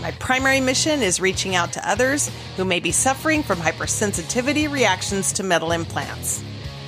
[0.00, 5.32] My primary mission is reaching out to others who may be suffering from hypersensitivity reactions
[5.32, 6.44] to metal implants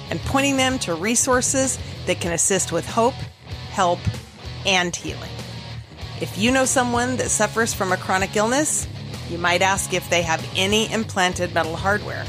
[0.09, 1.77] and pointing them to resources
[2.07, 3.15] that can assist with hope,
[3.73, 3.99] help,
[4.65, 5.33] and healing.
[6.21, 8.87] If you know someone that suffers from a chronic illness,
[9.29, 12.25] you might ask if they have any implanted metal hardware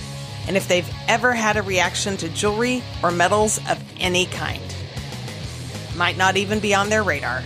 [0.47, 4.61] and if they've ever had a reaction to jewelry or metals of any kind.
[5.95, 7.43] Might not even be on their radar.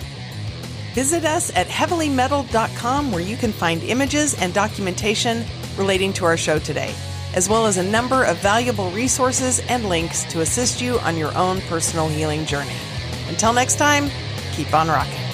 [0.94, 5.46] Visit us at heavilymetal.com where you can find images and documentation
[5.78, 6.94] relating to our show today,
[7.34, 11.36] as well as a number of valuable resources and links to assist you on your
[11.38, 12.76] own personal healing journey.
[13.30, 14.10] Until next time,
[14.52, 15.31] keep on rocking.